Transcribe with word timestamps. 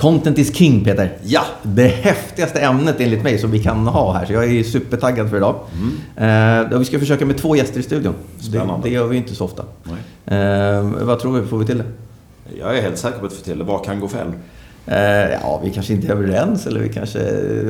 Content 0.00 0.38
is 0.38 0.56
king, 0.56 0.84
Peter. 0.84 1.16
Ja. 1.22 1.42
Det 1.62 1.86
häftigaste 1.86 2.60
ämnet 2.60 3.00
enligt 3.00 3.22
mig 3.22 3.38
som 3.38 3.50
vi 3.50 3.62
kan 3.62 3.86
ha 3.86 4.12
här. 4.12 4.26
Så 4.26 4.32
jag 4.32 4.44
är 4.44 4.62
supertaggad 4.62 5.30
för 5.30 5.36
idag. 5.36 5.54
Eh, 6.16 6.74
och 6.74 6.80
vi 6.80 6.84
ska 6.84 6.98
försöka 6.98 7.26
med 7.26 7.38
två 7.38 7.56
gäster 7.56 7.80
i 7.80 7.82
studion. 7.82 8.14
Det, 8.38 8.44
Spännande. 8.44 8.88
det 8.88 8.94
gör 8.94 9.06
vi 9.06 9.16
inte 9.16 9.34
så 9.34 9.44
ofta. 9.44 9.64
Nej. 9.82 10.38
Eh, 10.40 10.82
vad 10.82 11.18
tror 11.18 11.40
vi? 11.40 11.46
Får 11.46 11.58
vi 11.58 11.66
till 11.66 11.78
det? 11.78 11.84
Jag 12.58 12.78
är 12.78 12.82
helt 12.82 12.98
säker 12.98 13.18
på 13.18 13.26
att 13.26 13.32
få 13.32 13.44
till 13.44 13.58
det. 13.58 13.64
Vad 13.64 13.84
kan 13.84 14.00
gå 14.00 14.08
fel? 14.08 14.26
Eh, 14.90 14.96
ja, 15.42 15.60
vi 15.64 15.70
kanske 15.70 15.92
inte 15.92 16.06
är 16.06 16.12
överens 16.12 16.66
eller 16.66 16.80
vi 16.80 16.88
kanske 16.88 17.18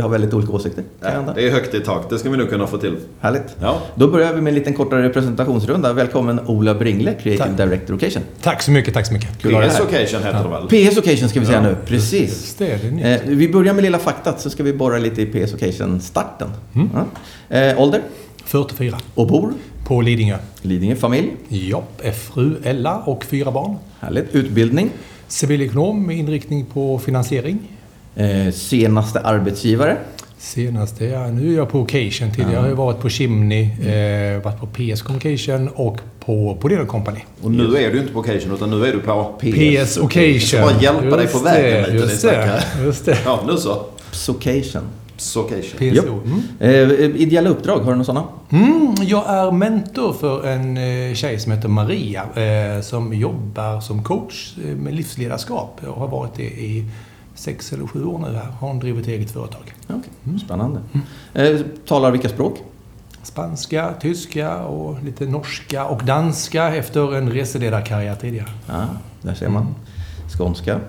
har 0.03 0.09
väldigt 0.09 0.35
olika 0.35 0.53
åsikter. 0.53 0.85
Hända. 1.03 1.33
det 1.35 1.47
är 1.47 1.51
högt 1.53 1.75
i 1.75 1.81
tak. 1.81 2.11
Det 2.11 2.19
ska 2.19 2.31
vi 2.31 2.37
nog 2.37 2.51
kunna 2.51 2.67
få 2.67 2.79
till. 2.79 2.97
Härligt. 3.21 3.57
Ja. 3.61 3.83
Då 3.95 4.09
börjar 4.09 4.35
vi 4.35 4.41
med 4.41 4.51
en 4.51 4.55
liten 4.55 4.75
kortare 4.75 5.09
presentationsrunda. 5.09 5.93
Välkommen 5.93 6.41
Ola 6.47 6.75
Bringle, 6.75 7.15
Creative 7.15 7.45
Tack. 7.45 7.57
Director 7.57 7.95
Occasion. 7.95 8.23
Tack 8.43 8.63
så 8.63 8.71
mycket, 8.71 8.95
tack 8.95 9.07
så 9.07 9.13
mycket. 9.13 9.43
Kul 9.43 9.53
PS. 9.69 9.81
Occasion 9.81 10.23
heter 10.23 10.45
det 10.45 10.77
väl? 10.79 10.91
PS 10.91 10.99
Occasion 10.99 11.29
ska 11.29 11.41
vi 11.41 11.47
säga 11.47 11.59
Ja, 11.59 11.69
nu. 11.69 11.77
Precis. 11.87 12.55
Det, 12.59 12.65
det 12.65 13.03
är. 13.03 13.15
Eh, 13.15 13.21
vi 13.25 13.49
börjar 13.49 13.75
med 13.75 13.83
lilla 13.85 13.99
faktat 13.99 14.41
så 14.41 14.51
ska 14.51 14.63
vi 14.63 14.73
borra 14.73 14.99
lite 14.99 15.23
i 15.23 15.27
PS 15.27 15.55
Occasion-starten. 15.55 16.49
Mm. 16.75 16.89
Ja. 17.49 17.57
Eh, 17.57 17.81
ålder 17.81 18.01
44. 18.45 18.99
och 19.15 19.27
bor? 19.27 19.53
På 19.87 20.01
Lidingö. 20.01 20.37
Lidingö, 20.63 20.97
familj? 20.97 21.31
Jobb, 21.49 21.85
är 22.03 22.13
fru 22.13 22.57
Ella 22.65 22.97
och 22.99 23.25
fyra 23.25 23.51
barn. 23.51 23.77
Härligt. 24.01 24.35
Utbildning? 24.35 24.91
Civilekonom 25.31 26.07
med 26.07 26.17
inriktning 26.17 26.65
på 26.65 26.99
finansiering. 26.99 27.59
Eh, 28.17 28.53
senaste 28.53 29.21
arbetsgivare? 29.21 29.97
Senaste, 30.39 31.05
ja, 31.05 31.27
nu 31.27 31.53
är 31.53 31.57
jag 31.57 31.71
på 31.71 31.81
Occasion. 31.81 32.31
Tidigare 32.31 32.61
har 32.61 32.69
jag 32.69 32.77
varit 32.77 33.01
på 33.01 33.09
Chimney, 33.09 33.63
eh, 33.63 34.43
varit 34.43 34.61
på 34.61 34.67
PS 34.67 35.03
Communication 35.03 35.69
och 35.69 35.99
på 36.21 36.59
Bodeno 36.63 36.87
Company. 36.87 37.21
Och 37.43 37.51
nu 37.51 37.77
är 37.77 37.93
du 37.93 38.01
inte 38.01 38.13
på 38.13 38.19
Occasion 38.19 38.55
utan 38.55 38.71
nu 38.71 38.87
är 38.87 38.93
du 38.93 39.01
på... 39.01 39.35
PS 39.41 39.97
Occasion. 39.97 40.33
Jag 40.33 40.43
ska 40.43 40.61
bara 40.61 40.81
hjälpa 40.81 41.17
dig 41.17 41.27
på 41.27 41.39
Just 41.39 41.47
vägen 41.47 41.83
det, 41.83 41.93
lite, 41.93 42.05
Just 42.05 42.23
det, 42.23 42.63
just 42.85 43.05
det. 43.05 43.19
Ja, 43.25 43.45
nu 43.47 43.57
så. 43.57 43.87
Psocation. 44.11 44.43
Occasion. 44.47 44.83
PSO. 45.79 46.21
Mm. 46.25 46.43
Eh, 46.59 47.21
ideella 47.21 47.51
uppdrag, 47.51 47.79
har 47.79 47.85
du 47.85 47.91
några 47.91 48.05
sådana? 48.05 48.27
Mm, 48.51 48.95
jag 49.01 49.29
är 49.29 49.51
mentor 49.51 50.13
för 50.13 50.47
en 50.47 50.77
eh, 50.77 51.15
tjej 51.15 51.41
som 51.41 51.53
heter 51.53 51.69
Maria 51.69 52.23
eh, 52.23 52.81
som 52.83 53.15
jobbar 53.15 53.81
som 53.81 54.05
coach 54.05 54.55
eh, 54.65 54.77
med 54.77 54.95
livsledarskap 54.95 55.81
och 55.87 56.01
har 56.01 56.09
varit 56.09 56.35
det 56.35 56.43
i 56.43 56.85
sex 57.35 57.73
eller 57.73 57.87
sju 57.87 58.05
år 58.05 58.19
nu 58.19 58.27
här. 58.37 58.47
Har 58.61 58.69
hon 58.69 58.79
drivit 58.79 59.09
eget 59.09 59.31
företag. 59.31 59.75
Ja, 59.87 59.95
okej. 59.95 60.39
Spännande. 60.45 60.81
Eh, 61.35 61.61
talar 61.87 62.11
vilka 62.11 62.29
språk? 62.29 62.59
Spanska, 63.23 63.95
tyska 64.01 64.59
och 64.59 65.03
lite 65.05 65.27
norska 65.27 65.85
och 65.85 66.05
danska 66.05 66.77
efter 66.77 67.17
en 67.17 67.31
reseledarkarriär 67.31 68.15
tidigare. 68.15 68.49
Ja, 68.67 68.85
där 69.23 69.35
ser 69.35 69.49
man. 69.49 69.75
Skånska. 70.39 70.81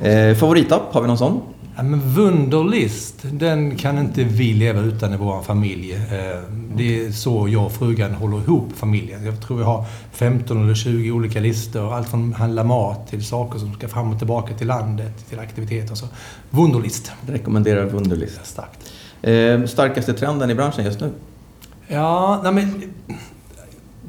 Eh, 0.00 0.34
favoritapp, 0.34 0.94
har 0.94 1.00
vi 1.02 1.08
någon 1.08 1.18
sån? 1.18 1.40
Ja, 1.80 1.84
men 1.84 2.00
Wunderlist, 2.14 3.14
den 3.32 3.76
kan 3.76 3.98
inte 3.98 4.24
vi 4.24 4.54
leva 4.54 4.80
utan 4.80 5.14
i 5.14 5.16
vår 5.16 5.42
familj. 5.42 5.92
Eh, 5.92 6.40
Det 6.76 7.06
är 7.06 7.12
så 7.12 7.48
jag 7.48 7.64
och 7.66 7.72
frugan 7.72 8.14
håller 8.14 8.36
ihop 8.36 8.68
familjen. 8.76 9.24
Jag 9.24 9.40
tror 9.40 9.56
vi 9.58 9.64
har 9.64 9.84
15 10.12 10.64
eller 10.64 10.74
20 10.74 11.10
olika 11.10 11.40
listor. 11.40 11.94
Allt 11.94 12.08
från 12.08 12.32
handla 12.32 12.64
mat 12.64 13.08
till 13.10 13.24
saker 13.26 13.58
som 13.58 13.74
ska 13.74 13.88
fram 13.88 14.10
och 14.12 14.18
tillbaka 14.18 14.54
till 14.54 14.66
landet, 14.66 15.28
till 15.28 15.38
aktiviteter. 15.38 15.94
Så 15.94 16.06
Wunderlist. 16.50 17.12
Rekommenderar 17.26 17.84
Wunderlist. 17.84 18.40
Starkt. 18.46 18.92
Eh, 19.22 19.64
starkaste 19.66 20.12
trenden 20.12 20.50
i 20.50 20.54
branschen 20.54 20.84
just 20.84 21.00
nu? 21.00 21.10
Ja, 21.88 22.40
nej 22.42 22.52
men... 22.52 22.82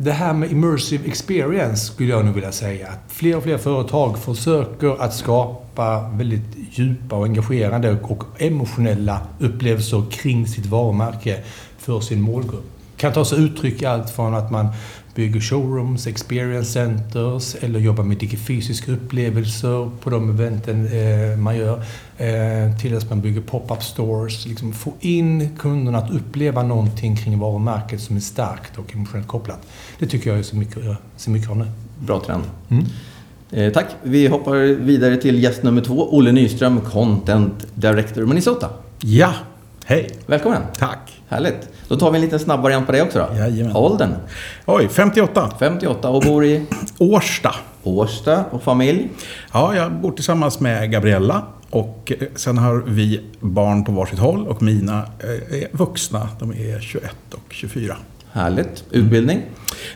Det 0.03 0.11
här 0.11 0.33
med 0.33 0.51
immersive 0.51 1.07
experience 1.07 1.85
skulle 1.93 2.09
jag 2.09 2.25
nog 2.25 2.35
vilja 2.35 2.51
säga. 2.51 2.87
Att 2.87 3.03
fler 3.07 3.37
och 3.37 3.43
fler 3.43 3.57
företag 3.57 4.19
försöker 4.19 5.01
att 5.01 5.13
skapa 5.13 6.09
väldigt 6.09 6.57
djupa 6.71 7.15
och 7.15 7.25
engagerande 7.25 7.97
och 8.01 8.23
emotionella 8.37 9.21
upplevelser 9.39 10.03
kring 10.11 10.47
sitt 10.47 10.65
varumärke 10.65 11.43
för 11.77 11.99
sin 11.99 12.21
målgrupp. 12.21 12.63
Det 12.95 13.01
kan 13.01 13.13
ta 13.13 13.25
sig 13.25 13.39
uttryck 13.43 13.81
i 13.81 13.85
allt 13.85 14.09
från 14.09 14.35
att 14.35 14.51
man 14.51 14.67
bygger 15.15 15.39
showrooms, 15.39 16.07
experience 16.07 16.71
centers 16.71 17.55
eller 17.55 17.79
jobbar 17.79 18.03
med 18.03 18.39
fysiska 18.39 18.91
upplevelser 18.91 19.89
på 20.01 20.09
de 20.09 20.29
eventen 20.29 20.87
eh, 20.87 21.37
man 21.37 21.57
gör. 21.57 21.83
Eh, 22.17 22.77
till 22.77 22.97
att 22.97 23.09
man 23.09 23.21
bygger 23.21 23.41
pop-up 23.41 23.83
stores. 23.83 24.45
Liksom 24.45 24.73
få 24.73 24.93
in 24.99 25.49
kunderna 25.57 25.97
att 25.97 26.11
uppleva 26.11 26.63
någonting 26.63 27.15
kring 27.15 27.39
varumärket 27.39 28.01
som 28.01 28.15
är 28.15 28.19
starkt 28.19 28.77
och 28.77 28.93
emotionellt 28.93 29.27
kopplat. 29.27 29.67
Det 29.99 30.07
tycker 30.07 30.29
jag 30.29 30.39
är 30.39 30.43
så 30.43 30.55
mycket, 30.55 30.83
ser 31.17 31.31
mycket 31.31 31.49
av 31.49 31.57
nu. 31.57 31.65
Bra 31.99 32.19
trend. 32.19 32.43
Mm. 32.69 32.85
Eh, 33.51 33.73
tack. 33.73 33.87
Vi 34.03 34.27
hoppar 34.27 34.55
vidare 34.73 35.17
till 35.17 35.43
gäst 35.43 35.63
nummer 35.63 35.81
två, 35.81 36.15
Olle 36.15 36.31
Nyström, 36.31 36.81
Content 36.81 37.67
Director 37.75 38.25
Minnesota. 38.25 38.69
Ja, 38.99 39.33
hej. 39.85 40.09
Välkommen! 40.25 40.61
Tack. 40.77 41.20
Härligt. 41.31 41.69
Då 41.87 41.95
tar 41.95 42.11
vi 42.11 42.15
en 42.17 42.21
liten 42.21 42.39
snabb 42.39 42.61
variant 42.61 42.85
på 42.85 42.91
det 42.91 43.01
också 43.01 43.27
då. 43.29 43.37
Jajamän. 43.37 43.75
Åldern? 43.75 44.15
Oj, 44.65 44.87
58. 44.87 45.49
58 45.59 46.09
och 46.09 46.21
bor 46.21 46.45
i 46.45 46.65
Årsta. 46.97 47.55
Årsta 47.83 48.43
och 48.51 48.63
familj? 48.63 49.09
Ja, 49.53 49.75
jag 49.75 49.91
bor 49.91 50.11
tillsammans 50.11 50.59
med 50.59 50.91
Gabriella. 50.91 51.41
Och 51.69 52.11
eh, 52.19 52.27
sen 52.35 52.57
har 52.57 52.83
vi 52.87 53.21
barn 53.39 53.83
på 53.83 53.91
varsitt 53.91 54.19
håll 54.19 54.47
och 54.47 54.61
mina 54.61 54.97
eh, 55.19 55.61
är 55.61 55.77
vuxna. 55.77 56.29
De 56.39 56.51
är 56.51 56.79
21 56.79 57.15
och 57.33 57.53
24. 57.53 57.95
Härligt. 58.33 58.83
Utbildning? 58.91 59.41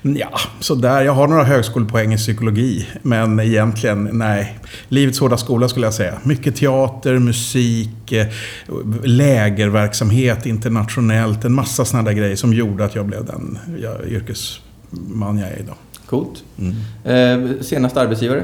Ja, 0.01 0.39
så 0.59 0.75
där. 0.75 1.01
Jag 1.01 1.13
har 1.13 1.27
några 1.27 1.43
högskolepoäng 1.43 2.13
i 2.13 2.17
psykologi. 2.17 2.87
Men 3.01 3.39
egentligen, 3.39 4.09
nej. 4.13 4.59
Livets 4.87 5.19
hårda 5.19 5.37
skola 5.37 5.69
skulle 5.69 5.85
jag 5.85 5.93
säga. 5.93 6.13
Mycket 6.23 6.55
teater, 6.55 7.19
musik, 7.19 8.11
eh, 8.11 8.27
lägerverksamhet 9.03 10.45
internationellt. 10.45 11.45
En 11.45 11.53
massa 11.53 11.85
sådana 11.85 12.09
där 12.09 12.17
grejer 12.17 12.35
som 12.35 12.53
gjorde 12.53 12.85
att 12.85 12.95
jag 12.95 13.05
blev 13.05 13.25
den 13.25 13.59
yrkesman 14.07 15.37
jag 15.37 15.49
är 15.49 15.59
idag. 15.59 15.75
Coolt. 16.05 16.43
Mm. 16.59 16.75
Eh, 17.03 17.61
senaste 17.61 18.01
arbetsgivare? 18.01 18.43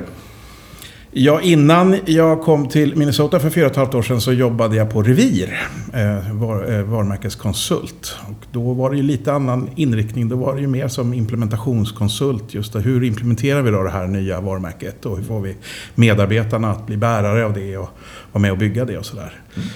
Ja, 1.13 1.41
innan 1.41 1.97
jag 2.05 2.41
kom 2.41 2.67
till 2.67 2.95
Minnesota 2.95 3.39
för 3.39 3.49
fyra 3.49 3.65
och 3.65 3.71
ett 3.71 3.77
halvt 3.77 3.95
år 3.95 4.01
sedan 4.01 4.21
så 4.21 4.33
jobbade 4.33 4.75
jag 4.75 4.89
på 4.89 5.03
Revir, 5.03 5.69
eh, 5.93 6.33
var, 6.33 6.73
eh, 6.73 6.83
varumärkeskonsult. 6.83 8.15
Och 8.27 8.45
då 8.51 8.73
var 8.73 8.89
det 8.89 8.97
ju 8.97 9.03
lite 9.03 9.33
annan 9.33 9.69
inriktning. 9.75 10.29
Då 10.29 10.35
var 10.35 10.55
det 10.55 10.61
ju 10.61 10.67
mer 10.67 10.87
som 10.87 11.13
implementationskonsult. 11.13 12.53
Just 12.53 12.73
det, 12.73 12.79
hur 12.79 13.03
implementerar 13.03 13.61
vi 13.61 13.71
då 13.71 13.83
det 13.83 13.89
här 13.89 14.07
nya 14.07 14.41
varumärket 14.41 15.05
och 15.05 15.17
hur 15.17 15.23
får 15.23 15.41
vi 15.41 15.55
medarbetarna 15.95 16.71
att 16.71 16.87
bli 16.87 16.97
bärare 16.97 17.45
av 17.45 17.53
det 17.53 17.77
och 17.77 17.89
vara 18.31 18.41
med 18.41 18.51
och 18.51 18.57
bygga 18.57 18.85
det 18.85 18.97
och 18.97 19.05
sådär. 19.05 19.41
Mm 19.55 19.67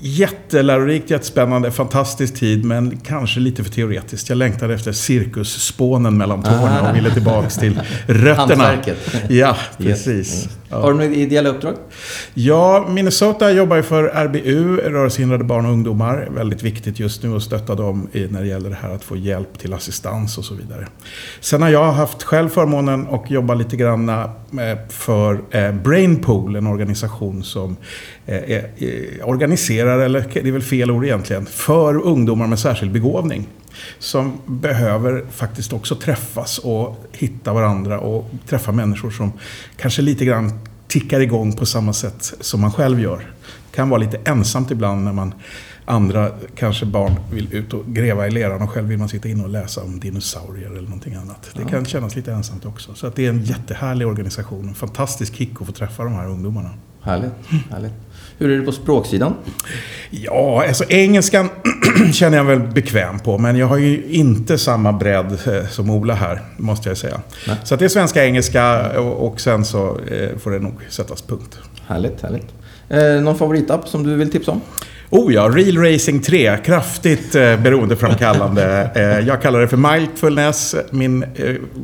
jättelärorikt, 0.00 1.10
jättespännande, 1.10 1.70
fantastisk 1.70 2.34
tid 2.34 2.64
men 2.64 2.96
kanske 2.96 3.40
lite 3.40 3.64
för 3.64 3.70
teoretiskt. 3.70 4.28
Jag 4.28 4.38
längtade 4.38 4.74
efter 4.74 4.92
cirkusspånen 4.92 6.16
mellan 6.18 6.42
tårna 6.42 6.90
och 6.90 6.96
ville 6.96 7.10
tillbaks 7.14 7.56
till 7.56 7.80
rötterna. 8.06 8.72
Ja, 9.28 9.56
Yes. 9.78 10.04
precis. 10.04 10.48
Ja. 10.68 10.80
Har 10.80 10.92
du 10.92 10.98
några 10.98 11.10
ideella 11.14 11.48
uppdrag? 11.48 11.74
Ja, 12.34 12.86
Minnesota 12.90 13.50
jobbar 13.50 13.76
ju 13.76 13.82
för 13.82 14.04
RBU, 14.04 14.76
rörelsehindrade 14.76 15.44
barn 15.44 15.66
och 15.66 15.72
ungdomar. 15.72 16.28
Väldigt 16.30 16.62
viktigt 16.62 16.98
just 17.00 17.22
nu 17.22 17.36
att 17.36 17.42
stötta 17.42 17.74
dem 17.74 18.08
när 18.12 18.40
det 18.40 18.46
gäller 18.46 18.70
det 18.70 18.76
här 18.82 18.94
att 18.94 19.04
få 19.04 19.16
hjälp 19.16 19.58
till 19.58 19.72
assistans 19.74 20.38
och 20.38 20.44
så 20.44 20.54
vidare. 20.54 20.86
Sen 21.40 21.62
har 21.62 21.68
jag 21.68 21.92
haft 21.92 22.22
själv 22.22 22.48
förmånen 22.48 23.06
att 23.10 23.30
jobba 23.30 23.54
lite 23.54 23.76
grann 23.76 24.10
för 24.88 25.40
eh, 25.50 25.72
Brainpool, 25.72 26.56
en 26.56 26.66
organisation 26.66 27.42
som 27.42 27.76
eh, 28.26 28.36
eh, 28.36 28.62
organiserar, 29.24 29.98
eller 29.98 30.26
det 30.32 30.48
är 30.48 30.52
väl 30.52 30.62
fel 30.62 30.90
ord 30.90 31.04
egentligen, 31.04 31.46
för 31.46 31.96
ungdomar 32.02 32.46
med 32.46 32.58
särskild 32.58 32.92
begåvning. 32.92 33.48
Som 33.98 34.38
behöver 34.46 35.24
faktiskt 35.30 35.72
också 35.72 35.94
träffas 35.94 36.58
och 36.58 37.04
hitta 37.12 37.52
varandra 37.52 38.00
och 38.00 38.30
träffa 38.48 38.72
människor 38.72 39.10
som 39.10 39.32
kanske 39.76 40.02
lite 40.02 40.24
grann 40.24 40.52
tickar 40.88 41.20
igång 41.20 41.52
på 41.52 41.66
samma 41.66 41.92
sätt 41.92 42.34
som 42.40 42.60
man 42.60 42.72
själv 42.72 43.00
gör. 43.00 43.18
Det 43.70 43.76
kan 43.76 43.88
vara 43.88 44.00
lite 44.00 44.20
ensamt 44.24 44.70
ibland 44.70 45.04
när 45.04 45.12
man 45.12 45.34
andra, 45.84 46.30
kanske 46.54 46.86
barn, 46.86 47.12
vill 47.32 47.54
ut 47.54 47.74
och 47.74 47.86
gräva 47.86 48.26
i 48.26 48.30
leran 48.30 48.62
och 48.62 48.70
själv 48.70 48.88
vill 48.88 48.98
man 48.98 49.08
sitta 49.08 49.28
inne 49.28 49.42
och 49.42 49.48
läsa 49.48 49.82
om 49.82 50.00
dinosaurier 50.00 50.70
eller 50.70 50.82
någonting 50.82 51.14
annat. 51.14 51.50
Det 51.54 51.64
kan 51.64 51.84
kännas 51.84 52.16
lite 52.16 52.32
ensamt 52.32 52.64
också. 52.64 52.94
Så 52.94 53.06
att 53.06 53.16
det 53.16 53.26
är 53.26 53.30
en 53.30 53.42
jättehärlig 53.42 54.06
organisation. 54.06 54.68
En 54.68 54.74
fantastisk 54.74 55.34
kick 55.34 55.60
att 55.60 55.66
få 55.66 55.72
träffa 55.72 56.04
de 56.04 56.12
här 56.12 56.28
ungdomarna. 56.28 56.70
Härligt, 57.02 57.32
härligt. 57.70 57.92
Hur 58.38 58.50
är 58.50 58.58
det 58.58 58.64
på 58.64 58.72
språksidan? 58.72 59.34
Ja, 60.10 60.64
alltså 60.68 60.84
engelskan 60.88 61.48
känner 62.12 62.36
jag 62.36 62.44
väl 62.44 62.60
bekväm 62.60 63.18
på. 63.18 63.38
Men 63.38 63.56
jag 63.56 63.66
har 63.66 63.78
ju 63.78 64.04
inte 64.04 64.58
samma 64.58 64.92
bredd 64.92 65.38
eh, 65.46 65.66
som 65.68 65.90
Ola 65.90 66.14
här, 66.14 66.42
måste 66.56 66.88
jag 66.88 66.98
säga. 66.98 67.20
Nej. 67.48 67.56
Så 67.64 67.76
det 67.76 67.84
är 67.84 67.88
svenska, 67.88 68.24
engelska 68.24 68.90
och, 69.00 69.26
och 69.26 69.40
sen 69.40 69.64
så 69.64 69.98
eh, 69.98 70.38
får 70.38 70.50
det 70.50 70.58
nog 70.58 70.74
sättas 70.88 71.22
punkt. 71.22 71.58
Härligt, 71.86 72.20
härligt. 72.22 72.46
Eh, 72.92 73.22
någon 73.22 73.38
favoritapp 73.38 73.88
som 73.88 74.02
du 74.02 74.16
vill 74.16 74.30
tipsa 74.30 74.50
om? 74.52 74.60
Oh 75.10 75.34
ja, 75.34 75.42
Real 75.54 75.76
Racing 75.78 76.22
3. 76.24 76.56
Kraftigt 76.64 77.34
eh, 77.34 77.56
beroendeframkallande. 77.60 78.90
Eh, 78.94 79.02
jag 79.28 79.42
kallar 79.42 79.60
det 79.60 79.68
för 79.68 79.76
mindfulness. 79.76 80.74
Min 80.90 81.22
eh, 81.22 81.28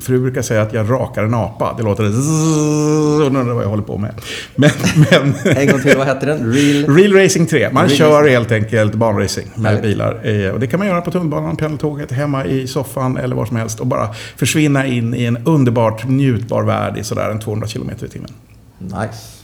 fru 0.01 0.19
brukar 0.21 0.43
säga 0.43 0.63
att 0.63 0.73
jag 0.73 0.91
rakar 0.91 1.23
en 1.25 1.35
apa. 1.35 1.75
Det 1.77 1.83
låter 1.83 2.05
zzzz, 2.11 3.21
och 3.21 3.27
undrar 3.27 3.55
vad 3.55 3.65
jag 3.65 3.69
håller 3.69 3.83
på 3.83 3.99
med. 3.99 4.15
Men, 4.57 4.71
men 5.11 5.57
En 5.57 5.67
gång 5.67 5.81
till, 5.83 5.97
vad 5.97 6.07
heter 6.07 6.27
den? 6.27 6.53
Real... 6.53 6.97
Real 6.97 7.13
Racing 7.13 7.49
3. 7.51 7.69
Man 7.73 7.87
Real 7.87 7.97
kör 7.99 8.11
Racing. 8.21 8.33
helt 8.33 8.53
enkelt 8.53 8.95
banracing 8.95 9.47
med 9.55 9.65
Härligt. 9.67 9.83
bilar. 9.83 10.21
Eh, 10.47 10.51
Och 10.51 10.61
det 10.61 10.67
kan 10.67 10.79
man 10.79 10.87
göra 10.89 11.01
på 11.01 11.11
tunnelbanan, 11.11 11.57
pendeltåget, 11.57 12.13
hemma 12.13 12.45
i 12.47 12.67
soffan 12.67 13.17
eller 13.17 13.37
var 13.37 13.47
som 13.47 13.57
helst. 13.57 13.81
Och 13.81 13.87
bara 13.87 14.09
försvinna 14.37 14.87
in 14.87 15.15
i 15.15 15.25
en 15.25 15.37
underbart 15.47 16.05
njutbar 16.09 16.63
värld 16.63 16.99
i 16.99 17.05
sådär 17.05 17.31
en 17.31 17.41
200 17.41 17.67
km 17.69 17.91
i 18.05 18.09
timmen. 18.09 18.31
Nice. 18.79 19.38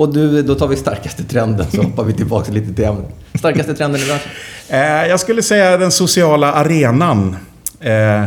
Och 0.00 0.14
du, 0.14 0.42
då 0.42 0.54
tar 0.54 0.68
vi 0.68 0.76
starkaste 0.76 1.24
trenden 1.24 1.66
så 1.70 1.82
hoppar 1.82 2.04
vi 2.04 2.12
tillbaka 2.12 2.52
lite 2.52 2.74
till 2.74 2.84
ämnet. 2.84 3.14
Starkaste 3.34 3.74
trenden 3.74 4.00
i 4.00 4.04
branschen? 4.04 4.30
Eh, 4.68 5.08
jag 5.08 5.20
skulle 5.20 5.42
säga 5.42 5.76
den 5.76 5.90
sociala 5.90 6.52
arenan. 6.52 7.36
Eh, 7.80 8.24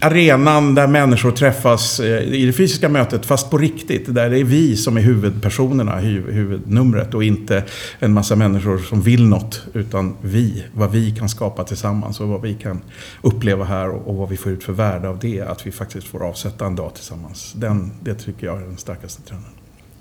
arenan 0.00 0.74
där 0.74 0.86
människor 0.86 1.30
träffas 1.30 2.00
eh, 2.00 2.22
i 2.22 2.46
det 2.46 2.52
fysiska 2.52 2.88
mötet, 2.88 3.26
fast 3.26 3.50
på 3.50 3.58
riktigt. 3.58 4.14
Där 4.14 4.30
det 4.30 4.38
är 4.38 4.44
vi 4.44 4.76
som 4.76 4.96
är 4.96 5.00
huvudpersonerna, 5.00 6.00
hu- 6.00 6.32
huvudnumret 6.32 7.14
och 7.14 7.24
inte 7.24 7.64
en 7.98 8.12
massa 8.12 8.36
människor 8.36 8.78
som 8.78 9.02
vill 9.02 9.26
något. 9.26 9.62
Utan 9.72 10.16
vi, 10.20 10.64
vad 10.74 10.90
vi 10.90 11.10
kan 11.10 11.28
skapa 11.28 11.64
tillsammans 11.64 12.20
och 12.20 12.28
vad 12.28 12.42
vi 12.42 12.54
kan 12.54 12.80
uppleva 13.22 13.64
här 13.64 13.88
och, 13.90 14.08
och 14.08 14.14
vad 14.14 14.28
vi 14.28 14.36
får 14.36 14.52
ut 14.52 14.64
för 14.64 14.72
värde 14.72 15.08
av 15.08 15.18
det. 15.18 15.40
Att 15.40 15.66
vi 15.66 15.72
faktiskt 15.72 16.06
får 16.06 16.28
avsätta 16.28 16.66
en 16.66 16.76
dag 16.76 16.94
tillsammans. 16.94 17.52
Den, 17.56 17.92
det 18.02 18.14
tycker 18.14 18.46
jag 18.46 18.56
är 18.62 18.66
den 18.66 18.76
starkaste 18.76 19.22
trenden. 19.22 19.50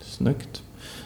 Snyggt. 0.02 0.62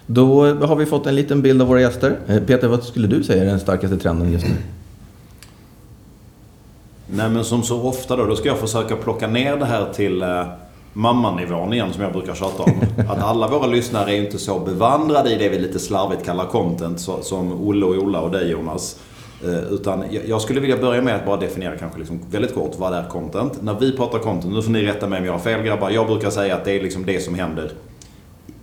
Då 0.07 0.45
har 0.45 0.75
vi 0.75 0.86
fått 0.86 1.06
en 1.06 1.15
liten 1.15 1.42
bild 1.42 1.62
av 1.62 1.68
våra 1.68 1.81
gäster. 1.81 2.19
Eh, 2.27 2.39
Peter, 2.39 2.68
vad 2.68 2.83
skulle 2.83 3.07
du 3.07 3.24
säga 3.24 3.42
är 3.42 3.45
den 3.45 3.59
starkaste 3.59 3.98
trenden 3.98 4.31
just 4.31 4.45
nu? 4.45 4.56
Nej 7.07 7.30
men 7.30 7.44
som 7.44 7.63
så 7.63 7.81
ofta 7.81 8.15
då, 8.15 8.25
då 8.25 8.36
ska 8.36 8.48
jag 8.48 8.59
försöka 8.59 8.95
plocka 8.95 9.27
ner 9.27 9.57
det 9.57 9.65
här 9.65 9.94
till 9.94 10.21
eh, 10.21 10.45
mammanivån 10.94 11.74
igen 11.74 11.94
som 11.94 12.04
jag 12.04 12.13
brukar 12.13 12.36
tjata 12.36 12.63
om. 12.63 12.71
Att 13.09 13.24
alla 13.24 13.48
våra 13.48 13.68
lyssnare 13.68 14.12
är 14.12 14.21
inte 14.21 14.38
så 14.38 14.59
bevandrade 14.59 15.33
i 15.33 15.38
det 15.38 15.50
vi 15.50 15.59
lite 15.59 15.80
slarvigt 15.80 16.25
kallar 16.25 16.45
content 16.45 17.00
så, 17.00 17.21
som 17.21 17.68
Olle 17.68 17.86
och 17.86 17.95
Ola 17.95 18.21
och 18.21 18.31
dig 18.31 18.51
Jonas. 18.51 19.00
Eh, 19.44 19.74
utan 19.74 20.03
jag, 20.12 20.27
jag 20.27 20.42
skulle 20.42 20.60
vilja 20.60 20.77
börja 20.77 21.01
med 21.01 21.15
att 21.15 21.25
bara 21.25 21.38
definiera 21.38 21.77
kanske 21.77 22.00
liksom 22.00 22.19
väldigt 22.31 22.53
kort 22.56 22.71
vad 22.77 22.94
är 22.94 23.03
content. 23.03 23.62
När 23.62 23.80
vi 23.80 23.98
pratar 23.98 24.19
content, 24.19 24.53
nu 24.53 24.62
får 24.62 24.71
ni 24.71 24.83
rätta 24.83 25.07
mig 25.07 25.19
om 25.19 25.25
jag 25.25 25.33
har 25.33 25.39
fel 25.39 25.63
grabbar. 25.63 25.89
Jag 25.89 26.07
brukar 26.07 26.30
säga 26.30 26.56
att 26.56 26.65
det 26.65 26.71
är 26.71 26.83
liksom 26.83 27.06
det 27.06 27.19
som 27.19 27.36
händer. 27.36 27.71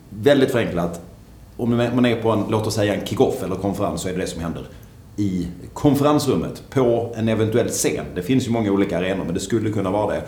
Väldigt 0.09 0.51
förenklat. 0.51 1.01
Om 1.57 1.77
man 1.77 2.07
är 2.07 2.23
på 2.23 2.31
en, 2.31 2.45
låt 2.49 2.67
oss 2.67 2.75
säga 2.75 2.95
en 2.95 3.07
kick-off 3.07 3.43
eller 3.43 3.55
konferens 3.55 4.01
så 4.01 4.09
är 4.09 4.13
det 4.13 4.19
det 4.19 4.27
som 4.27 4.41
händer 4.41 4.67
i 5.17 5.49
konferensrummet 5.73 6.63
på 6.71 7.13
en 7.17 7.29
eventuell 7.29 7.69
scen. 7.69 8.05
Det 8.15 8.23
finns 8.23 8.47
ju 8.47 8.51
många 8.51 8.73
olika 8.73 8.99
arenor 8.99 9.25
men 9.25 9.35
det 9.35 9.41
skulle 9.41 9.71
kunna 9.71 9.91
vara 9.91 10.15
det. 10.15 10.23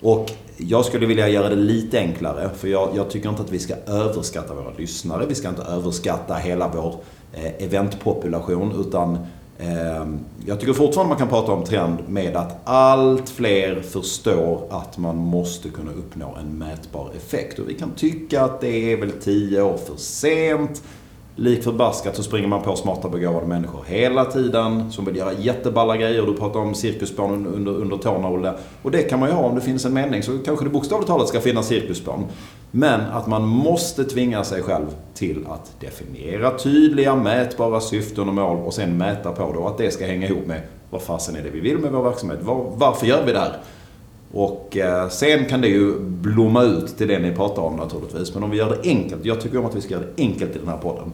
Och 0.00 0.32
jag 0.56 0.84
skulle 0.84 1.06
vilja 1.06 1.28
göra 1.28 1.48
det 1.48 1.56
lite 1.56 1.98
enklare 1.98 2.50
för 2.56 2.68
jag, 2.68 2.90
jag 2.96 3.10
tycker 3.10 3.28
inte 3.28 3.42
att 3.42 3.52
vi 3.52 3.58
ska 3.58 3.74
överskatta 3.86 4.54
våra 4.54 4.72
lyssnare. 4.78 5.26
Vi 5.28 5.34
ska 5.34 5.48
inte 5.48 5.62
överskatta 5.62 6.34
hela 6.34 6.70
vår 6.74 6.94
eh, 7.32 7.64
eventpopulation 7.64 8.84
utan 8.86 9.18
Ehm, 9.58 10.18
jag 10.46 10.60
tycker 10.60 10.72
fortfarande 10.72 11.08
man 11.08 11.18
kan 11.18 11.28
prata 11.28 11.52
om 11.52 11.64
trend 11.64 11.98
med 12.08 12.36
att 12.36 12.60
allt 12.64 13.28
fler 13.28 13.80
förstår 13.82 14.66
att 14.70 14.98
man 14.98 15.16
måste 15.16 15.68
kunna 15.68 15.90
uppnå 15.92 16.36
en 16.40 16.58
mätbar 16.58 17.10
effekt. 17.16 17.58
Och 17.58 17.68
vi 17.68 17.74
kan 17.74 17.90
tycka 17.90 18.42
att 18.42 18.60
det 18.60 18.92
är 18.92 18.96
väl 18.96 19.12
tio 19.12 19.62
år 19.62 19.76
för 19.76 19.96
sent. 19.96 20.82
Lik 21.40 21.64
förbaskat 21.64 22.16
så 22.16 22.22
springer 22.22 22.48
man 22.48 22.62
på 22.62 22.76
smarta 22.76 23.08
begåvade 23.08 23.46
människor 23.46 23.84
hela 23.86 24.24
tiden 24.24 24.92
som 24.92 25.04
vill 25.04 25.16
göra 25.16 25.32
jätteballa 25.32 25.96
grejer. 25.96 26.22
Du 26.22 26.34
pratar 26.34 26.60
om 26.60 26.74
cirkusspån 26.74 27.46
under, 27.46 27.72
under 27.72 27.96
tårna 27.96 28.28
Olle. 28.28 28.54
Och 28.82 28.90
det 28.90 29.02
kan 29.02 29.20
man 29.20 29.28
ju 29.28 29.34
ha 29.34 29.42
om 29.42 29.54
det 29.54 29.60
finns 29.60 29.84
en 29.84 29.94
mening. 29.94 30.22
Så 30.22 30.38
kanske 30.38 30.64
det 30.64 30.70
bokstavligt 30.70 31.08
talat 31.08 31.28
ska 31.28 31.40
finnas 31.40 31.66
cirkusspån. 31.66 32.24
Men 32.70 33.00
att 33.00 33.26
man 33.26 33.46
måste 33.46 34.04
tvinga 34.04 34.44
sig 34.44 34.62
själv 34.62 34.86
till 35.14 35.46
att 35.48 35.80
definiera 35.80 36.58
tydliga 36.58 37.16
mätbara 37.16 37.80
syften 37.80 38.28
och 38.28 38.34
mål 38.34 38.56
och 38.56 38.74
sen 38.74 38.96
mäta 38.96 39.32
på 39.32 39.52
det. 39.52 39.58
Och 39.58 39.68
att 39.68 39.78
det 39.78 39.90
ska 39.90 40.06
hänga 40.06 40.26
ihop 40.26 40.46
med 40.46 40.60
vad 40.90 41.02
fasen 41.02 41.36
är 41.36 41.42
det 41.42 41.50
vi 41.50 41.60
vill 41.60 41.78
med 41.78 41.92
vår 41.92 42.02
verksamhet? 42.02 42.38
Var, 42.42 42.72
varför 42.74 43.06
gör 43.06 43.22
vi 43.26 43.32
det 43.32 43.38
här? 43.38 43.56
Och 44.32 44.76
eh, 44.76 45.08
sen 45.08 45.44
kan 45.44 45.60
det 45.60 45.68
ju 45.68 46.00
blomma 46.00 46.62
ut 46.62 46.98
till 46.98 47.08
det 47.08 47.18
ni 47.18 47.32
pratar 47.34 47.62
om 47.62 47.76
naturligtvis. 47.76 48.34
Men 48.34 48.42
om 48.42 48.50
vi 48.50 48.56
gör 48.56 48.70
det 48.82 48.88
enkelt. 48.88 49.24
Jag 49.24 49.40
tycker 49.40 49.58
om 49.58 49.66
att 49.66 49.74
vi 49.76 49.80
ska 49.80 49.94
göra 49.94 50.04
det 50.16 50.22
enkelt 50.22 50.56
i 50.56 50.58
den 50.58 50.68
här 50.68 50.76
podden. 50.76 51.12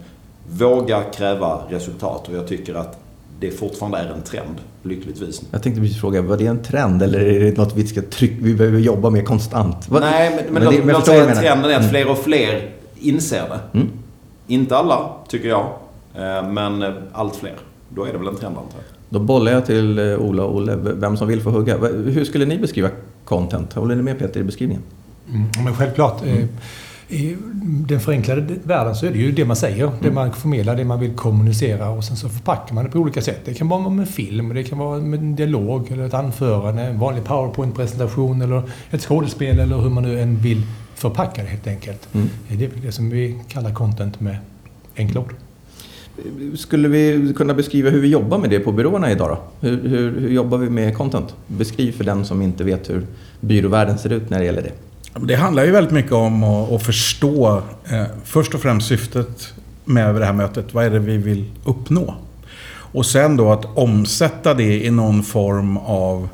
Våga 0.50 1.02
kräva 1.02 1.58
resultat. 1.69 2.28
Och 2.28 2.34
jag 2.34 2.49
tycker 2.49 2.75
att 2.75 2.99
det 3.40 3.50
fortfarande 3.50 3.99
är 3.99 4.06
en 4.12 4.22
trend, 4.22 4.55
lyckligtvis. 4.82 5.43
Jag 5.50 5.62
tänkte 5.62 5.81
precis 5.81 6.00
fråga, 6.00 6.22
var 6.22 6.37
det 6.37 6.46
en 6.46 6.62
trend 6.62 7.02
eller 7.02 7.20
är 7.20 7.40
det 7.40 7.56
något 7.56 7.76
vi 7.76 7.87
ska 7.87 8.02
trycka, 8.02 8.34
vi 8.40 8.55
behöver 8.55 8.78
jobba 8.78 9.11
med 9.11 9.26
konstant? 9.26 9.90
Nej, 9.90 10.31
men, 10.44 10.55
men, 10.55 10.62
det- 10.62 10.70
låt, 10.70 10.75
jag 10.78 10.87
låt 10.87 11.06
säga 11.06 11.25
att 11.31 11.38
trenden 11.40 11.70
är 11.70 11.75
att 11.75 11.81
Mm. 11.81 11.90
fler 11.90 12.10
och 12.10 12.19
fler 12.19 12.70
inser 13.00 13.43
det. 13.49 13.78
Mm. 13.78 13.88
Inte 14.46 14.76
alla, 14.76 15.10
tycker 15.28 15.49
jag. 15.49 15.67
Eh, 16.14 16.49
Men 16.50 16.94
allt 17.12 17.37
fler. 17.37 17.55
Då 17.96 18.05
är 18.05 18.12
det 18.12 18.19
väl 18.19 18.29
en 18.29 18.37
trend 18.37 18.56
antar 18.56 18.79
jag. 18.79 18.85
Då 19.08 19.19
bollar 19.19 19.52
jag 19.52 19.67
till 19.67 19.99
eh, 19.99 20.19
Ola 20.19 20.44
och 20.44 20.56
Olle, 20.56 20.76
vem 20.76 21.17
som 21.17 21.29
vill 21.29 21.41
få 21.41 21.50
hugga. 21.50 21.76
Hur 21.88 22.25
skulle 22.25 22.44
ni 22.46 22.58
beskriva 22.58 22.88
content? 23.25 23.73
Håller 23.73 23.96
ni 23.96 24.02
med 24.02 24.19
Peter 24.19 24.41
i 24.41 24.44
beskrivningen? 24.44 24.82
Mm, 25.29 25.46
men 25.64 25.75
självklart. 25.75 26.26
eh, 26.26 26.44
I 27.08 27.37
den 27.88 28.00
förenklade 28.00 28.55
världen 28.62 28.94
så 28.94 29.06
är 29.06 29.11
det 29.11 29.19
ju 29.19 29.32
det 29.32 29.44
man 29.44 29.56
säger, 29.56 29.91
det 30.02 30.11
man 30.11 30.32
förmedlar, 30.32 30.76
det 30.76 30.85
man 30.85 31.00
vill 31.00 31.14
kommunicera 31.14 31.91
och 31.91 32.05
sen 32.05 32.17
så 32.17 32.29
förpackar 32.29 32.75
man 32.75 32.85
det 32.85 32.91
på 32.91 32.99
olika 32.99 33.23
sätt. 33.23 33.41
Det 33.44 33.55
kan 33.55 33.69
vara 33.69 33.88
med 33.88 34.08
film, 34.08 34.55
det 34.55 34.64
kan 34.64 34.79
vara 34.79 35.00
med 35.00 35.20
en 35.20 35.37
dialog 35.37 35.91
eller 35.91 36.06
ett 36.06 36.14
anförande, 36.14 36.82
en 36.82 36.99
vanlig 36.99 37.25
powerpoint-presentation 37.25 38.43
eller 38.43 38.62
ett 38.91 39.00
skådespel 39.02 39.58
eller 39.58 39.76
hur 39.76 39.91
man 39.91 40.02
nu 40.02 40.20
än 40.20 40.37
vill 40.37 40.62
förpacka 40.94 41.43
det 41.43 41.49
helt 41.49 41.67
enkelt. 41.67 42.08
Mm. 42.14 42.29
Det 42.49 42.64
är 42.64 42.70
det 42.82 42.93
som 42.93 43.11
vi 43.11 43.41
kallar 43.49 43.70
content 43.75 44.20
med 44.20 44.37
enkla 44.96 45.20
ord. 45.20 45.35
Skulle 46.56 46.88
vi 46.88 47.32
kunna 47.36 47.55
beskriva 47.55 47.91
hur 47.91 48.00
vi 48.00 48.08
jobbar 48.08 48.38
med 48.38 48.50
det 48.50 48.60
på 48.60 48.72
byråerna 48.72 49.10
idag 49.10 49.29
då? 49.29 49.69
Hur, 49.69 49.88
hur, 49.88 50.20
hur 50.20 50.31
jobbar 50.31 50.58
vi 50.58 50.70
med 50.70 50.96
content? 50.96 51.34
Beskriv 51.46 51.93
för 51.93 52.05
den 52.05 52.24
som 52.24 52.43
inte 52.43 52.65
vet 52.65 52.91
hur 52.91 53.06
byråvärlden 53.41 53.98
ser 53.98 54.12
ut 54.12 54.31
när 54.31 54.38
det 54.38 54.44
gäller 54.44 54.62
det. 54.62 54.72
Det 55.20 55.34
handlar 55.34 55.65
ju 55.65 55.70
väldigt 55.70 55.93
mycket 55.93 56.12
om 56.12 56.44
att, 56.44 56.72
att 56.72 56.82
förstå 56.82 57.62
eh, 57.84 58.05
först 58.24 58.55
och 58.55 58.60
främst 58.60 58.88
syftet 58.88 59.55
med 59.84 60.15
det 60.15 60.24
här 60.24 60.32
mötet. 60.32 60.74
Vad 60.74 60.84
är 60.84 60.91
det 60.91 60.98
vi 60.98 61.17
vill 61.17 61.50
uppnå? 61.65 62.15
Och 62.94 63.06
sen 63.06 63.36
då 63.36 63.53
att 63.53 63.65
omsätta 63.74 64.55
det 64.55 64.84
i 64.84 64.91
någon 64.91 65.22
form 65.22 65.77
av 65.77 66.29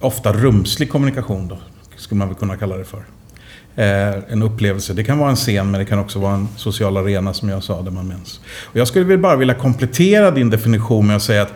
ofta 0.00 0.32
rumslig 0.32 0.90
kommunikation 0.90 1.48
då, 1.48 1.58
skulle 1.96 2.18
man 2.18 2.28
väl 2.28 2.36
kunna 2.36 2.56
kalla 2.56 2.76
det 2.76 2.84
för. 2.84 3.04
Eh, 3.76 4.14
en 4.28 4.42
upplevelse. 4.42 4.92
Det 4.92 5.04
kan 5.04 5.18
vara 5.18 5.30
en 5.30 5.36
scen 5.36 5.70
men 5.70 5.78
det 5.78 5.84
kan 5.84 5.98
också 5.98 6.18
vara 6.18 6.34
en 6.34 6.48
social 6.56 6.96
arena 6.96 7.34
som 7.34 7.48
jag 7.48 7.62
sa 7.62 7.82
där 7.82 7.90
man 7.90 8.08
minns. 8.08 8.40
Och 8.64 8.76
jag 8.76 8.88
skulle 8.88 9.18
bara 9.18 9.36
vilja 9.36 9.54
komplettera 9.54 10.30
din 10.30 10.50
definition 10.50 11.06
med 11.06 11.16
att 11.16 11.22
säga 11.22 11.42
att 11.42 11.52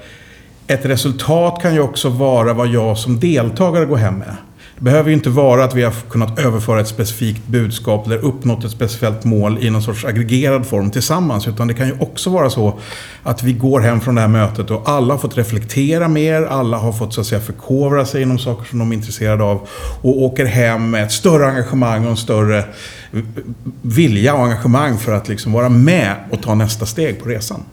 ett 0.66 0.84
resultat 0.84 1.62
kan 1.62 1.74
ju 1.74 1.80
också 1.80 2.08
vara 2.08 2.52
vad 2.52 2.68
jag 2.68 2.98
som 2.98 3.20
deltagare 3.20 3.84
går 3.84 3.96
hem 3.96 4.18
med. 4.18 4.36
Det 4.78 4.84
behöver 4.84 5.10
ju 5.10 5.14
inte 5.14 5.30
vara 5.30 5.64
att 5.64 5.74
vi 5.74 5.82
har 5.82 5.92
kunnat 6.08 6.38
överföra 6.38 6.80
ett 6.80 6.88
specifikt 6.88 7.46
budskap 7.46 8.06
eller 8.06 8.16
uppnått 8.16 8.64
ett 8.64 8.70
speciellt 8.70 9.24
mål 9.24 9.58
i 9.60 9.70
någon 9.70 9.82
sorts 9.82 10.04
aggregerad 10.04 10.66
form 10.66 10.90
tillsammans. 10.90 11.48
Utan 11.48 11.68
det 11.68 11.74
kan 11.74 11.86
ju 11.86 11.94
också 12.00 12.30
vara 12.30 12.50
så 12.50 12.78
att 13.22 13.42
vi 13.42 13.52
går 13.52 13.80
hem 13.80 14.00
från 14.00 14.14
det 14.14 14.20
här 14.20 14.28
mötet 14.28 14.70
och 14.70 14.88
alla 14.88 15.14
har 15.14 15.18
fått 15.18 15.36
reflektera 15.36 16.08
mer, 16.08 16.42
alla 16.42 16.76
har 16.76 16.92
fått 16.92 17.14
så 17.14 17.20
att 17.20 17.26
säga 17.26 17.40
förkovra 17.40 18.04
sig 18.04 18.22
inom 18.22 18.38
saker 18.38 18.64
som 18.64 18.78
de 18.78 18.92
är 18.92 18.96
intresserade 18.96 19.44
av 19.44 19.68
och 20.02 20.22
åker 20.22 20.44
hem 20.44 20.90
med 20.90 21.04
ett 21.04 21.12
större 21.12 21.46
engagemang 21.46 22.04
och 22.04 22.10
en 22.10 22.16
större 22.16 22.64
vilja 23.82 24.34
och 24.34 24.44
engagemang 24.44 24.98
för 24.98 25.12
att 25.12 25.28
liksom 25.28 25.52
vara 25.52 25.68
med 25.68 26.14
och 26.30 26.42
ta 26.42 26.54
nästa 26.54 26.86
steg 26.86 27.22
på 27.22 27.28
resan. 27.28 27.64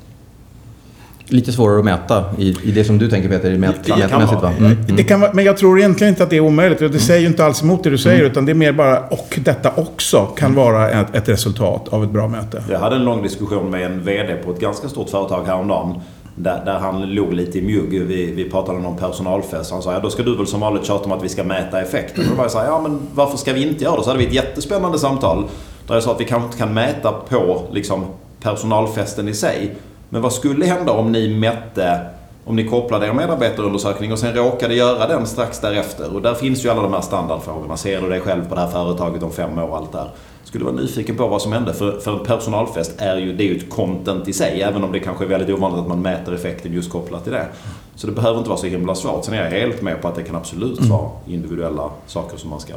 Lite 1.27 1.51
svårare 1.51 1.79
att 1.79 1.86
mäta 1.86 2.24
i, 2.38 2.55
i 2.63 2.72
det 2.72 2.84
som 2.84 2.98
du 2.98 3.10
tänker 3.10 3.29
Peter, 3.29 3.58
mät, 3.58 3.84
Det 3.86 3.98
mätmässigt 3.98 4.41
vara. 4.41 4.51
va? 4.51 4.58
Mm. 4.58 4.77
Det 4.96 5.03
kan 5.03 5.22
vara, 5.22 5.34
men 5.34 5.46
jag 5.46 5.58
tror 5.58 5.79
egentligen 5.79 6.10
inte 6.13 6.24
att 6.24 6.29
det 6.29 6.36
är 6.36 6.39
omöjligt. 6.39 6.82
och 6.82 6.91
Det 6.91 7.00
säger 7.00 7.22
ju 7.22 7.27
inte 7.27 7.46
alls 7.46 7.63
emot 7.63 7.84
det 7.84 7.89
du 7.89 7.98
säger. 7.98 8.24
Utan 8.24 8.46
det 8.46 8.51
är 8.51 8.53
mer 8.53 8.72
bara, 8.72 9.00
och 9.00 9.39
detta 9.44 9.72
också 9.75 10.25
kan 10.25 10.55
vara 10.55 10.91
ett, 10.91 11.15
ett 11.15 11.29
resultat 11.29 11.88
av 11.89 12.03
ett 12.03 12.10
bra 12.10 12.27
möte. 12.27 12.63
Jag 12.70 12.79
hade 12.79 12.96
en 12.96 13.05
lång 13.05 13.24
diskussion 13.24 13.70
med 13.70 13.86
en 13.86 14.03
VD 14.03 14.36
på 14.36 14.51
ett 14.51 14.60
ganska 14.60 14.89
stort 14.89 15.10
företag 15.10 15.44
häromdagen. 15.46 16.00
Där, 16.38 16.62
där 16.65 16.79
han 16.79 17.01
låg 17.13 17.34
lite 17.34 17.60
i 17.60 17.62
mjugg. 17.62 17.89
Vi, 18.08 18.32
vi 18.36 18.50
pratade 18.50 18.77
om 18.88 18.98
personalfest. 18.98 19.72
Han 19.72 19.82
sa 19.82 19.94
ja, 19.94 20.00
då 20.00 20.10
ska 20.10 20.24
du 20.24 20.38
väl 20.38 20.48
som 20.48 20.60
vanligt 20.60 20.86
tjata 20.86 21.05
om 21.05 21.12
att 21.12 21.24
vi 21.24 21.29
ska 21.29 21.44
mäta 21.44 21.82
effekten. 21.82 22.24
Och 22.24 22.29
då 22.29 22.36
var 22.36 22.44
jag 22.44 22.51
så 22.51 22.58
här, 22.60 22.65
ja 22.65 22.82
men 22.82 23.00
varför 23.13 23.38
ska 23.38 23.53
vi 23.53 23.67
inte 23.70 23.84
göra 23.84 23.98
det? 23.98 24.03
Så 24.03 24.10
hade 24.10 24.20
vi 24.20 24.25
ett 24.27 24.34
jättespännande 24.34 25.00
samtal. 25.00 25.44
Där 25.88 25.94
jag 25.94 26.03
sa 26.03 26.12
att 26.12 26.22
vi 26.22 26.25
kanske 26.25 26.46
inte 26.46 26.58
kan 26.58 26.74
mäta 26.74 27.12
på 27.12 27.62
liksom, 27.72 28.05
personalfesten 28.41 29.27
i 29.27 29.34
sig. 29.34 29.75
Men 30.09 30.21
vad 30.21 30.33
skulle 30.33 30.65
hända 30.65 30.91
om 30.91 31.12
ni 31.12 31.35
mätte 31.35 32.00
om 32.47 32.55
ni 32.55 32.63
kopplade 32.67 33.07
er 33.07 33.13
medarbetarundersökning 33.13 34.12
och 34.12 34.19
sen 34.19 34.33
råkade 34.33 34.75
göra 34.75 35.07
den 35.07 35.25
strax 35.27 35.59
därefter. 35.59 36.15
Och 36.15 36.21
där 36.21 36.33
finns 36.33 36.65
ju 36.65 36.69
alla 36.69 36.81
de 36.81 36.93
här 36.93 37.01
standardfrågorna. 37.01 37.77
Ser 37.77 38.01
du 38.01 38.09
dig 38.09 38.21
själv 38.21 38.50
på 38.50 38.55
det 38.55 38.62
här 38.62 38.67
företaget 38.67 39.24
om 39.24 39.31
fem 39.31 39.57
år 39.59 39.69
och 39.69 39.77
allt 39.77 39.91
där. 39.91 40.09
Skulle 40.43 40.65
vara 40.65 40.75
nyfiken 40.75 41.15
på 41.15 41.27
vad 41.27 41.41
som 41.41 41.51
hände. 41.53 41.74
För, 41.74 42.00
för 42.00 42.19
en 42.19 42.25
personalfest 42.25 42.93
är 42.97 43.17
ju, 43.17 43.33
det 43.33 43.43
är 43.43 43.47
ju 43.47 43.57
ett 43.57 43.69
content 43.69 44.27
i 44.27 44.33
sig. 44.33 44.62
Även 44.62 44.83
om 44.83 44.91
det 44.91 45.00
kanske 45.00 45.25
är 45.25 45.27
väldigt 45.27 45.55
ovanligt 45.57 45.81
att 45.81 45.88
man 45.88 46.01
mäter 46.01 46.33
effekten 46.35 46.74
just 46.74 46.91
kopplat 46.91 47.24
till 47.24 47.33
det. 47.33 47.47
Så 47.95 48.07
det 48.07 48.13
behöver 48.13 48.38
inte 48.38 48.50
vara 48.50 48.59
så 48.59 48.67
himla 48.67 48.95
svårt. 48.95 49.25
Sen 49.25 49.33
är 49.33 49.43
jag 49.43 49.51
helt 49.51 49.81
med 49.81 50.01
på 50.01 50.07
att 50.07 50.15
det 50.15 50.24
kan 50.24 50.35
absolut 50.35 50.77
Mm. 50.79 50.91
vara 50.91 51.09
individuella 51.27 51.89
saker 52.07 52.38
som 52.38 52.50
man 52.50 52.59
ska 52.59 52.74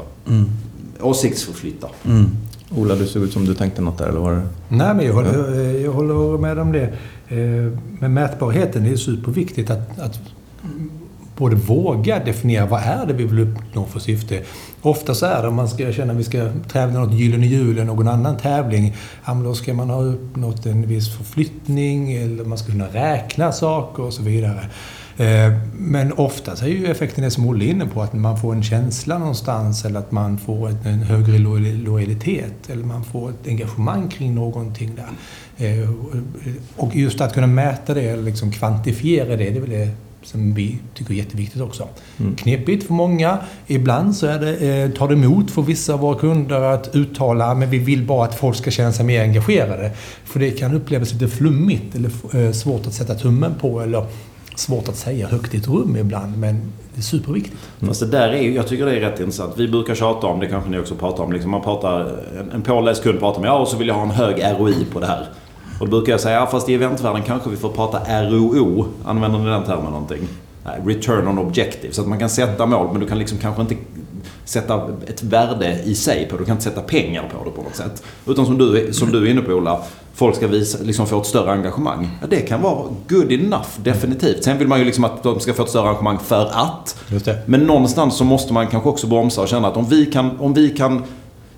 åsiktsförflytta. 1.01 1.89
Ola, 2.77 2.95
du 2.95 3.07
såg 3.07 3.23
ut 3.23 3.33
som 3.33 3.45
du 3.45 3.55
tänkte 3.55 3.83
något 3.83 3.99
där, 3.99 4.07
eller 4.07 4.21
var 4.21 4.33
det? 4.33 4.43
Nej, 4.69 4.95
men 4.95 5.07
jag 5.07 5.13
håller, 5.15 5.63
jag 5.85 5.93
håller 5.93 6.39
med 6.39 6.59
om 6.59 6.73
det. 6.73 6.93
Eh, 7.29 7.73
Med 8.01 8.11
mätbarheten, 8.11 8.85
det 8.85 8.91
är 8.91 8.97
superviktigt 8.97 9.71
att, 9.71 9.99
att 9.99 10.21
både 11.37 11.57
våga 11.57 12.25
definiera 12.25 12.67
vad 12.67 12.81
är 12.83 13.07
det 13.07 13.13
vi 13.13 13.25
vill 13.25 13.39
uppnå 13.41 13.85
för 13.85 14.01
syfte. 14.01 14.43
Ofta 14.83 15.15
så 15.15 15.27
är 15.27 15.43
det 15.43 15.49
om 15.49 15.55
man 15.55 15.69
ska 15.69 15.93
känna 15.93 16.13
att 16.13 16.19
vi 16.19 16.25
ska 16.25 16.51
tävla 16.73 17.01
något 17.01 17.15
Gyllene 17.15 17.47
Jul 17.47 17.71
eller 17.71 17.85
någon 17.85 18.09
annan 18.09 18.37
tävling. 18.37 18.97
Ja, 19.27 19.35
men 19.35 19.45
då 19.45 19.55
ska 19.55 19.75
man 19.75 19.91
ha 19.91 20.03
uppnått 20.03 20.67
en 20.67 20.87
viss 20.87 21.17
förflyttning 21.17 22.13
eller 22.13 22.45
man 22.45 22.59
ska 22.59 22.73
kunna 22.73 22.87
räkna 22.87 23.53
saker 23.53 24.03
och 24.03 24.13
så 24.13 24.23
vidare. 24.23 24.61
Eh, 25.19 25.53
Men 25.81 26.13
ofta 26.13 26.57
så 26.57 26.65
är 26.65 26.69
ju 26.69 26.87
effekten 26.87 27.25
det 27.25 27.31
som 27.31 27.47
Olle 27.47 27.65
inne 27.65 27.87
på, 27.87 28.03
att 28.03 28.13
man 28.13 28.39
får 28.41 28.53
en 28.55 28.63
känsla 28.63 29.19
någonstans 29.19 29.85
eller 29.85 29.99
att 30.01 30.13
man 30.13 30.39
får 30.39 30.69
en- 30.85 31.03
högre 31.03 31.39
lo- 31.39 31.59
lojalitet 31.85 32.71
eller 32.71 32.85
man 32.85 33.05
får 33.05 33.31
ett 33.31 33.47
engagemang 33.49 34.09
kring 34.09 34.35
någonting 34.35 34.91
där. 34.97 35.09
Eh, 35.67 35.89
Och 36.77 36.97
just 36.97 37.21
att 37.21 37.35
kunna 37.35 37.47
mäta 37.47 37.95
det, 37.95 38.03
eller 38.03 38.23
liksom 38.23 38.53
kvantifiera 38.53 39.29
det, 39.29 39.37
det 39.37 39.57
är 39.57 39.61
väl 39.61 39.71
det 39.71 39.89
som 40.23 40.55
vi 40.55 40.79
tycker 40.95 41.11
är 41.15 41.17
jätteviktigt 41.19 41.63
också. 41.63 41.89
Knepigt 42.37 42.87
för 42.87 42.95
många. 42.95 43.39
Ibland 43.67 44.17
så 44.17 44.27
är 44.27 44.39
det, 44.41 44.83
eh, 44.83 44.91
tar 44.91 45.09
det 45.09 45.15
emot 45.15 45.51
för 45.51 45.63
vissa 45.63 45.93
av 45.95 46.01
våra 46.01 46.19
kunder 46.19 46.61
att 46.61 46.95
uttala 46.95 47.55
men 47.55 47.71
vi 47.71 47.79
vill 47.79 48.07
bara 48.07 48.25
att 48.25 48.35
folk 48.35 48.57
ska 48.57 48.71
känna 48.71 48.93
sig 48.93 49.05
mer 49.05 49.23
engagerade. 49.23 49.91
För 50.25 50.41
det 50.41 50.51
kan 50.51 50.75
upplevas 50.75 51.13
lite 51.13 51.29
flummigt 51.29 51.95
eller 51.95 52.11
eh, 52.47 52.53
svårt 52.53 52.87
att 52.87 52.95
sätta 52.95 53.15
tummen 53.15 53.55
på 53.61 53.81
eller 53.81 54.07
svårt 54.59 54.89
att 54.89 54.97
säga 54.97 55.29
högt 55.29 55.55
i 55.55 55.57
ett 55.57 55.69
rum 55.69 55.97
ibland. 55.97 56.39
Men 56.39 56.73
det 56.95 57.01
är 57.01 57.03
superviktigt. 57.03 57.57
Fast 57.81 58.01
det 58.01 58.07
där 58.07 58.29
är 58.29 58.43
ju, 58.43 58.55
jag 58.55 58.67
tycker 58.67 58.87
det 58.87 58.97
är 58.97 59.01
rätt 59.01 59.21
intressant. 59.21 59.55
Vi 59.57 59.69
brukar 59.69 59.95
tjata 59.95 60.27
om, 60.27 60.41
det 60.41 60.47
kanske 60.47 60.71
ni 60.71 60.79
också 60.79 60.95
pratar 60.95 61.25
om, 61.25 61.33
liksom 61.33 61.51
man 61.51 61.63
pratar, 61.63 62.01
en, 62.39 62.51
en 62.51 62.63
påläst 62.63 63.03
kund 63.03 63.19
pratar 63.21 63.39
om 63.39 63.45
ja 63.45 63.59
och 63.59 63.69
så 63.69 63.77
vill 63.77 63.89
jag 63.89 63.95
ha 63.95 64.03
en 64.03 64.11
hög 64.11 64.43
ROI 64.59 64.87
på 64.93 65.01
det 65.01 65.07
här. 65.07 65.27
Och 65.81 65.87
då 65.87 65.91
brukar 65.91 66.13
jag 66.13 66.21
säga, 66.21 66.35
ja 66.35 66.47
fast 66.47 66.69
i 66.69 66.75
eventvärlden 66.75 67.23
kanske 67.23 67.51
vi 67.51 67.57
får 67.57 67.69
prata 67.69 67.99
ROO. 68.23 68.87
Använder 69.05 69.39
ni 69.39 69.45
den 69.45 69.65
termen 69.65 69.93
någonting? 69.93 70.29
Nej, 70.65 70.81
Return 70.87 71.29
on 71.29 71.39
Objective. 71.39 71.93
Så 71.95 72.01
att 72.01 72.09
man 72.09 72.19
kan 72.19 72.31
sätta 72.31 72.67
mål 72.67 72.89
men 72.93 73.01
du 73.01 73.07
kan 73.07 73.19
liksom 73.19 73.39
kanske 73.39 73.63
inte 73.63 73.77
sätta 74.49 74.89
ett 75.07 75.23
värde 75.23 75.79
i 75.85 75.95
sig 75.95 76.29
på. 76.31 76.37
Du 76.37 76.45
kan 76.45 76.53
inte 76.53 76.65
sätta 76.65 76.81
pengar 76.81 77.33
på 77.33 77.45
det 77.45 77.51
på 77.51 77.63
något 77.63 77.77
sätt. 77.77 78.03
Utan 78.27 78.47
som 78.47 78.59
du, 78.59 78.93
som 78.93 79.13
du 79.13 79.27
är 79.27 79.31
inne 79.31 79.41
på 79.41 79.53
Ola, 79.53 79.81
folk 80.15 80.37
ska 80.37 80.47
visa, 80.47 80.79
liksom 80.83 81.07
få 81.07 81.21
ett 81.21 81.27
större 81.27 81.53
engagemang. 81.53 82.19
Ja, 82.21 82.27
det 82.31 82.41
kan 82.41 82.63
vara 82.63 82.83
good 83.09 83.33
enough, 83.33 83.69
definitivt. 83.77 84.45
Sen 84.45 84.59
vill 84.59 84.69
man 84.69 84.79
ju 84.79 84.85
liksom 84.85 85.05
att 85.05 85.23
de 85.23 85.41
ska 85.41 85.55
få 85.55 85.63
ett 85.63 85.69
större 85.69 85.89
engagemang 85.89 86.19
för 86.19 86.51
att. 86.53 86.97
Men 87.47 87.61
någonstans 87.61 88.17
så 88.17 88.25
måste 88.25 88.53
man 88.53 88.67
kanske 88.67 88.89
också 88.89 89.07
bromsa 89.07 89.43
och 89.43 89.49
känna 89.49 89.69
att 89.69 89.77
om 89.77 89.87
vi 89.89 90.07
kan, 90.07 90.39
om 90.41 90.55
vi 90.55 90.71
kan 90.71 91.03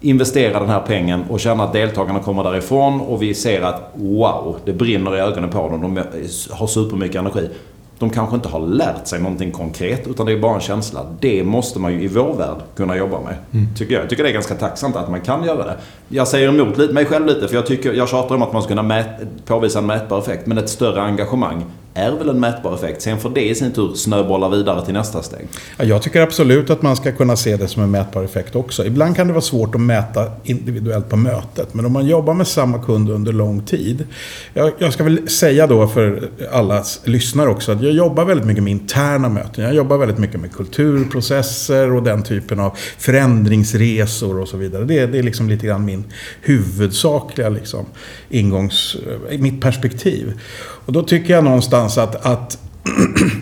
investera 0.00 0.60
den 0.60 0.68
här 0.68 0.80
pengen 0.80 1.24
och 1.28 1.40
känna 1.40 1.64
att 1.64 1.72
deltagarna 1.72 2.18
kommer 2.18 2.44
därifrån 2.44 3.00
och 3.00 3.22
vi 3.22 3.34
ser 3.34 3.62
att 3.62 3.92
wow, 3.94 4.56
det 4.64 4.72
brinner 4.72 5.16
i 5.16 5.20
ögonen 5.20 5.50
på 5.50 5.68
dem, 5.68 5.80
de 5.80 6.02
har 6.50 6.66
supermycket 6.66 7.16
energi. 7.16 7.48
De 8.00 8.10
kanske 8.10 8.36
inte 8.36 8.48
har 8.48 8.60
lärt 8.60 9.06
sig 9.06 9.20
någonting 9.20 9.52
konkret 9.52 10.06
utan 10.06 10.26
det 10.26 10.32
är 10.32 10.38
bara 10.38 10.54
en 10.54 10.60
känsla. 10.60 11.06
Det 11.20 11.44
måste 11.44 11.78
man 11.78 11.92
ju 11.92 12.02
i 12.02 12.08
vår 12.08 12.34
värld 12.34 12.56
kunna 12.76 12.96
jobba 12.96 13.20
med. 13.20 13.34
Tycker 13.76 13.94
jag. 13.94 14.02
jag 14.02 14.10
tycker 14.10 14.22
det 14.22 14.28
är 14.28 14.34
ganska 14.34 14.54
tacksamt 14.54 14.96
att 14.96 15.10
man 15.10 15.20
kan 15.20 15.44
göra 15.44 15.64
det. 15.64 15.76
Jag 16.08 16.28
säger 16.28 16.48
emot 16.48 16.92
mig 16.92 17.06
själv 17.06 17.26
lite 17.26 17.48
för 17.48 17.54
jag, 17.54 17.66
tycker, 17.66 17.92
jag 17.92 18.08
tjatar 18.08 18.34
om 18.34 18.42
att 18.42 18.52
man 18.52 18.62
ska 18.62 18.68
kunna 18.68 18.82
mät, 18.82 19.06
påvisa 19.46 19.78
en 19.78 19.86
mätbar 19.86 20.18
effekt. 20.18 20.46
Men 20.46 20.58
ett 20.58 20.68
större 20.68 21.02
engagemang 21.02 21.64
är 21.94 22.10
väl 22.10 22.28
en 22.28 22.40
mätbar 22.40 22.74
effekt. 22.74 23.02
Sen 23.02 23.18
får 23.18 23.30
det 23.30 23.48
i 23.48 23.54
sin 23.54 23.72
tur 23.72 23.94
snöbolla 23.94 24.48
vidare 24.48 24.84
till 24.84 24.94
nästa 24.94 25.22
steg. 25.22 25.48
Ja, 25.76 25.84
jag 25.84 26.02
tycker 26.02 26.20
absolut 26.20 26.70
att 26.70 26.82
man 26.82 26.96
ska 26.96 27.12
kunna 27.12 27.36
se 27.36 27.56
det 27.56 27.68
som 27.68 27.82
en 27.82 27.90
mätbar 27.90 28.22
effekt 28.24 28.56
också. 28.56 28.86
Ibland 28.86 29.16
kan 29.16 29.26
det 29.26 29.32
vara 29.32 29.40
svårt 29.42 29.74
att 29.74 29.80
mäta 29.80 30.26
individuellt 30.44 31.08
på 31.08 31.16
mötet. 31.16 31.74
Men 31.74 31.86
om 31.86 31.92
man 31.92 32.06
jobbar 32.06 32.34
med 32.34 32.46
samma 32.46 32.78
kund 32.82 33.10
under 33.10 33.32
lång 33.32 33.62
tid. 33.62 34.06
Jag, 34.54 34.72
jag 34.78 34.92
ska 34.92 35.04
väl 35.04 35.28
säga 35.28 35.66
då 35.66 35.88
för 35.88 36.28
alla 36.52 36.84
lyssnare 37.04 37.48
också 37.48 37.72
att 37.72 37.82
jag 37.82 37.92
jobbar 37.92 38.24
väldigt 38.24 38.46
mycket 38.46 38.62
med 38.62 38.70
interna 38.70 39.28
möten. 39.28 39.64
Jag 39.64 39.74
jobbar 39.74 39.96
väldigt 39.98 40.18
mycket 40.18 40.40
med 40.40 40.52
kulturprocesser 40.52 41.92
och 41.92 42.02
den 42.02 42.22
typen 42.22 42.60
av 42.60 42.76
förändringsresor 42.98 44.40
och 44.40 44.48
så 44.48 44.56
vidare. 44.56 44.84
Det, 44.84 44.98
är- 44.98 45.06
det 45.06 45.18
är 45.18 45.22
liksom 45.22 45.48
lite 45.48 45.66
grann 45.66 45.84
min 45.84 46.04
huvudsakliga 46.42 47.48
liksom, 47.48 47.86
ingångs... 48.28 48.96
Eh, 49.30 49.38
mitt 49.38 49.60
perspektiv. 49.60 50.32
Och 50.90 50.94
då 50.94 51.02
tycker 51.02 51.34
jag 51.34 51.44
någonstans 51.44 51.98
att, 51.98 52.26
att 52.26 52.58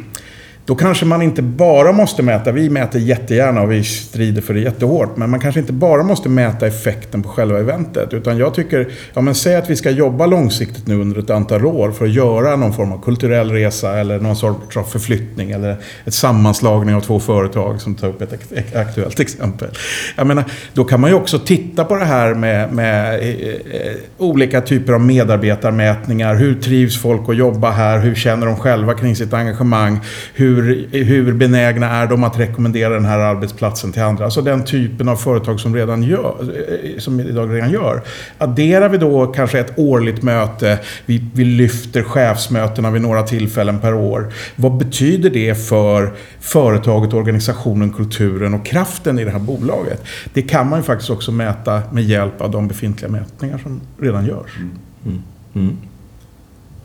då 0.69 0.75
kanske 0.75 1.07
man 1.07 1.23
inte 1.23 1.43
bara 1.43 1.93
måste 1.93 2.23
mäta, 2.23 2.53
vi 2.53 2.71
mäter 2.71 3.01
jättegärna 3.01 3.63
och 3.63 3.73
vi 3.73 3.85
strider 3.85 4.43
för 4.43 4.55
det 4.55 4.61
jättehårt, 4.61 5.17
men 5.17 5.31
man 5.31 5.41
kanske 5.41 5.61
inte 5.61 5.73
bara 5.73 6.03
måste 6.03 6.29
mäta 6.29 6.67
effekten 6.67 7.23
på 7.23 7.29
själva 7.29 7.59
eventet. 7.59 8.15
Utan 8.15 8.39
jag 8.39 8.55
tycker, 8.55 8.89
ja 9.15 9.21
men 9.21 9.35
säg 9.35 9.57
att 9.57 9.71
vi 9.71 9.77
ska 9.77 9.91
jobba 9.91 10.27
långsiktigt 10.27 10.87
nu 10.87 11.01
under 11.01 11.19
ett 11.19 11.31
antal 11.31 11.67
år 11.67 11.91
för 11.91 12.05
att 12.05 12.11
göra 12.11 12.57
någon 12.57 12.73
form 12.73 12.93
av 12.93 13.03
kulturell 13.03 13.51
resa 13.51 13.99
eller 13.99 14.21
någon 14.21 14.37
sorts 14.37 14.77
av 14.77 14.83
förflyttning 14.83 15.51
eller 15.51 15.77
ett 16.05 16.15
sammanslagning 16.15 16.95
av 16.95 17.01
två 17.01 17.21
företag 17.21 17.81
som 17.81 17.95
tar 17.95 18.09
upp 18.09 18.23
ett 18.23 18.77
aktuellt 18.77 19.21
exempel. 19.21 19.69
Jag 20.17 20.27
menar, 20.27 20.45
då 20.73 20.85
kan 20.85 21.01
man 21.01 21.11
ju 21.11 21.17
också 21.17 21.39
titta 21.39 21.85
på 21.85 21.97
det 21.97 22.05
här 22.05 22.35
med, 22.35 22.73
med 22.73 23.15
eh, 23.15 23.93
olika 24.19 24.61
typer 24.61 24.93
av 24.93 25.01
medarbetarmätningar. 25.01 26.35
Hur 26.35 26.55
trivs 26.55 27.03
folk 27.03 27.29
att 27.29 27.37
jobba 27.37 27.71
här? 27.71 27.99
Hur 27.99 28.15
känner 28.15 28.47
de 28.47 28.57
själva 28.57 28.95
kring 28.95 29.17
sitt 29.17 29.33
engagemang? 29.33 30.01
Hur, 30.35 30.58
hur 30.91 31.33
benägna 31.33 31.91
är 31.91 32.07
de 32.07 32.25
att 32.25 32.39
rekommendera 32.39 32.95
den 32.95 33.05
här 33.05 33.19
arbetsplatsen 33.19 33.93
till 33.93 34.03
andra? 34.03 34.25
Alltså 34.25 34.43
den 34.43 34.65
typen 34.65 35.09
av 35.09 35.17
företag 35.17 35.61
som, 35.61 35.75
redan 35.75 36.03
gör, 36.03 36.35
eh, 36.41 36.99
som 36.99 37.21
idag 37.21 37.55
redan 37.55 37.71
gör. 37.71 38.03
Adderar 38.39 38.89
vi 38.89 38.99
då 38.99 39.27
kanske 39.27 39.59
ett 39.59 39.73
årligt 39.77 40.23
möte, 40.23 40.79
vi, 41.07 41.23
vi 41.35 41.45
lyfter 41.45 42.03
chefsmötena 42.03 42.91
vid 42.91 43.03
några 43.03 43.23
tillfällen 43.23 43.79
per 43.79 43.95
år. 43.95 44.33
Vad 44.57 44.77
betyder 44.77 45.31
det 45.31 45.55
för 45.55 46.13
företaget, 46.41 47.15
organisationen, 47.15 47.93
kulturen 47.93 48.55
och 48.55 48.67
kraften 48.67 49.19
i 49.19 49.25
det 49.25 49.31
här 49.31 49.39
bolaget? 49.39 50.05
Det 50.33 50.43
kan 50.43 50.69
man 50.69 50.79
ju 50.79 50.83
faktiskt 50.83 51.11
också 51.11 51.33
mäta 51.33 51.83
med 51.93 52.05
hjälp 52.05 52.41
av 52.41 52.51
de 52.51 52.69
befintliga 52.69 53.11
mätningar 53.11 53.59
som 53.59 53.81
redan 54.01 54.27
görs. 54.27 54.57
Mm. 54.57 54.71
Mm. 55.07 55.23
Mm. 55.55 55.77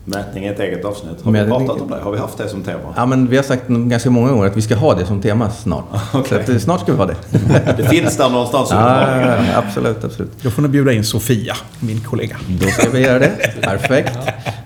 Mätning 0.06 0.46
är 0.46 0.54
ett 0.54 0.60
eget 0.60 0.86
avsnitt. 0.86 1.22
Har 1.24 1.32
vi 1.32 1.40
Mätning- 1.40 1.50
pratat 1.68 1.82
om 1.82 1.90
det? 1.90 1.98
Har 2.00 2.12
vi 2.12 2.18
haft 2.18 2.38
det 2.38 2.50
som 2.50 2.64
tema? 2.64 2.94
Ja, 2.96 3.06
men 3.06 3.28
vi 3.28 3.36
har 3.36 3.44
sagt 3.44 3.68
ganska 3.68 4.10
många 4.10 4.32
gånger 4.32 4.48
att 4.48 4.58
vi 4.58 4.62
ska 4.62 4.76
ha 4.76 4.96
det 4.96 5.06
som 5.06 5.22
tema 5.22 5.50
snart. 5.52 5.84
Så 6.30 6.36
att, 6.36 6.50
eh, 6.50 6.58
snart 6.58 6.82
ska 6.82 6.92
vi 6.92 6.98
ha 6.98 7.06
det. 7.06 7.16
Det 7.78 7.84
finns 7.84 8.18
där 8.18 8.30
någonstans. 8.30 8.68
Ja, 8.72 9.36
absolut, 9.56 10.04
absolut. 10.04 10.32
Då 10.42 10.50
får 10.50 10.62
ni 10.62 10.68
bjuda 10.68 10.92
in 10.94 11.04
Sofia, 11.04 11.56
min 11.80 12.02
kollega. 12.02 12.36
Då 12.62 12.68
ska 12.68 12.90
vi 12.90 13.00
göra 13.02 13.20
det. 13.20 13.32
Perfekt. 13.62 14.18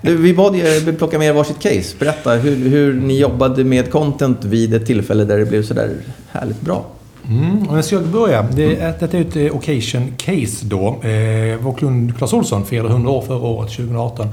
Du, 0.02 0.16
vi 0.16 0.34
bad 0.34 0.56
er 0.56 0.92
plocka 0.92 1.18
med 1.18 1.28
er 1.28 1.32
varsitt 1.32 1.58
case. 1.60 1.96
Berätta 1.98 2.30
hur, 2.32 2.68
hur 2.68 2.94
ni 2.94 3.18
jobbade 3.20 3.64
med 3.64 3.90
content 3.92 4.44
vid 4.44 4.74
ett 4.74 4.86
tillfälle 4.86 5.24
där 5.24 5.38
det 5.38 5.44
blev 5.44 5.62
sådär 5.62 5.90
härligt 6.32 6.60
bra. 6.60 6.84
Mm, 7.28 7.68
och 7.68 7.76
jag 7.78 7.84
ska 7.84 7.98
börja. 8.00 8.42
Det, 8.42 8.76
är- 8.76 8.94
Detta 9.00 9.16
är 9.16 9.20
ett 9.20 9.36
eh, 9.36 9.56
occasion 9.56 10.12
case 10.16 10.66
då. 10.66 10.86
Eh, 10.88 11.56
vår 11.60 11.74
kund 11.78 12.16
Clas 12.18 12.32
Ohlson 12.32 12.66
firade 12.66 12.88
100 12.88 13.10
år 13.10 13.22
förra 13.22 13.46
året, 13.46 13.70
2018. 13.70 14.28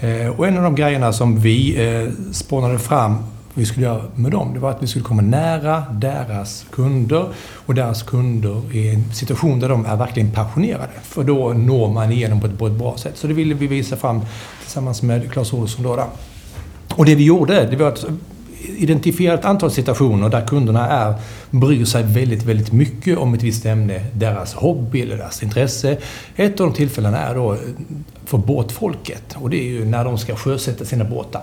Eh, 0.00 0.28
och 0.28 0.46
en 0.46 0.56
av 0.56 0.62
de 0.62 0.74
grejerna 0.74 1.12
som 1.12 1.40
vi 1.40 1.86
eh, 1.86 2.32
spånade 2.32 2.78
fram 2.78 3.16
vi 3.54 3.66
skulle 3.66 3.86
göra 3.86 4.02
med 4.14 4.32
dem, 4.32 4.54
det 4.54 4.60
var 4.60 4.70
att 4.70 4.82
vi 4.82 4.86
skulle 4.86 5.04
komma 5.04 5.22
nära 5.22 5.84
deras 5.92 6.66
kunder 6.70 7.26
och 7.66 7.74
deras 7.74 8.02
kunder 8.02 8.74
i 8.74 8.88
en 8.88 9.12
situation 9.12 9.60
där 9.60 9.68
de 9.68 9.86
är 9.86 9.96
verkligen 9.96 10.30
passionerade. 10.30 10.92
För 11.02 11.24
då 11.24 11.52
når 11.52 11.88
man 11.88 12.12
igenom 12.12 12.40
på 12.40 12.46
ett, 12.46 12.58
på 12.58 12.66
ett 12.66 12.72
bra 12.72 12.96
sätt. 12.96 13.16
Så 13.16 13.26
det 13.26 13.34
ville 13.34 13.54
vi 13.54 13.66
visa 13.66 13.96
fram 13.96 14.20
tillsammans 14.62 15.02
med 15.02 15.32
Clas 15.32 15.52
Ohlson 15.52 15.84
då. 15.84 15.96
då. 15.96 16.04
Och 16.94 17.04
det 17.04 17.14
vi 17.14 17.24
gjorde, 17.24 17.66
det 17.66 17.76
var 17.76 17.88
att 17.88 18.04
identifiera 18.76 19.34
ett 19.34 19.44
antal 19.44 19.70
situationer 19.70 20.28
där 20.28 20.46
kunderna 20.46 20.88
är 20.88 21.14
bryr 21.50 21.84
sig 21.84 22.02
väldigt, 22.02 22.42
väldigt 22.42 22.72
mycket 22.72 23.18
om 23.18 23.34
ett 23.34 23.42
visst 23.42 23.66
ämne, 23.66 24.04
deras 24.12 24.54
hobby 24.54 25.02
eller 25.02 25.16
deras 25.16 25.42
intresse. 25.42 25.96
Ett 26.36 26.60
av 26.60 26.66
de 26.66 26.72
tillfällena 26.72 27.18
är 27.18 27.34
då 27.34 27.52
eh, 27.52 27.58
för 28.24 28.38
båtfolket 28.38 29.36
och 29.36 29.50
det 29.50 29.56
är 29.56 29.68
ju 29.68 29.84
när 29.84 30.04
de 30.04 30.18
ska 30.18 30.36
sjösätta 30.36 30.84
sina 30.84 31.04
båtar. 31.04 31.42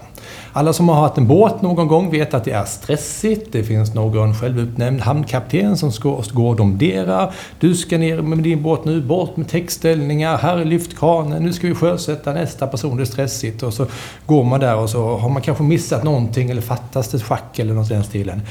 Alla 0.54 0.74
som 0.74 0.90
har 0.90 0.96
haft 0.96 1.18
en 1.18 1.28
båt 1.28 1.62
någon 1.62 1.88
gång 1.88 2.12
vet 2.12 2.34
att 2.34 2.44
det 2.44 2.52
är 2.52 2.66
stressigt. 2.66 3.52
Det 3.52 3.64
finns 3.64 3.94
någon 3.94 4.36
självutnämnd 4.36 5.02
hamnkapten 5.02 5.78
som 5.78 5.92
ska 5.92 6.22
gå 6.32 6.50
och 6.50 6.56
domdera. 6.56 7.32
Du 7.60 7.76
ska 7.76 7.98
ner 7.98 8.22
med 8.22 8.38
din 8.38 8.64
båt 8.64 8.86
nu, 8.86 9.02
bort 9.02 9.38
med 9.38 9.48
textställningar, 9.48 10.38
här 10.38 10.58
är 10.58 10.66
lyftkranen, 10.66 11.44
nu 11.44 11.54
ska 11.54 11.68
vi 11.68 11.76
sjösätta 11.76 12.34
nästa 12.34 12.68
person, 12.68 12.98
det 12.98 13.04
är 13.04 13.06
stressigt. 13.06 13.64
Och 13.64 13.74
så 13.74 13.86
går 14.26 14.44
man 14.44 14.60
där 14.60 14.76
och 14.76 14.90
så 14.90 15.18
har 15.18 15.30
man 15.30 15.42
kanske 15.42 15.64
missat 15.64 16.04
någonting 16.04 16.50
eller 16.50 16.62
fattas 16.62 17.14
ett 17.14 17.24
schack 17.24 17.60
eller 17.60 17.74
något 17.74 17.92
i 17.92 17.94
den 17.94 18.04
stilen. 18.04 18.42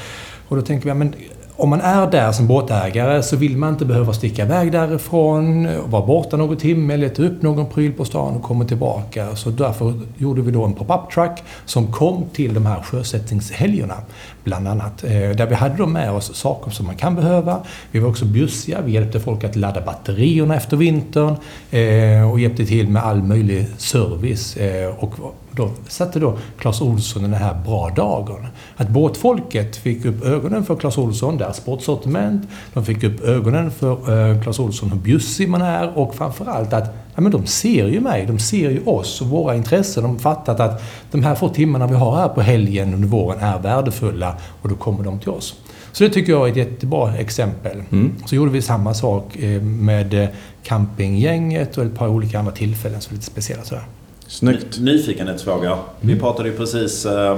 Och 0.47 0.55
då 0.55 0.61
tänker 0.61 0.89
vi, 0.89 0.93
men 0.93 1.13
om 1.57 1.69
man 1.69 1.81
är 1.81 2.11
där 2.11 2.31
som 2.31 2.47
båtägare 2.47 3.23
så 3.23 3.35
vill 3.35 3.57
man 3.57 3.69
inte 3.69 3.85
behöva 3.85 4.13
sticka 4.13 4.43
iväg 4.43 4.71
därifrån, 4.71 5.67
vara 5.89 6.05
borta 6.05 6.37
någon 6.37 6.57
timme, 6.57 6.97
leta 6.97 7.23
upp 7.23 7.41
någon 7.41 7.65
pryl 7.65 7.93
på 7.93 8.05
stan 8.05 8.35
och 8.35 8.43
komma 8.43 8.65
tillbaka. 8.65 9.35
Så 9.35 9.49
därför 9.49 9.93
gjorde 10.17 10.41
vi 10.41 10.51
då 10.51 10.65
en 10.65 10.73
pop-up 10.73 11.11
truck 11.13 11.43
som 11.65 11.91
kom 11.91 12.25
till 12.33 12.53
de 12.53 12.65
här 12.65 12.81
sjösättningshelgerna, 12.81 13.95
bland 14.43 14.67
annat. 14.67 15.03
Eh, 15.03 15.09
där 15.09 15.45
vi 15.45 15.55
hade 15.55 15.75
då 15.75 15.85
med 15.85 16.11
oss 16.11 16.35
saker 16.35 16.71
som 16.71 16.85
man 16.85 16.95
kan 16.95 17.15
behöva. 17.15 17.59
Vi 17.91 17.99
var 17.99 18.09
också 18.09 18.25
bjussiga, 18.25 18.81
vi 18.81 18.91
hjälpte 18.91 19.19
folk 19.19 19.43
att 19.43 19.55
ladda 19.55 19.81
batterierna 19.81 20.55
efter 20.55 20.77
vintern 20.77 21.35
eh, 21.71 22.31
och 22.31 22.39
hjälpte 22.39 22.65
till 22.65 22.89
med 22.89 23.03
all 23.03 23.23
möjlig 23.23 23.67
service. 23.77 24.57
Eh, 24.57 24.95
och 24.99 25.13
då 25.57 25.69
satte 25.87 26.19
då 26.19 26.37
Clas 26.59 26.81
Olsson 26.81 27.21
den 27.21 27.33
här 27.33 27.53
bra 27.65 27.89
dagen. 27.95 28.47
Att 28.75 28.89
båtfolket 28.89 29.75
fick 29.75 30.05
upp 30.05 30.25
ögonen 30.25 30.65
för 30.65 30.75
Clas 30.75 30.97
Olsson, 30.97 31.37
deras 31.37 31.57
sportsortiment. 31.57 32.47
De 32.73 32.85
fick 32.85 33.03
upp 33.03 33.21
ögonen 33.21 33.71
för 33.71 34.31
eh, 34.31 34.41
Clas 34.41 34.59
Olsson, 34.59 34.91
hur 34.91 34.99
bjussig 34.99 35.49
man 35.49 35.61
är 35.61 35.97
och 35.97 36.15
framförallt 36.15 36.73
att 36.73 36.95
ja, 37.15 37.21
men 37.21 37.31
de 37.31 37.45
ser 37.45 37.87
ju 37.87 37.99
mig, 37.99 38.25
de 38.25 38.39
ser 38.39 38.69
ju 38.69 38.83
oss 38.85 39.21
och 39.21 39.27
våra 39.27 39.55
intressen. 39.55 40.03
De 40.03 40.11
har 40.11 40.19
fattat 40.19 40.59
att 40.59 40.83
de 41.11 41.23
här 41.23 41.35
få 41.35 41.49
timmarna 41.49 41.87
vi 41.87 41.95
har 41.95 42.15
här 42.15 42.27
på 42.27 42.41
helgen 42.41 42.93
under 42.93 43.07
våren 43.07 43.39
är 43.39 43.59
värdefulla 43.59 44.37
och 44.61 44.69
då 44.69 44.75
kommer 44.75 45.03
de 45.03 45.19
till 45.19 45.29
oss. 45.29 45.55
Så 45.91 46.03
det 46.03 46.09
tycker 46.09 46.31
jag 46.31 46.47
är 46.47 46.51
ett 46.51 46.57
jättebra 46.57 47.17
exempel. 47.17 47.83
Mm. 47.91 48.15
Så 48.25 48.35
gjorde 48.35 48.51
vi 48.51 48.61
samma 48.61 48.93
sak 48.93 49.35
eh, 49.35 49.61
med 49.61 50.13
eh, 50.13 50.29
campinggänget 50.63 51.77
och 51.77 51.85
ett 51.85 51.95
par 51.95 52.07
olika 52.07 52.39
andra 52.39 52.51
tillfällen 52.51 53.01
som 53.01 53.11
är 53.11 53.15
lite 53.15 53.31
speciella 53.31 53.63
sådär. 53.63 53.83
Snyggt. 54.27 54.79
Nyfikenhetsfråga. 54.79 55.71
Mm. 55.71 55.83
Vi 56.01 56.19
pratade 56.19 56.49
ju 56.49 56.57
precis 56.57 57.05
äh, 57.05 57.37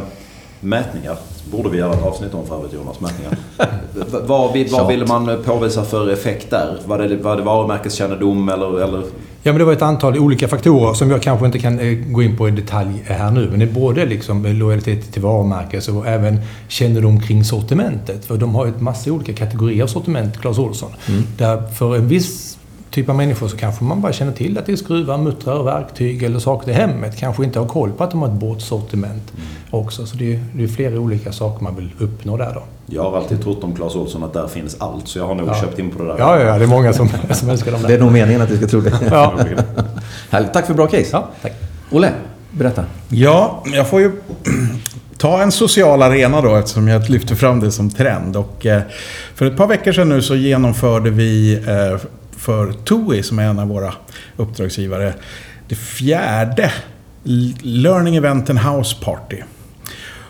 mätningar. 0.60 1.18
Borde 1.52 1.70
vi 1.70 1.78
göra 1.78 1.94
ett 1.94 2.04
avsnitt 2.04 2.34
om 2.34 2.48
för 2.48 2.56
övrigt 2.58 2.74
Jonas, 2.74 3.00
mätningar. 3.00 3.38
vad, 4.28 4.70
vad 4.72 4.88
ville 4.88 5.06
man 5.06 5.44
påvisa 5.46 5.84
för 5.86 6.10
effekt 6.10 6.50
där? 6.50 6.78
Var 6.86 6.98
det, 6.98 7.16
var 7.16 7.38
det 7.38 7.44
varumärkeskännedom 7.44 8.50
eller, 8.50 8.82
eller? 8.82 9.04
Ja, 9.44 9.52
men 9.52 9.58
det 9.58 9.66
var 9.66 9.74
ett 9.74 9.82
antal 9.82 10.20
olika 10.20 10.48
faktorer 10.48 10.94
som 10.94 11.12
jag 11.12 11.22
kanske 11.22 11.46
inte 11.46 11.60
kan 11.60 11.80
eh, 11.80 11.94
gå 11.94 12.24
in 12.24 12.38
på 12.38 12.48
i 12.48 12.52
detalj 12.52 13.04
här 13.06 13.32
nu. 13.32 13.48
Men 13.50 13.60
det 13.60 13.66
är 13.66 13.74
både 13.74 14.06
liksom 14.06 14.46
lojalitet 14.46 15.14
till 15.14 15.22
varumärket 15.22 15.88
och 15.88 16.08
även 16.08 16.38
kännedom 16.68 17.22
kring 17.22 17.44
sortimentet. 17.44 18.26
För 18.26 18.38
de 18.38 18.56
har 18.56 18.66
ju 18.66 18.72
ett 18.72 18.82
massa 18.82 19.12
olika 19.12 19.34
kategorier 19.34 19.84
av 19.84 19.88
sortiment, 19.88 20.42
Clas 20.42 20.60
Ohlson. 20.60 20.92
Mm. 21.08 21.24
Där 21.38 21.68
för 21.68 21.96
en 21.96 22.08
viss 22.08 22.59
typ 22.92 23.10
av 23.10 23.16
människor 23.16 23.48
så 23.48 23.58
kanske 23.58 23.84
man 23.84 24.02
bara 24.02 24.14
känner 24.14 24.32
till 24.32 24.58
att 24.58 24.66
det 24.66 24.72
är 24.72 24.76
skruvar, 24.76 25.18
muttrar, 25.18 25.64
verktyg 25.64 26.24
eller 26.24 26.40
saker 26.40 26.66
till 26.66 26.74
hemmet. 26.74 27.18
Kanske 27.18 27.44
inte 27.44 27.60
har 27.60 27.68
koll 27.68 27.92
på 27.92 28.04
att 28.04 28.12
de 28.12 28.22
har 28.22 28.28
ett 28.28 28.34
båtsortiment 28.34 29.34
mm. 29.36 29.48
också. 29.72 30.06
Så 30.06 30.18
det 30.18 30.34
är, 30.34 30.44
det 30.54 30.64
är 30.64 30.68
flera 30.68 31.00
olika 31.00 31.32
saker 31.32 31.64
man 31.64 31.76
vill 31.76 31.90
uppnå 32.00 32.38
där 32.38 32.54
då. 32.54 32.64
Jag 32.86 33.04
har 33.04 33.18
alltid 33.18 33.44
trott 33.44 33.64
om 33.64 33.76
Clas 33.76 33.96
Ohlson 33.96 34.24
att 34.24 34.34
där 34.34 34.48
finns 34.48 34.76
allt, 34.80 35.08
så 35.08 35.20
jag 35.20 35.28
har 35.28 35.36
nog 35.36 35.48
ja. 35.48 35.56
köpt 35.56 35.80
in 35.80 35.92
på 35.92 36.04
det 36.04 36.08
där. 36.08 36.16
Ja, 36.20 36.40
ja, 36.40 36.58
det 36.58 36.64
är 36.64 36.68
många 36.68 36.94
som, 36.94 37.10
som 37.32 37.50
älskar 37.50 37.72
dem 37.72 37.82
där. 37.82 37.88
Det 37.88 37.96
är 37.96 38.00
nog 38.00 38.12
meningen 38.12 38.42
att 38.42 38.50
vi 38.50 38.58
ska 38.58 38.68
tro 38.68 38.82
det. 38.82 39.00
ja. 39.12 39.34
Härligt. 40.30 40.54
Tack 40.54 40.68
för 40.68 40.74
bra 40.74 40.88
case. 40.88 41.10
Ja, 41.12 41.30
tack. 41.42 41.54
Olle, 41.92 42.12
berätta. 42.52 42.86
Ja, 43.10 43.64
jag 43.66 43.88
får 43.88 44.02
ju 44.02 44.12
ta 45.18 45.42
en 45.42 45.52
social 45.52 46.02
arena 46.02 46.42
då 46.42 46.56
eftersom 46.56 46.88
jag 46.88 47.10
lyfter 47.10 47.36
fram 47.36 47.60
det 47.60 47.72
som 47.72 47.90
trend. 47.90 48.36
Och, 48.36 48.66
eh, 48.66 48.82
för 49.36 49.46
ett 49.46 49.58
par 49.58 49.68
veckor 49.68 49.92
sedan 49.92 50.10
nu 50.10 50.22
så 50.22 50.36
genomförde 50.36 51.10
vi 51.10 51.54
eh, 51.54 52.00
för 52.40 52.72
TUI 52.72 53.24
som 53.24 53.40
är 53.40 53.44
en 53.44 53.60
av 53.60 53.68
våra 53.68 53.94
uppdragsgivare. 54.38 55.14
Det 55.68 55.76
fjärde 55.76 56.72
Learning 57.62 58.16
Event 58.16 58.50
and 58.50 58.60
House 58.60 58.96
Party. 59.04 59.38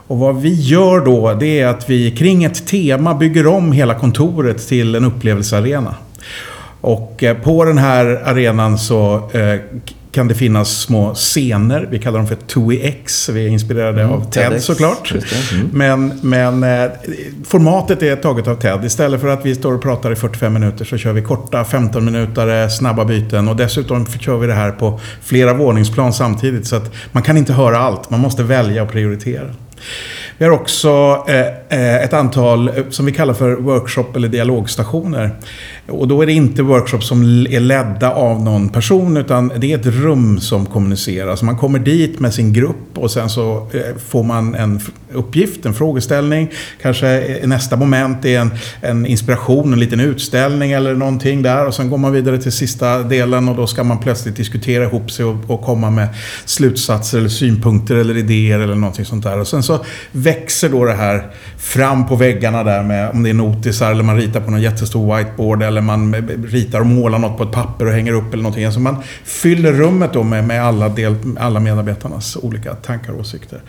Och 0.07 0.17
vad 0.17 0.41
vi 0.41 0.53
gör 0.53 1.05
då 1.05 1.33
det 1.33 1.59
är 1.59 1.67
att 1.67 1.89
vi 1.89 2.11
kring 2.11 2.43
ett 2.43 2.67
tema 2.67 3.15
bygger 3.15 3.47
om 3.47 3.71
hela 3.71 3.93
kontoret 3.93 4.67
till 4.67 4.95
en 4.95 5.05
upplevelsearena. 5.05 5.95
Och 6.81 7.23
eh, 7.23 7.37
på 7.37 7.65
den 7.65 7.77
här 7.77 8.05
arenan 8.25 8.77
så 8.77 9.29
eh, 9.33 9.59
kan 10.11 10.27
det 10.27 10.35
finnas 10.35 10.81
små 10.81 11.13
scener. 11.13 11.87
Vi 11.91 11.99
kallar 11.99 12.17
dem 12.17 12.27
för 12.27 12.35
TUI-X. 12.35 13.29
Vi 13.29 13.45
är 13.45 13.49
inspirerade 13.49 14.01
mm, 14.01 14.13
av 14.13 14.31
TED, 14.31 14.51
TED 14.51 14.63
såklart. 14.63 15.11
Mm. 15.11 15.69
Men, 15.73 16.19
men 16.21 16.63
eh, 16.63 16.91
formatet 17.45 18.03
är 18.03 18.15
taget 18.15 18.47
av 18.47 18.55
TED. 18.55 18.85
Istället 18.85 19.21
för 19.21 19.27
att 19.27 19.45
vi 19.45 19.55
står 19.55 19.73
och 19.73 19.81
pratar 19.81 20.11
i 20.11 20.15
45 20.15 20.53
minuter 20.53 20.85
så 20.85 20.97
kör 20.97 21.13
vi 21.13 21.21
korta 21.21 21.65
15 21.65 22.05
minuter 22.05 22.69
snabba 22.69 23.05
byten. 23.05 23.47
Och 23.47 23.55
dessutom 23.55 24.05
kör 24.05 24.37
vi 24.37 24.47
det 24.47 24.53
här 24.53 24.71
på 24.71 24.99
flera 25.23 25.53
våningsplan 25.53 26.13
samtidigt. 26.13 26.67
Så 26.67 26.75
att 26.75 26.91
man 27.11 27.23
kan 27.23 27.37
inte 27.37 27.53
höra 27.53 27.77
allt. 27.77 28.09
Man 28.09 28.19
måste 28.19 28.43
välja 28.43 28.83
och 28.83 28.91
prioritera. 28.91 29.45
Vi 30.37 30.45
har 30.45 30.51
också 30.51 31.23
eh, 31.27 31.47
eh, 31.79 32.03
ett 32.03 32.13
antal 32.13 32.71
som 32.89 33.05
vi 33.05 33.11
kallar 33.11 33.33
för 33.33 33.55
workshop 33.55 34.05
eller 34.15 34.27
dialogstationer. 34.27 35.31
Och 35.89 36.07
då 36.07 36.21
är 36.21 36.25
det 36.25 36.33
inte 36.33 36.63
workshops 36.63 37.07
som 37.07 37.21
är 37.49 37.59
ledda 37.59 38.11
av 38.11 38.43
någon 38.43 38.69
person 38.69 39.17
utan 39.17 39.51
det 39.57 39.73
är 39.73 39.79
ett 39.79 39.85
rum 39.85 40.39
som 40.39 40.65
kommunicerar. 40.65 41.35
Så 41.35 41.45
man 41.45 41.57
kommer 41.57 41.79
dit 41.79 42.19
med 42.19 42.33
sin 42.33 42.53
grupp 42.53 42.97
och 42.97 43.11
sen 43.11 43.29
så 43.29 43.67
eh, 43.73 43.97
får 44.07 44.23
man 44.23 44.55
en 44.55 44.79
uppgift, 45.13 45.65
en 45.65 45.73
frågeställning. 45.73 46.49
Kanske 46.81 47.21
eh, 47.21 47.47
nästa 47.47 47.75
moment 47.75 48.25
är 48.25 48.39
en, 48.39 48.51
en 48.81 49.05
inspiration, 49.05 49.73
en 49.73 49.79
liten 49.79 49.99
utställning 49.99 50.71
eller 50.71 50.93
någonting 50.93 51.41
där. 51.41 51.67
Och 51.67 51.73
sen 51.73 51.89
går 51.89 51.97
man 51.97 52.11
vidare 52.11 52.37
till 52.37 52.51
sista 52.51 53.03
delen 53.03 53.49
och 53.49 53.55
då 53.55 53.67
ska 53.67 53.83
man 53.83 53.99
plötsligt 53.99 54.35
diskutera 54.35 54.83
ihop 54.83 55.11
sig 55.11 55.25
och, 55.25 55.37
och 55.47 55.61
komma 55.61 55.89
med 55.89 56.07
slutsatser 56.45 57.17
eller 57.17 57.29
synpunkter 57.29 57.95
eller 57.95 58.17
idéer 58.17 58.59
eller 58.59 58.75
någonting 58.75 59.05
sånt 59.05 59.23
där. 59.23 59.39
Och 59.39 59.47
sen 59.47 59.63
så 59.63 59.85
växer 60.11 60.69
då 60.69 60.85
det 60.85 60.93
här 60.93 61.27
fram 61.57 62.07
på 62.07 62.15
väggarna 62.15 62.63
där 62.63 62.83
med 62.83 63.09
om 63.09 63.23
det 63.23 63.29
är 63.29 63.33
notisar 63.33 63.91
eller 63.91 64.03
man 64.03 64.17
ritar 64.17 64.41
på 64.41 64.51
någon 64.51 64.61
jättestor 64.61 65.17
whiteboard 65.17 65.63
eller 65.63 65.78
man 65.81 66.15
ritar 66.45 66.79
och 66.79 66.85
målar 66.85 67.19
något 67.19 67.37
på 67.37 67.43
ett 67.43 67.51
papper 67.51 67.85
och 67.85 67.91
hänger 67.91 68.13
upp 68.13 68.33
eller 68.33 68.43
någonting. 68.43 68.65
Alltså 68.65 68.79
man 68.79 68.95
fyller 69.23 69.73
rummet 69.73 70.13
då 70.13 70.23
med, 70.23 70.43
med 70.43 70.65
alla, 70.65 70.89
del, 70.89 71.15
alla 71.39 71.59
medarbetarnas 71.59 72.37
olika 72.41 72.75
tankar 72.75 73.13
och 73.13 73.19
åsikter. 73.19 73.61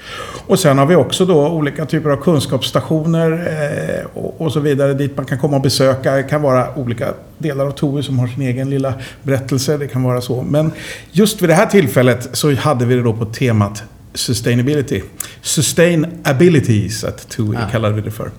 Och 0.46 0.59
sen 0.59 0.79
har 0.79 0.87
vi 0.87 0.94
också 0.94 1.27
då 1.27 1.49
olika 1.49 1.87
typer 1.87 2.11
av 2.11 2.16
kunskapsstationer 2.16 3.33
eh, 3.33 4.07
och, 4.23 4.40
och, 4.40 4.53
så 4.53 4.61
vidare 4.61 4.94
dit 4.94 5.16
man 5.16 5.27
kan 5.27 5.38
komma 5.38 5.57
och 5.57 5.62
besöka. 5.62 6.14
Det 6.14 6.23
kan 6.23 6.42
vara 6.42 6.75
olika 6.77 7.14
delar 7.38 7.66
av 7.66 7.70
TOI 7.70 8.03
som 8.03 8.18
har 8.18 8.27
sin 8.27 8.42
egen 8.42 8.70
lilla 8.70 8.94
berättelse. 9.23 9.77
Det 9.77 9.88
kan 9.88 10.03
vara 10.03 10.20
så. 10.20 10.42
Men 10.42 10.73
just 11.12 11.42
vid 11.42 11.49
det 11.49 11.55
här 11.55 11.66
tillfället 11.66 12.29
så 12.33 12.55
hade 12.55 12.87
vi 12.87 12.94
det 12.94 13.03
då 13.03 13.12
på 13.12 13.25
temat 13.25 13.83
sustainability. 14.14 15.03
Sustainabilities, 15.42 17.05
att 17.05 17.29
TUI 17.29 17.57
ah. 17.57 17.70
kallade 17.70 17.94
vi 17.94 18.01
det 18.01 18.11
för. 18.11 18.31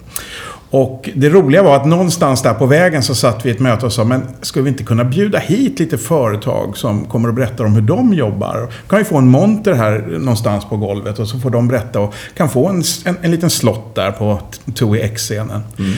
Och 0.72 1.10
det 1.16 1.30
roliga 1.30 1.64
var 1.64 1.76
att 1.76 1.86
någonstans 1.86 2.42
där 2.42 2.54
på 2.54 2.66
vägen 2.66 3.04
så 3.04 3.16
satt 3.16 3.46
vi 3.46 3.50
i 3.50 3.52
ett 3.52 3.60
möte 3.60 3.86
och 3.86 3.94
sa, 3.94 4.04
men 4.04 4.22
skulle 4.42 4.64
vi 4.64 4.70
inte 4.70 4.84
kunna 4.84 5.04
bjuda 5.04 5.40
hit 5.40 5.80
lite 5.80 5.98
företag 5.98 6.78
som 6.78 7.06
kommer 7.06 7.28
och 7.28 7.34
berättar 7.34 7.66
om 7.66 7.76
hur 7.76 7.82
de 7.82 8.14
jobbar? 8.14 8.74
Kan 8.88 9.00
vi 9.00 9.06
få 9.06 9.18
en 9.18 9.28
monter 9.28 9.74
här 9.74 10.00
någonstans 10.20 10.66
på 10.66 10.78
golvet 10.78 11.20
och 11.20 11.28
så 11.28 11.40
får 11.40 11.50
de 11.50 11.68
berätta 11.68 12.00
och 12.00 12.14
kan 12.38 12.50
få 12.50 12.68
en, 12.68 12.84
en, 13.06 13.18
en 13.22 13.32
liten 13.32 13.50
slott 13.50 13.96
där 13.96 14.12
på 14.12 14.40
2X-scenen. 14.66 15.62
Mm. 15.80 15.94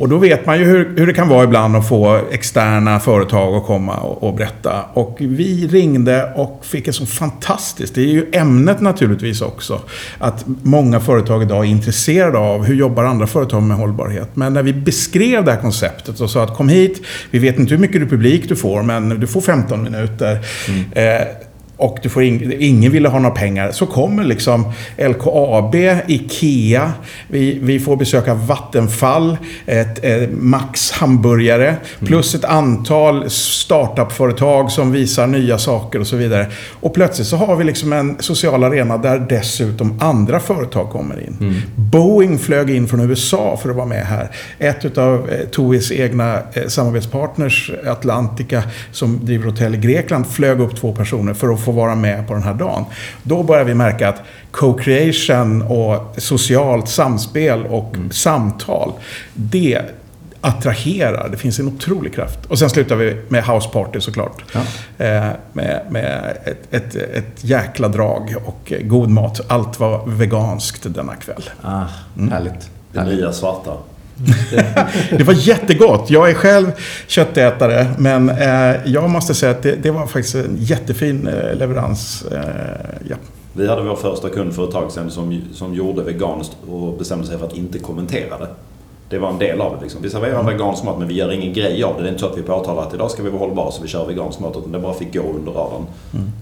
Och 0.00 0.08
då 0.08 0.18
vet 0.18 0.46
man 0.46 0.58
ju 0.58 0.64
hur, 0.64 0.92
hur, 0.96 1.06
det 1.06 1.12
kan 1.12 1.28
vara 1.28 1.44
ibland 1.44 1.76
att 1.76 1.88
få 1.88 2.20
externa 2.30 3.00
företag 3.00 3.54
att 3.54 3.66
komma 3.66 3.96
och, 3.96 4.22
och, 4.22 4.34
berätta. 4.34 4.84
Och 4.94 5.16
vi 5.20 5.66
ringde 5.66 6.32
och 6.34 6.64
fick 6.66 6.88
ett 6.88 6.94
så 6.94 7.06
fantastiskt, 7.06 7.94
det 7.94 8.00
är 8.00 8.06
ju 8.06 8.26
ämnet 8.32 8.80
naturligtvis 8.80 9.42
också, 9.42 9.80
att 10.18 10.44
många 10.62 11.00
företag 11.00 11.42
idag 11.42 11.64
är 11.64 11.68
intresserade 11.68 12.38
av 12.38 12.64
hur 12.64 12.74
jobbar 12.74 13.04
andra 13.04 13.26
företag 13.26 13.62
med 13.62 13.76
hållbarhet. 13.76 14.28
Men 14.34 14.52
när 14.52 14.62
vi 14.62 14.72
beskrev 14.72 15.44
det 15.44 15.52
här 15.52 15.60
konceptet 15.60 16.20
och 16.20 16.30
sa 16.30 16.44
att 16.44 16.56
kom 16.56 16.68
hit, 16.68 17.02
vi 17.30 17.38
vet 17.38 17.58
inte 17.58 17.74
hur 17.74 17.80
mycket 17.80 18.10
publik 18.10 18.48
du 18.48 18.56
får, 18.56 18.82
men 18.82 19.20
du 19.20 19.26
får 19.26 19.40
15 19.40 19.82
minuter. 19.82 20.38
Mm. 20.68 21.20
Eh, 21.20 21.26
och 21.80 21.98
du 22.02 22.08
får 22.08 22.22
ing, 22.22 22.52
ingen 22.58 22.92
ville 22.92 23.08
ha 23.08 23.18
några 23.18 23.34
pengar. 23.34 23.70
Så 23.72 23.86
kommer 23.86 24.24
liksom 24.24 24.72
LKAB, 24.98 25.74
IKEA, 26.06 26.92
vi, 27.28 27.58
vi 27.62 27.80
får 27.80 27.96
besöka 27.96 28.34
Vattenfall, 28.34 29.36
ett, 29.66 30.04
ett 30.04 30.30
Max 30.32 30.90
hamburgare, 30.90 31.76
plus 31.98 32.34
ett 32.34 32.44
antal 32.44 33.30
startupföretag 33.30 34.70
som 34.70 34.92
visar 34.92 35.26
nya 35.26 35.58
saker 35.58 36.00
och 36.00 36.06
så 36.06 36.16
vidare. 36.16 36.46
Och 36.80 36.94
plötsligt 36.94 37.26
så 37.26 37.36
har 37.36 37.56
vi 37.56 37.64
liksom 37.64 37.92
en 37.92 38.16
social 38.20 38.64
arena 38.64 38.98
där 38.98 39.26
dessutom 39.28 39.98
andra 40.00 40.40
företag 40.40 40.90
kommer 40.90 41.20
in. 41.26 41.62
Boeing 41.76 42.38
flög 42.38 42.70
in 42.70 42.88
från 42.88 43.10
USA 43.10 43.58
för 43.62 43.70
att 43.70 43.76
vara 43.76 43.86
med 43.86 44.06
här. 44.06 44.30
Ett 44.58 44.98
av 44.98 45.30
eh, 45.30 45.48
Toys 45.48 45.92
egna 45.92 46.38
eh, 46.52 46.66
samarbetspartners, 46.66 47.70
Atlantica, 47.86 48.62
som 48.92 49.24
driver 49.24 49.46
hotell 49.46 49.74
i 49.74 49.78
Grekland, 49.78 50.26
flög 50.26 50.60
upp 50.60 50.76
två 50.76 50.92
personer 50.92 51.34
för 51.34 51.52
att 51.52 51.60
få 51.60 51.69
vara 51.72 51.94
med 51.94 52.26
på 52.28 52.34
den 52.34 52.42
här 52.42 52.54
dagen. 52.54 52.84
Då 53.22 53.42
börjar 53.42 53.64
vi 53.64 53.74
märka 53.74 54.08
att 54.08 54.22
co-creation 54.50 55.62
och 55.62 56.14
socialt 56.22 56.88
samspel 56.88 57.66
och 57.66 57.96
samtal, 58.10 58.92
det 59.34 59.82
attraherar. 60.40 61.28
Det 61.28 61.36
finns 61.36 61.58
en 61.58 61.68
otrolig 61.68 62.14
kraft. 62.14 62.46
Och 62.46 62.58
sen 62.58 62.70
slutar 62.70 62.96
vi 62.96 63.16
med 63.28 63.44
house 63.44 63.68
party 63.68 64.00
såklart. 64.00 64.44
Ja. 64.52 64.60
Eh, 65.06 65.28
med 65.52 65.82
med 65.90 66.36
ett, 66.44 66.74
ett, 66.74 66.94
ett 66.94 67.44
jäkla 67.44 67.88
drag 67.88 68.34
och 68.44 68.72
god 68.80 69.10
mat. 69.10 69.40
Allt 69.48 69.80
var 69.80 70.06
veganskt 70.06 70.94
denna 70.94 71.16
kväll. 71.16 71.50
Ah, 71.62 71.84
Härligt. 72.30 72.70
Det 72.92 73.04
nya 73.04 73.32
svarta. 73.32 73.72
Det 75.10 75.24
var 75.24 75.34
jättegott. 75.48 76.10
Jag 76.10 76.30
är 76.30 76.34
själv 76.34 76.66
köttätare, 77.06 77.86
men 77.98 78.30
eh, 78.30 78.74
jag 78.84 79.10
måste 79.10 79.34
säga 79.34 79.50
att 79.52 79.62
det, 79.62 79.76
det 79.82 79.90
var 79.90 80.06
faktiskt 80.06 80.34
en 80.34 80.56
jättefin 80.58 81.26
eh, 81.26 81.54
leverans. 81.56 82.24
Eh, 82.32 82.40
ja. 83.08 83.16
Vi 83.52 83.68
hade 83.68 83.82
vår 83.82 83.96
första 83.96 84.28
kund 84.28 84.54
för 84.54 84.64
ett 84.64 84.70
tag 84.70 84.92
sedan 84.92 85.10
som, 85.10 85.42
som 85.52 85.74
gjorde 85.74 86.02
veganskt 86.02 86.56
och 86.70 86.98
bestämde 86.98 87.26
sig 87.26 87.38
för 87.38 87.46
att 87.46 87.56
inte 87.56 87.78
kommentera 87.78 88.38
det. 88.38 88.48
Det 89.10 89.18
var 89.18 89.30
en 89.30 89.38
del 89.38 89.60
av 89.60 89.76
det. 89.76 89.82
Liksom. 89.82 90.02
Vi 90.02 90.10
serverar 90.10 90.42
vegansk 90.42 90.84
mat 90.84 90.98
men 90.98 91.08
vi 91.08 91.14
gör 91.14 91.32
ingen 91.32 91.52
grej 91.52 91.84
av 91.84 91.96
det. 91.96 92.02
Det 92.02 92.08
är 92.08 92.10
inte 92.10 92.20
så 92.20 92.26
att 92.26 92.38
vi 92.38 92.42
påtalar 92.42 92.82
att 92.82 92.94
idag 92.94 93.10
ska 93.10 93.22
vi 93.22 93.30
vara 93.30 93.38
hållbara 93.38 93.70
så 93.70 93.82
vi 93.82 93.88
kör 93.88 94.06
vegansk 94.06 94.40
mat. 94.40 94.56
Utan 94.56 94.72
det 94.72 94.78
bara 94.78 94.94
fick 94.94 95.14
gå 95.14 95.20
under 95.20 95.52
radarn. 95.52 95.86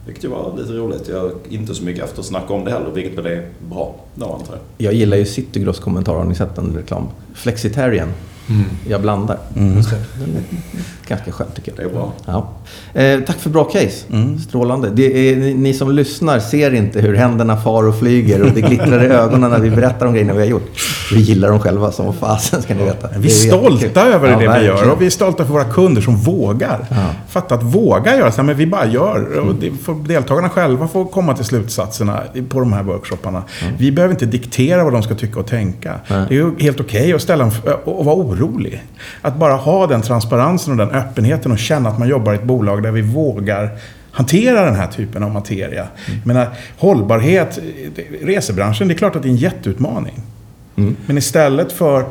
Vilket 0.07 0.24
ju 0.24 0.28
var 0.28 0.54
lite 0.57 0.72
roligt. 0.72 1.09
Jag 1.09 1.20
har 1.20 1.31
inte 1.48 1.74
så 1.74 1.85
mycket 1.85 2.04
eftersnack 2.04 2.50
om 2.50 2.64
det 2.64 2.70
heller. 2.70 2.90
Vilket 2.94 3.18
väl 3.18 3.26
är 3.26 3.48
bra 3.70 3.94
då 4.14 4.24
antar 4.24 4.54
jag. 4.54 4.87
Jag 4.87 4.94
gillar 4.94 5.16
ju 5.16 5.24
Citygross 5.24 5.78
kommentar, 5.78 6.14
har 6.14 6.24
ni 6.24 6.35
sett 6.35 6.57
den 6.57 6.76
reklam? 6.76 7.09
Flexitarian. 7.35 8.09
Jag 8.88 9.00
blandar. 9.00 9.38
Är 9.57 9.61
ganska 11.09 11.33
skön 11.33 11.47
tycker 11.57 11.73
jag. 11.77 11.79
Det 11.79 11.90
är 11.90 11.94
bra. 11.94 12.12
Ja. 12.27 12.49
Eh, 13.01 13.21
tack 13.27 13.37
för 13.37 13.51
bra 13.51 13.64
case. 13.64 14.07
Strålande. 14.49 14.90
Det 14.94 15.31
är, 15.33 15.37
ni- 15.37 15.55
ni 15.55 15.75
som 15.75 15.90
lyssnar 15.90 16.38
ser 16.40 16.75
inte 16.75 17.01
hur 17.01 17.14
händerna 17.14 17.57
far 17.57 17.88
och 17.88 17.99
flyger 17.99 18.42
och 18.42 18.51
det 18.53 18.61
glittrar 18.61 19.05
i 19.05 19.07
ögonen 19.12 19.51
när 19.51 19.59
vi 19.59 19.71
berättar 19.71 20.07
om 20.07 20.12
grejerna 20.12 20.33
vi 20.33 20.38
har 20.38 20.47
gjort. 20.47 20.71
Vi 21.12 21.21
gillar 21.21 21.49
dem 21.49 21.61
själva 21.61 21.92
som 21.92 22.14
fasen 22.14 22.62
ska 22.62 22.75
ni 22.75 22.85
veta. 22.85 23.09
Vi 23.18 23.27
är 23.29 23.31
stolta 23.49 24.07
över 24.07 24.29
Ja, 24.29 24.35
det 24.35 24.40
vi 24.40 24.47
verkligen. 24.47 24.77
gör 24.77 24.90
och 24.90 25.03
vi 25.03 25.07
är 25.07 25.11
stolta 25.11 25.44
för 25.44 25.53
våra 25.53 25.64
kunder 25.64 26.03
som 26.03 26.16
vågar. 26.16 26.87
Ja. 26.90 26.97
Fatta 27.29 27.55
att 27.55 27.62
våga 27.62 28.16
göra 28.16 28.31
så 28.33 28.37
här, 28.37 28.44
men 28.44 28.57
vi 28.57 28.66
bara 28.66 28.87
gör. 28.87 29.38
Och 29.38 29.55
det 29.55 29.71
får 29.71 29.94
deltagarna 29.94 30.49
själva 30.49 30.88
får 30.88 31.05
komma 31.05 31.35
till 31.35 31.44
slutsatserna 31.44 32.23
på 32.49 32.61
de 32.61 32.73
här 32.73 32.83
workshopparna. 32.83 33.42
Vi 33.79 33.92
behöver 33.92 34.14
inte 34.14 34.27
diktera 34.27 34.85
vad 34.85 34.92
de 34.92 35.03
ska 35.03 35.14
tycka 35.14 35.40
och 35.40 35.47
tänka. 35.47 35.94
Nej. 36.09 36.25
Det 36.29 36.35
är 36.35 36.38
ju 36.38 36.51
helt 36.59 36.81
okej 36.81 37.12
att 37.12 37.23
ställa 37.23 37.44
en, 37.44 37.51
och 37.85 38.05
vara 38.05 38.16
orolig. 38.16 38.85
Att 39.23 39.37
bara 39.37 39.55
ha 39.55 39.87
den 39.87 40.03
transparensen 40.03 40.81
och 40.81 40.87
den 40.87 40.97
öppenheten 40.98 41.52
och 41.52 41.58
känna 41.58 41.88
att 41.88 41.98
man 41.98 42.08
jobbar 42.08 42.32
i 42.32 42.37
ett 42.37 42.44
bolag 42.44 42.82
där 42.82 42.90
vi 42.90 43.02
vågar 43.02 43.70
hantera 44.11 44.64
den 44.64 44.74
här 44.74 44.87
typen 44.87 45.22
av 45.22 45.30
materia. 45.30 45.88
Jag 46.06 46.26
menar, 46.26 46.48
hållbarhet, 46.78 47.58
resebranschen, 48.22 48.88
det 48.88 48.94
är 48.94 48.98
klart 48.98 49.16
att 49.16 49.22
det 49.22 49.28
är 49.28 49.30
en 49.30 49.37
jätteutmaning. 49.37 50.20
Men 51.06 51.18
istället 51.18 51.72
för, 51.72 52.04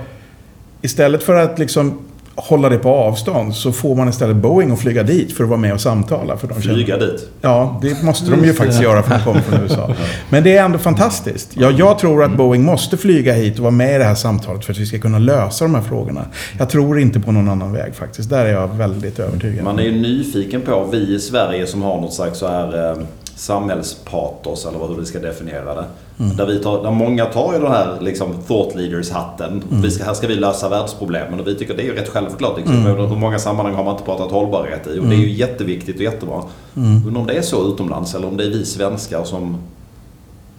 istället 0.81 1.23
för 1.23 1.35
att 1.35 1.59
liksom 1.59 2.06
hålla 2.37 2.69
det 2.69 2.77
på 2.77 2.89
avstånd 2.89 3.55
så 3.55 3.71
får 3.71 3.95
man 3.95 4.09
istället 4.09 4.35
Boeing 4.35 4.71
att 4.71 4.79
flyga 4.79 5.03
dit 5.03 5.33
för 5.37 5.43
att 5.43 5.49
vara 5.49 5.59
med 5.59 5.73
och 5.73 5.81
samtala. 5.81 6.37
För 6.37 6.47
de 6.47 6.61
känner- 6.61 6.75
Flyga 6.75 6.97
dit. 6.97 7.29
Ja, 7.41 7.79
det 7.81 8.03
måste 8.03 8.31
de 8.31 8.45
ju 8.45 8.53
faktiskt 8.53 8.81
göra 8.81 9.03
för 9.03 9.13
att 9.15 9.25
de 9.25 9.25
kommer 9.25 9.41
från 9.41 9.61
USA. 9.61 9.89
Men 10.29 10.43
det 10.43 10.57
är 10.57 10.63
ändå 10.65 10.77
fantastiskt. 10.77 11.49
Ja, 11.53 11.71
jag 11.71 11.99
tror 11.99 12.23
att 12.23 12.37
Boeing 12.37 12.63
måste 12.63 12.97
flyga 12.97 13.33
hit 13.33 13.53
och 13.57 13.59
vara 13.63 13.71
med 13.71 13.95
i 13.95 13.97
det 13.97 14.03
här 14.03 14.15
samtalet 14.15 14.65
för 14.65 14.73
att 14.73 14.79
vi 14.79 14.85
ska 14.85 14.99
kunna 14.99 15.19
lösa 15.19 15.65
de 15.65 15.75
här 15.75 15.81
frågorna. 15.81 16.25
Jag 16.59 16.69
tror 16.69 16.99
inte 16.99 17.19
på 17.19 17.31
någon 17.31 17.49
annan 17.49 17.73
väg 17.73 17.95
faktiskt. 17.95 18.29
Där 18.29 18.45
är 18.45 18.53
jag 18.53 18.67
väldigt 18.67 19.19
övertygad. 19.19 19.63
Man 19.63 19.79
är 19.79 19.83
ju 19.83 19.91
nyfiken 20.01 20.61
på, 20.61 20.87
vi 20.91 21.15
i 21.15 21.19
Sverige 21.19 21.67
som 21.67 21.81
har 21.81 22.01
något 22.01 22.13
slags 22.13 22.39
så 22.39 22.47
här 22.47 22.91
eh, 22.91 22.97
samhällspatos 23.35 24.65
eller 24.65 24.79
vad 24.79 24.89
hur 24.89 24.95
vi 24.97 25.05
ska 25.05 25.19
definiera 25.19 25.73
det. 25.75 25.83
Där, 26.17 26.45
vi 26.45 26.59
tar, 26.59 26.83
där 26.83 26.91
många 26.91 27.25
tar 27.25 27.53
ju 27.53 27.59
den 27.59 27.71
här 27.71 27.97
liksom, 28.01 28.33
thought 28.47 28.75
leaders-hatten. 28.75 29.63
Vi 29.69 29.91
ska, 29.91 30.03
här 30.03 30.13
ska 30.13 30.27
vi 30.27 30.35
lösa 30.35 30.69
världsproblemen 30.69 31.39
och 31.39 31.47
vi 31.47 31.55
tycker 31.55 31.73
det 31.73 31.81
är 31.83 31.85
ju 31.85 31.95
rätt 31.95 32.09
självklart. 32.09 32.57
Liksom. 32.57 32.83
Men 32.83 32.95
Hur 32.97 33.15
många 33.15 33.39
sammanhang 33.39 33.75
har 33.75 33.83
man 33.83 33.93
inte 33.93 34.05
pratat 34.05 34.31
hållbarhet 34.31 34.87
i? 34.87 34.99
Och 34.99 35.05
det 35.05 35.15
är 35.15 35.19
ju 35.19 35.31
jätteviktigt 35.31 35.95
och 35.95 36.01
jättebra. 36.01 36.43
Undrar 36.75 37.21
om 37.21 37.27
det 37.27 37.33
är 37.33 37.41
så 37.41 37.67
utomlands 37.73 38.15
eller 38.15 38.27
om 38.27 38.37
det 38.37 38.43
är 38.43 38.49
vi 38.49 38.65
svenskar 38.65 39.23
som... 39.23 39.57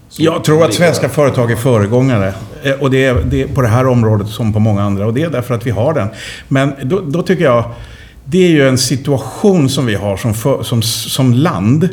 som 0.09 0.25
Jag 0.25 0.45
tror 0.45 0.65
att 0.65 0.75
svenska 0.75 1.09
företag 1.09 1.51
är 1.51 1.57
föregångare. 1.57 2.33
Eh, 2.63 2.73
Och 2.81 2.91
det 2.91 3.05
är, 3.05 3.15
det 3.31 3.43
är 3.43 3.49
på 3.49 3.63
det 3.63 3.69
här 3.69 3.87
området 3.87 4.29
som 4.29 4.53
på 4.53 4.61
många 4.61 4.83
andra. 4.83 5.07
Och 5.07 5.15
det 5.15 5.23
är 5.23 5.31
därför 5.31 5.55
att 5.55 5.67
vi 5.67 5.71
har 5.71 5.95
den. 5.95 6.09
Men 6.49 6.73
då, 6.83 7.01
då 7.01 7.23
tycker 7.23 7.45
jag... 7.45 7.65
Det 8.31 8.45
är 8.45 8.49
ju 8.51 8.69
en 8.69 8.79
situation 8.79 9.69
som 9.69 9.87
vi 9.87 9.95
har 9.95 10.17
som, 10.17 10.35
för, 10.35 10.63
som, 10.63 10.83
som 10.83 11.33
land. 11.35 11.89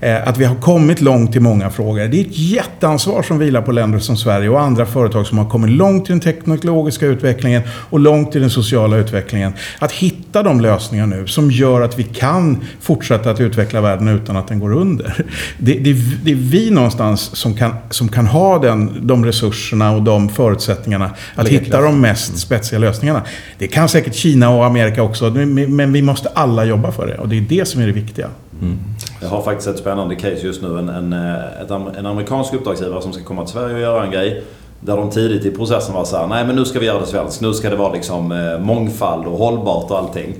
Eh, 0.00 0.28
att 0.28 0.38
vi 0.38 0.44
har 0.44 0.56
kommit 0.56 1.00
långt 1.00 1.36
i 1.36 1.40
många 1.40 1.70
frågor. 1.70 2.08
Det 2.08 2.16
är 2.16 2.20
ett 2.20 2.38
jätteansvar 2.38 3.22
som 3.22 3.38
vilar 3.38 3.62
på 3.62 3.72
länder 3.72 3.98
som 3.98 4.16
Sverige 4.16 4.48
och 4.48 4.60
andra 4.60 4.86
företag 4.86 5.26
som 5.26 5.38
har 5.38 5.44
kommit 5.50 5.70
långt 5.70 6.08
i 6.10 6.12
den 6.12 6.20
teknologiska 6.20 7.06
utvecklingen 7.06 7.62
och 7.70 8.00
långt 8.00 8.36
i 8.36 8.38
den 8.38 8.50
sociala 8.50 8.96
utvecklingen. 8.96 9.52
Att 9.78 9.92
hitta 9.92 10.42
de 10.42 10.60
lösningar 10.60 11.06
nu 11.06 11.26
som 11.26 11.50
gör 11.50 11.80
att 11.80 11.98
vi 11.98 12.02
kan 12.02 12.58
fortsätta 12.80 13.30
att 13.30 13.40
utveckla 13.40 13.80
världen 13.80 14.08
utan 14.08 14.36
att 14.36 14.48
den 14.48 14.58
går 14.60 14.72
under. 14.72 15.24
Det, 15.58 15.72
det, 15.74 15.90
är- 15.90 16.18
det 16.24 16.30
är 16.30 16.34
vi 16.34 16.70
någonstans 16.70 17.20
som 17.36 17.54
kan, 17.54 17.74
som 17.90 18.08
kan 18.08 18.26
ha 18.26 18.58
den, 18.58 19.06
de 19.06 19.24
resurserna 19.24 19.92
och 19.92 20.02
de 20.02 20.28
förutsättningarna 20.28 21.10
att 21.34 21.48
hitta 21.48 21.80
de 21.80 22.00
mest 22.00 22.38
spetsiga 22.38 22.78
lösningarna. 22.78 23.22
Det 23.58 23.66
kan 23.66 23.88
säkert 23.88 24.14
Kina 24.14 24.50
och 24.50 24.64
Amerika 24.64 25.02
också, 25.02 25.30
men 25.30 25.75
men 25.76 25.92
vi 25.92 26.02
måste 26.02 26.28
alla 26.28 26.64
jobba 26.64 26.92
för 26.92 27.06
det. 27.06 27.18
Och 27.18 27.28
det 27.28 27.36
är 27.36 27.40
det 27.40 27.68
som 27.68 27.82
är 27.82 27.86
det 27.86 27.92
viktiga. 27.92 28.28
Mm. 28.60 28.78
Jag 29.22 29.28
har 29.28 29.42
faktiskt 29.42 29.68
ett 29.68 29.78
spännande 29.78 30.14
case 30.14 30.46
just 30.46 30.62
nu. 30.62 30.78
En, 30.78 30.88
en, 30.88 31.12
eh, 31.12 31.62
ett, 31.62 31.70
en 31.70 32.06
amerikansk 32.06 32.54
uppdragsgivare 32.54 33.02
som 33.02 33.12
ska 33.12 33.24
komma 33.24 33.44
till 33.44 33.52
Sverige 33.52 33.74
och 33.74 33.80
göra 33.80 34.04
en 34.04 34.10
grej. 34.10 34.44
Där 34.80 34.96
de 34.96 35.10
tidigt 35.10 35.44
i 35.44 35.50
processen 35.50 35.94
var 35.94 36.04
så 36.04 36.16
här, 36.16 36.26
nej 36.26 36.46
men 36.46 36.56
nu 36.56 36.64
ska 36.64 36.78
vi 36.78 36.86
göra 36.86 37.00
det 37.00 37.06
svenskt. 37.06 37.40
Nu 37.40 37.52
ska 37.52 37.70
det 37.70 37.76
vara 37.76 37.92
liksom 37.92 38.32
eh, 38.32 38.58
mångfald 38.58 39.26
och 39.26 39.38
hållbart 39.38 39.90
och 39.90 39.98
allting. 39.98 40.34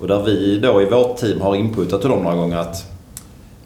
Och 0.00 0.08
där 0.08 0.22
vi 0.22 0.58
då 0.58 0.82
i 0.82 0.84
vårt 0.84 1.16
team 1.16 1.40
har 1.40 1.56
inputat 1.56 2.00
till 2.00 2.10
dem 2.10 2.22
några 2.22 2.36
gånger 2.36 2.56
att 2.56 2.92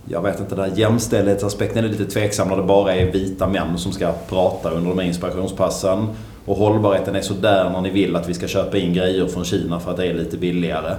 jag 0.05 0.22
vet 0.22 0.40
inte, 0.40 0.55
den 0.55 0.70
där 0.70 0.77
jämställdhetsaspekten 0.77 1.85
är 1.85 1.88
lite 1.88 2.05
tveksam 2.05 2.48
när 2.48 2.57
det 2.57 2.62
bara 2.62 2.94
är 2.94 3.12
vita 3.12 3.48
män 3.48 3.79
som 3.79 3.92
ska 3.92 4.12
prata 4.29 4.70
under 4.70 4.90
de 4.90 4.98
här 4.98 5.07
inspirationspassen. 5.07 6.09
Och 6.44 6.57
hållbarheten 6.57 7.16
är 7.16 7.20
sådär 7.20 7.70
när 7.70 7.81
ni 7.81 7.90
vill 7.90 8.16
att 8.16 8.28
vi 8.28 8.35
ska 8.35 8.48
köpa 8.48 8.78
in 8.78 8.94
grejer 8.94 9.26
från 9.26 9.44
Kina 9.44 9.81
för 9.81 9.90
att 9.90 9.96
det 9.96 10.07
är 10.07 10.14
lite 10.14 10.37
billigare. 10.37 10.94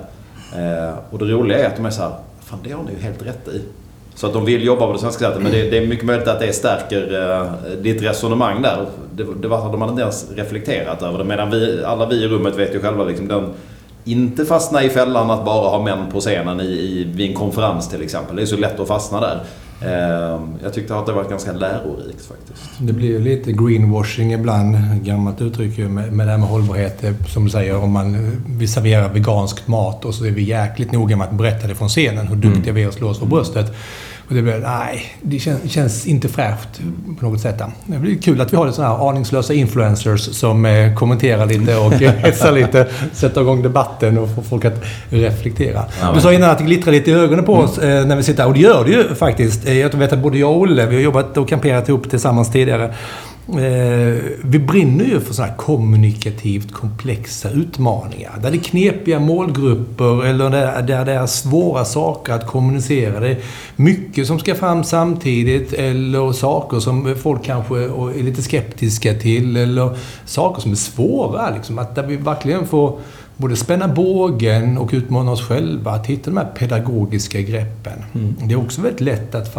Eh, 0.55 0.93
och 1.09 1.19
det 1.19 1.25
roliga 1.25 1.59
är 1.59 1.67
att 1.67 1.75
de 1.75 1.85
är 1.85 1.89
så 1.89 2.01
här, 2.01 2.11
fan 2.39 2.59
det 2.63 2.71
har 2.71 2.83
ni 2.83 2.91
ju 2.91 2.99
helt 2.99 3.21
rätt 3.25 3.47
i. 3.47 3.61
Så 4.15 4.27
att 4.27 4.33
de 4.33 4.45
vill 4.45 4.63
jobba 4.63 4.87
på 4.87 4.93
det 4.93 4.99
svenska 4.99 5.25
sättet 5.25 5.43
men 5.43 5.51
det, 5.51 5.69
det 5.69 5.77
är 5.77 5.87
mycket 5.87 6.05
möjligt 6.05 6.27
att 6.27 6.39
det 6.39 6.53
stärker 6.53 7.31
eh, 7.31 7.51
ditt 7.81 8.03
resonemang 8.03 8.61
där. 8.61 8.85
Det, 9.15 9.25
det 9.41 9.47
var, 9.47 9.71
de 9.71 9.81
hade 9.81 9.91
inte 9.91 10.01
ens 10.01 10.31
reflekterat 10.35 11.01
över 11.01 11.17
det. 11.17 11.23
Medan 11.23 11.49
vi, 11.49 11.83
alla 11.85 12.05
vi 12.05 12.15
i 12.15 12.27
rummet 12.27 12.55
vet 12.55 12.75
ju 12.75 12.79
själva 12.79 13.03
liksom 13.03 13.27
den 13.27 13.49
inte 14.05 14.45
fastna 14.45 14.83
i 14.83 14.89
fällan 14.89 15.31
att 15.31 15.45
bara 15.45 15.69
ha 15.69 15.83
män 15.83 16.11
på 16.11 16.19
scenen 16.19 16.61
i, 16.61 16.63
i, 16.63 17.03
vid 17.03 17.29
en 17.29 17.35
konferens 17.35 17.89
till 17.89 18.01
exempel. 18.01 18.35
Det 18.35 18.41
är 18.41 18.45
så 18.45 18.57
lätt 18.57 18.79
att 18.79 18.87
fastna 18.87 19.19
där. 19.19 19.39
Eh, 19.85 20.39
jag 20.63 20.73
tyckte 20.73 20.95
att 20.95 21.05
det 21.05 21.13
var 21.13 21.23
ganska 21.23 21.51
lärorikt 21.51 22.25
faktiskt. 22.25 22.69
Det 22.79 22.93
blir 22.93 23.07
ju 23.07 23.19
lite 23.19 23.51
greenwashing 23.51 24.33
ibland, 24.33 24.77
gammalt 25.03 25.41
uttryck 25.41 25.77
med, 25.77 26.13
med 26.13 26.27
det 26.27 26.31
här 26.31 26.37
med 26.37 26.47
hållbarhet. 26.47 27.03
Som 27.27 27.45
du 27.45 27.49
säger, 27.49 27.77
om 27.77 27.91
man 27.91 28.15
eh, 28.15 28.31
vill 28.45 28.71
servera 28.71 29.07
vegansk 29.07 29.67
mat 29.67 30.05
och 30.05 30.15
så 30.15 30.25
är 30.25 30.31
vi 30.31 30.43
jäkligt 30.43 30.91
noga 30.91 31.15
med 31.15 31.27
att 31.27 31.33
berätta 31.33 31.67
det 31.67 31.75
från 31.75 31.89
scenen, 31.89 32.27
hur 32.27 32.35
duktiga 32.35 32.73
vi 32.73 32.83
är 32.83 32.87
att 32.87 32.93
slå 32.93 33.09
oss 33.09 33.19
för 33.19 33.25
bröstet. 33.25 33.75
Och 34.27 34.33
det 34.35 34.41
blir, 34.41 34.57
nej, 34.59 35.05
det 35.21 35.39
känns, 35.39 35.71
känns 35.71 36.07
inte 36.07 36.29
fräscht 36.29 36.81
på 37.19 37.25
något 37.25 37.41
sätt. 37.41 37.61
Det 37.85 37.97
blir 37.99 38.15
kul 38.17 38.41
att 38.41 38.53
vi 38.53 38.57
har 38.57 38.71
sådana 38.71 38.97
här 38.97 39.09
aningslösa 39.09 39.53
influencers 39.53 40.21
som 40.21 40.65
eh, 40.65 40.95
kommenterar 40.95 41.45
lite 41.45 41.75
och 41.75 41.91
hetsar 41.93 42.51
lite, 42.51 42.87
sätter 43.13 43.41
igång 43.41 43.61
debatten 43.61 44.17
och 44.17 44.35
får 44.35 44.41
folk 44.41 44.65
att 44.65 44.83
reflektera. 45.09 45.85
Du 46.15 46.21
sa 46.21 46.33
innan 46.33 46.49
att 46.49 46.57
det 46.57 46.63
glittrar 46.63 46.91
lite 46.91 47.11
i 47.11 47.13
ögonen 47.13 47.45
på 47.45 47.53
oss 47.53 47.77
eh, 47.77 48.05
när 48.05 48.15
vi 48.15 48.23
sitter 48.23 48.41
här 48.43 48.47
och 48.47 48.53
det 48.55 48.59
gör 48.59 48.85
det 48.85 48.91
ju 48.91 49.15
faktiskt. 49.15 49.67
Eh, 49.67 49.77
Jag 49.79 49.93
vet 49.95 50.13
att 50.13 50.19
både 50.19 50.37
jag 50.37 50.51
och 50.51 50.57
Olle, 50.57 50.85
vi 50.85 50.95
har 50.95 51.01
jobbat 51.03 51.37
och 51.37 51.49
kamperat 51.49 51.89
ihop 51.89 52.09
tillsammans 52.09 52.51
tidigare. 52.51 52.93
Eh, 53.47 54.21
vi 54.43 54.59
brinner 54.59 55.05
ju 55.05 55.19
för 55.19 55.33
sådana 55.33 55.51
här 55.51 55.57
kommunikativt 55.57 56.71
komplexa 56.71 57.49
utmaningar. 57.49 58.31
Där 58.41 58.51
det 58.51 58.57
är 58.57 58.61
knepiga 58.61 59.19
målgrupper 59.19 60.25
eller 60.25 60.49
där, 60.49 60.81
där 60.81 61.05
det 61.05 61.13
är 61.13 61.25
svåra 61.25 61.85
saker 61.85 62.33
att 62.33 62.47
kommunicera. 62.47 63.19
Det 63.19 63.29
är 63.29 63.37
mycket 63.75 64.27
som 64.27 64.39
ska 64.39 64.55
fram 64.55 64.83
samtidigt 64.83 65.73
eller 65.73 66.31
saker 66.31 66.79
som 66.79 67.15
folk 67.15 67.43
kanske 67.43 67.77
är 67.79 68.23
lite 68.23 68.41
skeptiska 68.41 69.13
till 69.13 69.57
eller 69.57 69.97
saker 70.25 70.61
som 70.61 70.71
är 70.71 70.75
svåra. 70.75 71.49
Liksom, 71.49 71.79
att 71.79 71.95
där 71.95 72.07
vi 72.07 72.15
verkligen 72.15 72.67
får 72.67 72.99
både 73.37 73.55
spänna 73.55 73.87
bågen 73.87 74.77
och 74.77 74.89
utmana 74.93 75.31
oss 75.31 75.47
själva 75.47 75.91
att 75.91 76.07
hitta 76.07 76.31
de 76.31 76.37
här 76.37 76.45
pedagogiska 76.45 77.41
greppen. 77.41 78.03
Mm. 78.13 78.35
Det 78.43 78.53
är 78.53 78.59
också 78.59 78.81
väldigt 78.81 79.01
lätt 79.01 79.35
att 79.35 79.55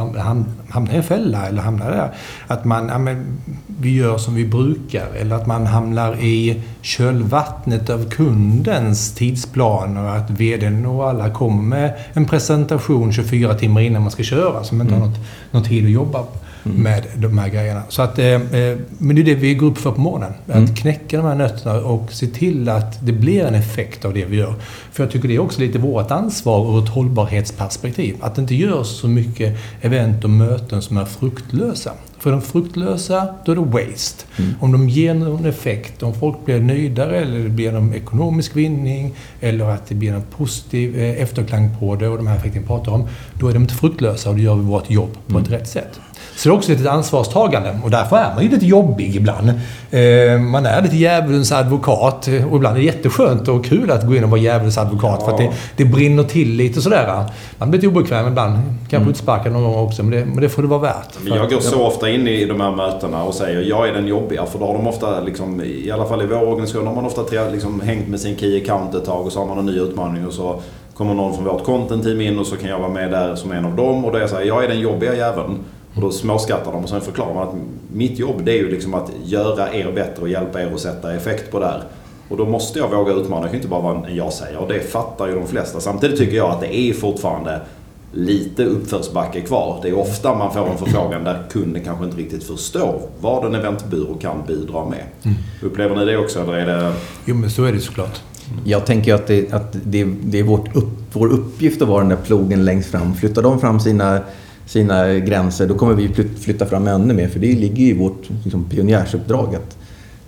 hamna 0.68 0.92
i 0.92 0.96
en 0.96 1.02
fälla 1.02 1.46
eller 1.46 1.62
hamna 1.62 1.90
där. 1.90 2.10
Att 2.46 2.64
man, 2.64 2.88
ja, 2.88 2.98
men, 2.98 3.38
vi 3.80 3.94
gör 3.94 4.18
som 4.18 4.34
vi 4.34 4.44
brukar 4.44 5.06
eller 5.20 5.36
att 5.36 5.46
man 5.46 5.66
hamnar 5.66 6.16
i 6.16 6.62
kölvattnet 6.80 7.90
av 7.90 8.10
kundens 8.10 9.14
tidsplaner. 9.14 10.16
Att 10.16 10.30
VDn 10.30 10.86
och 10.86 11.08
alla 11.08 11.30
kommer 11.30 11.62
med 11.62 11.94
en 12.12 12.24
presentation 12.24 13.12
24 13.12 13.54
timmar 13.54 13.80
innan 13.80 14.02
man 14.02 14.10
ska 14.10 14.22
köra 14.22 14.64
som 14.64 14.80
inte 14.80 14.94
mm. 14.94 15.02
har 15.02 15.08
något, 15.10 15.26
något 15.50 15.68
tid 15.68 15.84
att 15.84 15.90
jobba 15.90 16.24
mm. 16.64 16.82
med 16.82 17.04
de 17.16 17.38
här 17.38 17.48
grejerna. 17.48 17.82
Så 17.88 18.02
att, 18.02 18.18
eh, 18.18 18.26
eh, 18.26 18.78
men 18.98 19.16
det 19.16 19.22
är 19.22 19.24
det 19.24 19.34
vi 19.34 19.54
går 19.54 19.66
upp 19.66 19.78
för 19.78 19.92
på 19.92 20.00
morgonen. 20.00 20.32
Mm. 20.48 20.64
Att 20.64 20.76
knäcka 20.76 21.16
de 21.16 21.26
här 21.26 21.34
nötterna 21.34 21.74
och 21.74 22.12
se 22.12 22.26
till 22.26 22.68
att 22.68 23.06
det 23.06 23.12
blir 23.12 23.44
en 23.44 23.54
effekt 23.54 24.04
av 24.04 24.14
det 24.14 24.24
vi 24.24 24.36
gör. 24.36 24.54
För 24.92 25.02
jag 25.02 25.12
tycker 25.12 25.28
det 25.28 25.34
är 25.34 25.38
också 25.38 25.60
lite 25.60 25.78
vårt 25.78 26.10
ansvar 26.10 26.78
ur 26.78 26.84
ett 26.84 26.88
hållbarhetsperspektiv. 26.88 28.16
Att 28.20 28.34
det 28.34 28.42
inte 28.42 28.54
görs 28.54 28.86
så 28.86 29.08
mycket 29.08 29.56
event 29.80 30.24
och 30.24 30.30
möten 30.30 30.82
som 30.82 30.96
är 30.96 31.04
fruktlösa. 31.04 31.92
För 32.18 32.30
de 32.30 32.42
fruktlösa, 32.42 33.28
då 33.44 33.52
är 33.52 33.56
det 33.56 33.62
waste. 33.62 34.24
Mm. 34.36 34.54
Om 34.60 34.72
de 34.72 34.88
ger 34.88 35.14
någon 35.14 35.44
effekt, 35.44 36.02
om 36.02 36.14
folk 36.14 36.44
blir 36.44 36.60
nöjdare 36.60 37.20
eller 37.20 37.38
det 37.38 37.48
blir 37.48 37.72
någon 37.72 37.94
ekonomisk 37.94 38.56
vinning 38.56 39.14
eller 39.40 39.64
att 39.64 39.86
det 39.86 39.94
blir 39.94 40.12
en 40.12 40.22
positiv 40.22 40.98
eh, 40.98 41.22
efterklang 41.22 41.76
på 41.80 41.96
det 41.96 42.08
och 42.08 42.16
de 42.16 42.26
här 42.26 42.36
effekterna 42.36 42.60
vi 42.60 42.66
pratar 42.66 42.92
om, 42.92 43.08
då 43.34 43.48
är 43.48 43.52
de 43.52 43.62
inte 43.62 43.74
fruktlösa 43.74 44.30
och 44.30 44.36
då 44.36 44.42
gör 44.42 44.54
vi 44.54 44.62
vårt 44.62 44.90
jobb 44.90 45.10
på 45.28 45.38
ett 45.38 45.46
mm. 45.46 45.58
rätt 45.58 45.68
sätt. 45.68 46.00
Så 46.36 46.48
det 46.48 46.52
är 46.52 46.56
också 46.56 46.72
ett 46.72 46.86
ansvarstagande 46.86 47.78
och 47.84 47.90
därför 47.90 48.16
är 48.16 48.34
man 48.34 48.44
ju 48.44 48.50
lite 48.50 48.66
jobbig 48.66 49.16
ibland. 49.16 49.48
Eh, 49.90 50.38
man 50.40 50.66
är 50.66 50.82
lite 50.82 50.96
djävulens 50.96 51.52
advokat 51.52 52.28
och 52.50 52.56
ibland 52.56 52.76
är 52.76 52.80
det 52.80 52.86
jätteskönt 52.86 53.48
och 53.48 53.64
kul 53.64 53.90
att 53.90 54.06
gå 54.06 54.16
in 54.16 54.24
och 54.24 54.30
vara 54.30 54.40
djävulens 54.40 54.78
advokat 54.78 55.16
ja. 55.20 55.24
för 55.24 55.32
att 55.32 55.38
det, 55.38 55.50
det 55.76 55.84
brinner 55.84 56.22
till 56.22 56.52
lite 56.56 56.82
sådär. 56.82 57.24
Man 57.58 57.70
blir 57.70 57.80
lite 57.80 57.98
obekväm 57.98 58.28
ibland. 58.28 58.58
Kanske 58.80 58.96
mm. 58.96 59.08
utsparkad 59.08 59.52
någon 59.52 59.62
gång 59.62 59.86
också, 59.86 60.02
men 60.02 60.12
det, 60.12 60.24
men 60.26 60.40
det 60.40 60.48
får 60.48 60.62
det 60.62 60.68
vara 60.68 60.80
värt. 60.80 61.08
Jag 61.26 61.50
går 61.50 61.60
så 61.60 61.86
ofta 61.86 62.10
in 62.10 62.28
i 62.28 62.44
de 62.44 62.60
här 62.60 62.70
mötena 62.70 63.22
och 63.22 63.34
säger 63.34 63.60
jag 63.62 63.88
är 63.88 63.92
den 63.92 64.06
jobbiga. 64.06 64.46
För 64.46 64.58
då 64.58 64.66
har 64.66 64.74
de 64.74 64.86
ofta, 64.86 65.20
liksom, 65.20 65.62
i 65.64 65.90
alla 65.90 66.04
fall 66.04 66.22
i 66.22 66.26
vår 66.26 66.48
organisation, 66.48 66.86
har 66.86 66.94
man 66.94 67.06
ofta 67.06 67.22
liksom, 67.52 67.80
hängt 67.80 68.08
med 68.08 68.20
sin 68.20 68.36
key 68.36 68.62
account 68.62 68.94
ett 68.94 69.04
tag 69.04 69.26
och 69.26 69.32
så 69.32 69.38
har 69.38 69.46
man 69.46 69.58
en 69.58 69.66
ny 69.66 69.80
utmaning 69.80 70.26
och 70.26 70.32
så 70.32 70.60
kommer 70.94 71.14
någon 71.14 71.34
från 71.34 71.44
vårt 71.44 71.64
content 71.64 72.04
team 72.04 72.20
in 72.20 72.38
och 72.38 72.46
så 72.46 72.56
kan 72.56 72.70
jag 72.70 72.78
vara 72.78 72.90
med 72.90 73.10
där 73.10 73.34
som 73.34 73.52
en 73.52 73.64
av 73.64 73.76
dem. 73.76 74.04
Och 74.04 74.10
då 74.10 74.16
är 74.16 74.20
jag 74.20 74.30
så 74.30 74.36
här, 74.36 74.44
jag 74.44 74.64
är 74.64 74.68
den 74.68 74.80
jobbiga 74.80 75.14
jäveln. 75.14 75.58
Och 75.94 76.00
då 76.00 76.10
småskattar 76.10 76.72
de 76.72 76.82
och 76.82 76.88
sen 76.88 77.00
förklarar 77.00 77.34
man 77.34 77.48
att 77.48 77.54
mitt 77.92 78.18
jobb 78.18 78.44
det 78.44 78.52
är 78.52 78.56
ju 78.56 78.70
liksom 78.70 78.94
att 78.94 79.10
göra 79.24 79.74
er 79.74 79.92
bättre 79.92 80.22
och 80.22 80.28
hjälpa 80.28 80.62
er 80.62 80.70
att 80.74 80.80
sätta 80.80 81.14
effekt 81.14 81.50
på 81.50 81.60
det 81.60 81.66
här. 81.66 81.82
Och 82.28 82.36
då 82.36 82.46
måste 82.46 82.78
jag 82.78 82.90
våga 82.90 83.12
utmana, 83.12 83.42
det 83.42 83.48
kan 83.48 83.56
inte 83.56 83.68
bara 83.68 83.80
vara 83.80 84.06
en 84.06 84.16
ja-sägare. 84.16 84.56
Och 84.56 84.68
det 84.68 84.80
fattar 84.80 85.26
ju 85.26 85.34
de 85.34 85.46
flesta. 85.46 85.80
Samtidigt 85.80 86.18
tycker 86.18 86.36
jag 86.36 86.50
att 86.50 86.60
det 86.60 86.76
är 86.76 86.92
fortfarande 86.92 87.60
lite 88.12 88.64
uppförsbacke 88.64 89.40
kvar. 89.40 89.78
Det 89.82 89.88
är 89.88 89.98
ofta 89.98 90.34
man 90.34 90.52
får 90.52 90.68
en 90.68 90.78
förfrågan 90.78 91.24
där 91.24 91.42
kunden 91.50 91.84
kanske 91.84 92.04
inte 92.04 92.16
riktigt 92.16 92.44
förstår 92.44 93.00
vad 93.20 93.44
en 93.44 93.54
eventbyrå 93.54 94.14
kan 94.14 94.36
bidra 94.46 94.84
med. 94.84 95.04
Mm. 95.22 95.36
Upplever 95.62 95.96
ni 95.96 96.04
det 96.04 96.16
också 96.16 96.40
eller 96.42 96.52
är 96.52 96.66
det... 96.66 96.92
Jo 97.24 97.34
men 97.34 97.50
så 97.50 97.64
är 97.64 97.72
det 97.72 97.80
såklart. 97.80 98.20
Jag 98.64 98.86
tänker 98.86 99.14
att 99.14 99.26
det, 99.26 99.52
att 99.52 99.76
det, 99.84 100.04
det 100.24 100.38
är 100.38 100.42
vårt 100.42 100.76
upp, 100.76 100.90
vår 101.12 101.26
uppgift 101.26 101.82
att 101.82 101.88
vara 101.88 102.00
den 102.00 102.08
där 102.08 102.16
plogen 102.16 102.64
längst 102.64 102.90
fram. 102.90 103.14
Flyttar 103.14 103.42
de 103.42 103.60
fram 103.60 103.80
sina 103.80 104.20
sina 104.66 105.14
gränser, 105.14 105.66
då 105.66 105.74
kommer 105.74 105.94
vi 105.94 106.10
flytta 106.40 106.66
fram 106.66 106.88
ännu 106.88 107.14
mer. 107.14 107.28
För 107.28 107.40
det 107.40 107.52
ligger 107.52 107.84
ju 107.84 107.88
i 107.88 107.92
vårt 107.92 108.22
liksom, 108.44 108.64
pionjärsuppdrag 108.64 109.54
att, 109.54 109.76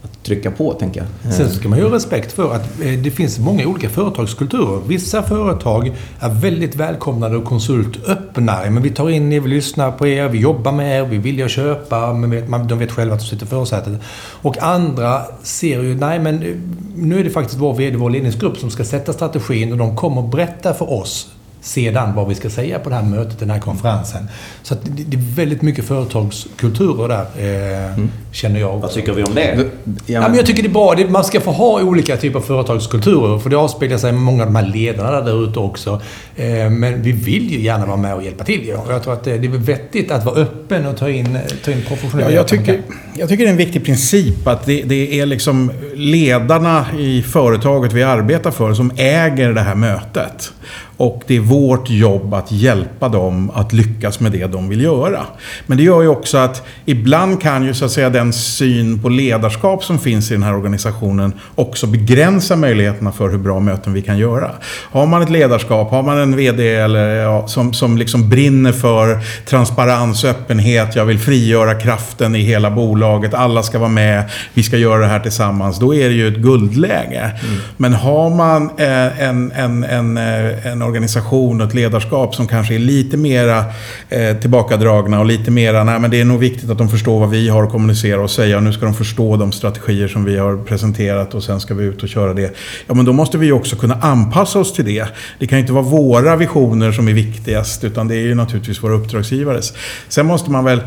att 0.03 0.23
trycka 0.23 0.51
på, 0.51 0.73
tänker 0.73 1.07
jag. 1.23 1.35
Sen 1.35 1.51
ska 1.51 1.69
man 1.69 1.79
ju 1.79 1.85
ha 1.85 1.95
respekt 1.95 2.33
för 2.33 2.55
att 2.55 2.81
eh, 2.81 2.93
det 2.93 3.11
finns 3.11 3.39
många 3.39 3.67
olika 3.67 3.89
företagskulturer. 3.89 4.81
Vissa 4.89 5.23
företag 5.23 5.93
är 6.21 6.31
väldigt 6.31 6.75
välkomnande 6.75 7.37
och 7.37 7.45
konsultöppna. 7.45 8.71
Men 8.71 8.83
vi 8.83 8.91
tar 8.91 9.11
in 9.11 9.33
er, 9.33 9.41
vi 9.41 9.49
lyssnar 9.49 9.93
på 9.93 10.07
er, 10.07 10.29
vi 10.29 10.39
jobbar 10.39 10.73
med 10.73 11.01
er, 11.01 11.07
vi 11.07 11.19
vill 11.19 11.39
ju 11.39 11.49
köpa. 11.49 12.13
Men 12.13 12.69
de 12.69 12.79
vet 12.79 12.93
själva 12.93 13.15
att 13.15 13.21
de 13.21 13.27
sitter 13.27 13.47
i 13.47 13.49
försätet. 13.49 14.01
Och 14.43 14.63
andra 14.63 15.23
ser 15.43 15.83
ju, 15.83 15.95
nej 15.95 16.19
men 16.19 16.43
eh, 16.43 16.57
nu 16.97 17.21
är 17.21 17.25
det 17.25 17.31
faktiskt 17.31 17.61
vår 17.61 17.75
VD, 17.75 17.97
vår 17.97 18.11
ledningsgrupp 18.11 18.57
som 18.57 18.71
ska 18.71 18.85
sätta 18.85 19.13
strategin 19.13 19.73
och 19.73 19.79
de 19.79 19.97
kommer 19.97 20.23
berätta 20.23 20.75
för 20.75 20.93
oss 20.93 21.36
sedan 21.61 22.15
vad 22.15 22.29
vi 22.29 22.35
ska 22.35 22.51
säga 22.51 22.79
på 22.79 22.89
det 22.91 22.97
här 22.97 23.03
mötet, 23.03 23.39
den 23.39 23.51
här 23.51 23.61
konferensen. 23.61 24.29
Så 24.63 24.75
att 24.75 24.81
det, 24.85 25.17
är 25.17 25.37
väldigt 25.37 25.63
mycket 25.63 25.85
företagskulturer 25.85 27.09
där, 27.09 27.27
eh, 27.39 27.95
mm. 27.95 28.11
känner 28.33 28.61
jag. 28.61 28.79
Vad 28.79 28.91
tycker 28.91 29.13
vi 29.13 29.23
om 29.23 29.35
det? 29.35 29.71
Ja, 30.07 30.21
men 30.21 30.35
jag 30.35 30.47
tycker 30.47 30.63
det 30.63 30.69
är 30.69 30.73
bra. 30.73 30.97
man 31.09 31.25
ska 31.25 31.41
få 31.41 31.51
ha 31.51 31.83
olika 31.83 32.17
typer 32.17 32.39
av 32.39 32.43
företagskulturer, 32.43 33.39
för 33.39 33.51
det 33.51 33.57
avspeglar 33.57 33.99
sig 33.99 34.11
i 34.11 34.13
många 34.13 34.43
av 34.43 34.53
de 34.53 34.57
här 34.57 34.67
ledarna 34.67 35.21
där 35.21 35.45
ute 35.45 35.59
också. 35.59 36.01
Eh, 36.37 36.71
men 36.71 37.03
vi 37.03 37.13
vill 37.13 37.51
ju 37.51 37.61
gärna 37.61 37.87
vara 37.87 37.97
med 37.97 38.15
och 38.15 38.23
hjälpa 38.23 38.45
till. 38.45 38.69
Ja. 38.69 38.85
Jag 38.89 39.03
tror 39.03 39.13
att 39.13 39.25
det, 39.25 39.39
det 39.39 39.47
är 39.47 39.51
vettigt 39.51 40.11
att 40.11 40.25
vara 40.25 40.37
öppen 40.37 40.87
och 40.87 40.97
ta 40.97 41.11
in, 41.11 41.39
ta 41.65 41.71
in 41.71 41.83
professionella 41.89 42.31
ja, 42.31 42.37
jag, 42.37 42.49
tycker, 42.49 42.81
jag 43.15 43.29
tycker 43.29 43.45
det 43.45 43.49
är 43.49 43.53
en 43.53 43.59
viktig 43.59 43.85
princip 43.85 44.47
att 44.47 44.67
det, 44.67 44.83
det 44.83 45.21
är 45.21 45.27
liksom 45.27 45.73
ledarna 45.95 46.87
i 46.99 47.23
företaget 47.23 47.93
vi 47.93 48.03
arbetar 48.03 48.51
för 48.51 48.75
som 48.75 48.93
äger 48.97 49.53
det 49.53 49.61
här 49.61 49.75
mötet. 49.75 50.53
Och 50.97 51.23
det 51.27 51.37
är 51.37 51.41
vårt 51.41 51.91
jobb 51.91 52.35
att 52.35 52.53
hjälpa 52.53 53.09
dem 53.09 53.51
att 53.55 53.73
lyckas 53.73 54.21
med 54.21 54.33
det 54.33 54.47
de 54.47 54.69
vill 54.69 54.81
göra. 54.81 55.27
Men 55.67 55.79
det 55.79 55.85
gör 55.85 56.03
ju 56.03 56.09
också 56.09 56.39
att 56.39 56.67
ibland 56.85 57.43
kan 57.43 57.65
ju 57.65 57.75
så 57.75 57.85
att 57.85 57.91
säga 57.91 58.11
den 58.11 58.33
syn 58.33 59.03
på 59.03 59.09
ledarskap 59.09 59.85
som 59.85 59.99
finns 59.99 60.31
i 60.31 60.35
den 60.35 60.43
här 60.43 60.55
organisationen 60.55 61.33
också 61.55 61.87
begränsa 61.87 62.57
möjligheterna 62.57 63.13
för 63.13 63.29
hur 63.29 63.39
bra 63.39 63.61
möten 63.61 63.93
vi 63.93 64.03
kan 64.03 64.19
göra. 64.19 64.51
Har 64.91 65.07
man 65.07 65.23
ett 65.23 65.31
ledarskap, 65.31 65.91
har 65.91 66.03
man 66.03 66.19
en 66.19 66.37
VD 66.37 66.75
eller, 66.75 67.15
ja, 67.15 67.47
som, 67.49 67.73
som 67.73 67.99
liksom 67.99 68.29
brinner 68.29 68.73
för 68.73 69.19
transparens 69.47 70.25
öppenhet, 70.25 70.97
jag 70.97 71.05
vill 71.05 71.19
frigöra 71.19 71.75
kraften 71.75 72.35
i 72.35 72.41
hela 72.41 72.71
bolaget, 72.71 73.35
alla 73.35 73.63
ska 73.63 73.79
vara 73.79 73.91
med, 73.91 74.31
vi 74.55 74.63
ska 74.63 74.77
göra 74.77 74.99
det 74.99 75.07
här 75.07 75.21
tillsammans, 75.21 75.79
då 75.79 75.95
är 75.95 76.09
det 76.09 76.15
ju 76.15 76.29
ett 76.29 76.39
guldläge. 76.39 77.21
Mm. 77.21 77.61
Men 77.77 77.93
har 77.93 78.31
man 78.31 78.71
eh, 78.79 79.23
en, 79.23 79.53
en, 79.53 79.85
en, 79.85 80.17
eh, 80.17 80.67
en 80.67 80.83
organisation 80.87 81.61
och 81.61 81.69
ett 81.69 81.75
ledarskap 81.75 82.35
som 82.35 82.47
kanske 82.47 82.75
är 82.75 82.79
lite 82.79 83.17
mera 83.17 83.65
eh, 84.09 84.37
tillbakadragna 84.37 85.21
och 85.21 85.27
lite 85.27 85.51
mera, 85.51 85.85
nej 85.85 86.01
men 86.01 86.11
det 86.11 86.21
är 86.21 86.25
nog 86.25 86.41
viktigt 86.41 86.71
att 86.71 86.79
de 86.79 86.89
förstår 86.89 87.21
vad 87.21 87.31
vi 87.31 87.49
har 87.49 87.63
att 87.63 87.71
kommunicera 87.71 88.21
och 88.21 88.31
säga 88.31 88.57
och 88.57 88.63
nu 88.63 88.73
ska 88.73 88.85
de 88.85 88.95
förstå 88.95 89.37
de 89.37 89.53
strategier 89.53 90.09
som 90.09 90.25
vi 90.25 90.37
har 90.37 90.57
presenterat 90.57 91.35
och 91.35 91.43
sen 91.43 91.61
ska 91.61 91.75
vi 91.75 91.85
ut 91.85 92.03
och 92.03 92.09
köra 92.09 92.35
det. 92.35 92.57
Ja 92.87 92.95
men 92.95 93.05
då 93.05 93.13
måste 93.13 93.39
vi 93.39 93.53
också 93.53 93.77
kunna 93.77 93.95
anpassa 93.95 94.59
oss 94.59 94.73
till 94.73 94.85
det. 94.85 95.09
Det 95.39 95.47
kan 95.47 95.59
inte 95.59 95.73
vara 95.73 95.85
våra 95.85 96.37
visioner 96.37 96.93
som 96.93 97.09
är 97.09 97.13
viktigast 97.13 97.85
utan 97.85 98.09
det 98.09 98.15
är 98.15 98.21
ju 98.21 98.35
naturligtvis 98.35 98.83
våra 98.83 98.95
uppdragsgivares. 98.95 99.73
Sen 100.09 100.27
måste 100.27 100.51
man 100.51 100.65
väl 100.65 100.81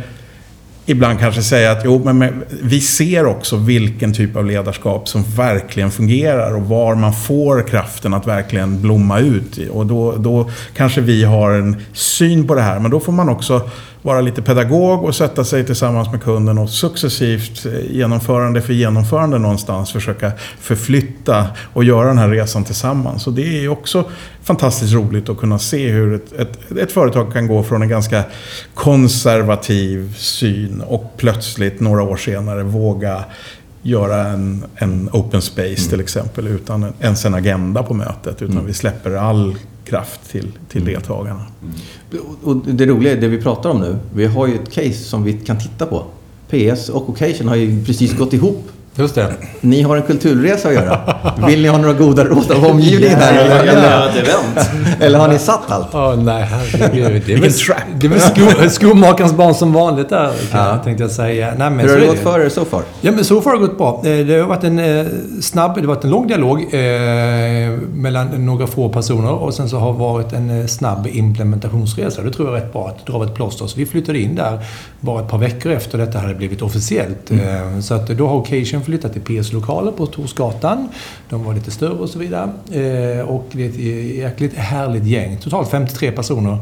ibland 0.90 1.20
kanske 1.20 1.42
säga 1.42 1.72
att 1.72 1.82
jo, 1.86 2.02
men, 2.06 2.18
men, 2.18 2.44
vi 2.62 2.82
ser 2.82 3.26
också 3.26 3.58
vilken 3.58 4.14
typ 4.14 4.36
av 4.36 4.46
ledarskap 4.46 5.08
som 5.08 5.24
verkligen 5.24 5.92
fungerar 5.92 6.56
och 6.56 6.62
var 6.62 6.96
man 6.96 7.14
får 7.14 7.68
kraften 7.68 8.14
att 8.14 8.28
verkligen 8.28 8.82
blomma 8.82 9.20
ut. 9.20 9.58
Och 9.72 9.86
då, 9.86 10.16
då 10.16 10.50
kanske 10.76 11.02
vi 11.02 11.24
har 11.24 11.52
en 11.52 11.78
syn 11.94 12.48
på 12.48 12.56
det 12.56 12.62
här, 12.62 12.80
men 12.80 12.92
då 12.92 13.00
får 13.00 13.12
man 13.12 13.30
också 13.30 13.70
vara 14.02 14.22
lite 14.22 14.42
pedagog 14.42 15.04
och 15.04 15.16
sätta 15.16 15.44
sig 15.44 15.66
tillsammans 15.66 16.12
med 16.12 16.24
kunden 16.24 16.58
och 16.58 16.70
successivt 16.70 17.66
eh, 17.66 17.92
genomförande 17.92 18.62
för 18.62 18.74
genomförande 18.74 19.38
någonstans 19.40 19.92
försöka 19.92 20.32
förflytta 20.60 21.48
och 21.74 21.84
göra 21.84 22.08
den 22.08 22.18
här 22.18 22.30
resan 22.30 22.64
tillsammans. 22.64 23.28
Och 23.28 23.34
det 23.34 23.64
är 23.66 23.70
också 23.70 24.04
fantastiskt 24.44 24.94
roligt 24.94 25.30
att 25.30 25.38
kunna 25.38 25.60
se 25.60 25.92
hur 25.92 26.14
ett, 26.14 26.34
ett, 26.34 26.72
ett 26.78 26.92
företag 26.92 27.34
kan 27.34 27.48
gå 27.48 27.64
från 27.64 27.82
en 27.82 27.90
ganska 27.90 28.24
konservativ 28.74 30.14
syn 30.18 30.82
och 30.88 31.14
plötsligt 31.18 31.80
några 31.80 32.04
år 32.04 32.18
senare 32.18 32.64
våga 32.64 33.24
göra 33.82 34.28
en, 34.28 34.66
en 34.76 35.10
open 35.14 35.42
space 35.42 35.82
mm. 35.82 35.90
till 35.90 36.00
exempel 36.00 36.48
utan 36.48 36.94
ens 37.00 37.26
en 37.26 37.34
agenda 37.34 37.84
på 37.84 37.94
mötet. 37.94 38.42
Utan 38.42 38.56
mm. 38.56 38.66
vi 38.66 38.74
släpper 38.74 39.12
all 39.12 39.56
kraft 39.86 40.32
till, 40.32 40.52
till 40.70 40.82
mm. 40.82 40.94
deltagarna. 40.94 41.46
Mm. 41.62 41.76
Och 42.44 42.58
det 42.58 42.86
roliga 42.86 43.14
är 43.14 43.22
det 43.22 43.28
vi 43.28 43.42
pratar 43.42 43.70
om 43.70 43.80
nu. 43.80 43.98
Vi 44.14 44.26
har 44.26 44.48
ju 44.48 44.56
ett 44.56 44.72
case 44.72 44.94
som 44.94 45.24
vi 45.24 45.34
kan 45.34 45.60
titta 45.60 45.86
på. 45.86 46.04
PS 46.50 46.90
och 46.90 47.10
Occasion 47.10 47.48
har 47.48 47.56
ju 47.56 47.86
precis 47.86 48.18
gått 48.18 48.34
ihop 48.34 48.72
Just 49.00 49.16
det. 49.16 49.28
Ni 49.62 49.82
har 49.82 49.96
en 49.98 50.02
kulturresa 50.04 50.68
att 50.68 50.74
göra. 50.74 51.00
Vill 51.48 51.62
ni 51.62 51.68
ha 51.68 51.78
några 51.78 51.94
goda 51.94 52.24
råd 52.24 52.52
av 52.52 52.66
omgivningen 52.66 53.18
här? 53.20 53.34
Eller, 53.46 53.66
kan 53.66 53.78
eller, 53.78 55.06
eller 55.06 55.20
har 55.20 55.28
ni 55.28 55.40
satt 55.40 55.72
allt? 55.72 55.88
Åh 55.94 56.16
nej, 56.24 56.44
herregud. 56.44 57.24
Det 57.26 57.34
är 57.34 57.42
väl, 57.42 57.54
trap. 57.54 57.78
det 58.00 58.08
är 58.08 58.10
väl 58.12 58.20
sko, 58.20 58.70
skomakarens 58.70 59.34
barn 59.34 59.54
som 59.56 59.74
vanligt 59.74 60.10
där, 60.10 60.32
Ja. 60.54 60.78
tänkte 60.84 61.04
jag 61.04 61.12
säga. 61.12 61.54
Nej, 61.58 61.70
men 61.70 61.80
Hur 61.80 61.90
har 61.90 61.96
det 61.98 62.04
är 62.06 62.08
gått 62.08 62.20
för 62.20 62.40
er 62.46 62.50
så 62.50 62.66
far? 62.66 62.82
Ja, 63.02 63.12
men 63.12 63.26
så 63.26 63.42
far 63.42 63.52
har 63.52 63.58
det 63.60 63.68
gått 63.68 63.78
bra. 63.78 64.02
Eh, 64.06 64.26
Det 64.26 64.40
har 64.40 64.48
varit 64.48 64.64
en 64.64 64.80
eh, 64.80 65.06
snabb, 65.42 65.76
det 65.76 65.82
har 65.82 65.88
varit 65.88 66.04
en 66.04 66.10
lång 66.10 66.28
dialog 66.28 66.60
eh, 66.74 66.80
mellan 67.94 68.46
några 68.46 68.68
få 68.68 68.90
personer 68.90 69.32
och 69.32 69.54
sen 69.54 69.70
så 69.70 69.78
har 69.78 69.94
det 69.94 70.00
varit 70.00 70.34
en 70.34 70.60
eh, 70.62 70.66
snabb 70.66 71.08
implementationsresa. 71.12 72.22
Det 72.22 72.32
tror 72.32 72.48
jag 72.48 72.58
är 72.58 72.62
rätt 72.62 72.74
bra 72.74 72.88
att 72.88 73.06
dra 73.06 73.14
av 73.16 73.24
ett 73.24 73.36
plåster. 73.36 73.66
Så 73.68 73.78
vi 73.78 73.86
flyttade 73.86 74.20
in 74.20 74.36
där 74.36 74.60
bara 75.00 75.22
ett 75.22 75.28
par 75.30 75.38
veckor 75.38 75.72
efter 75.72 75.98
detta 75.98 76.20
hade 76.20 76.34
blivit 76.36 76.62
officiellt. 76.62 77.32
Eh, 77.32 77.80
Så 77.82 77.94
att 77.94 78.08
då 78.08 78.28
har 78.28 78.36
Occasion 78.36 78.82
flyttat 78.90 79.14
till 79.14 79.22
PS-lokaler 79.22 79.92
på 79.92 80.06
Torsgatan. 80.06 80.90
De 81.30 81.44
var 81.44 81.54
lite 81.54 81.72
större 81.72 81.94
och 81.94 82.10
så 82.10 82.20
vidare. 82.20 82.50
Eh, 82.72 83.26
Och 83.30 83.46
det 83.52 83.66
är 83.66 83.70
ett 83.70 84.16
jäkligt 84.16 84.54
härligt 84.56 85.04
gäng. 85.06 85.38
Totalt 85.38 85.70
53 85.70 86.12
personer 86.12 86.54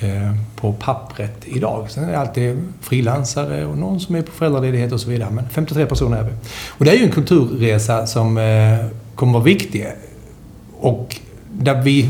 eh, 0.00 0.36
på 0.56 0.72
pappret 0.72 1.36
idag. 1.44 1.90
Sen 1.90 2.04
är 2.04 2.10
det 2.12 2.18
alltid 2.18 2.62
frilansare 2.80 3.66
och 3.66 3.78
någon 3.78 4.00
som 4.00 4.14
är 4.14 4.22
på 4.22 4.32
föräldraledighet 4.32 4.92
och 4.92 5.00
så 5.00 5.10
vidare. 5.10 5.30
Men 5.30 5.48
53 5.48 5.86
personer 5.86 6.16
är 6.18 6.22
vi. 6.22 6.30
Och 6.68 6.84
det 6.84 6.90
är 6.90 6.96
ju 6.96 7.04
en 7.04 7.10
kulturresa 7.12 8.06
som 8.06 8.38
eh, 8.38 8.78
kommer 9.14 9.32
vara 9.32 9.42
viktig. 9.44 9.86
Och 10.80 11.16
där 11.52 11.82
vi... 11.82 12.08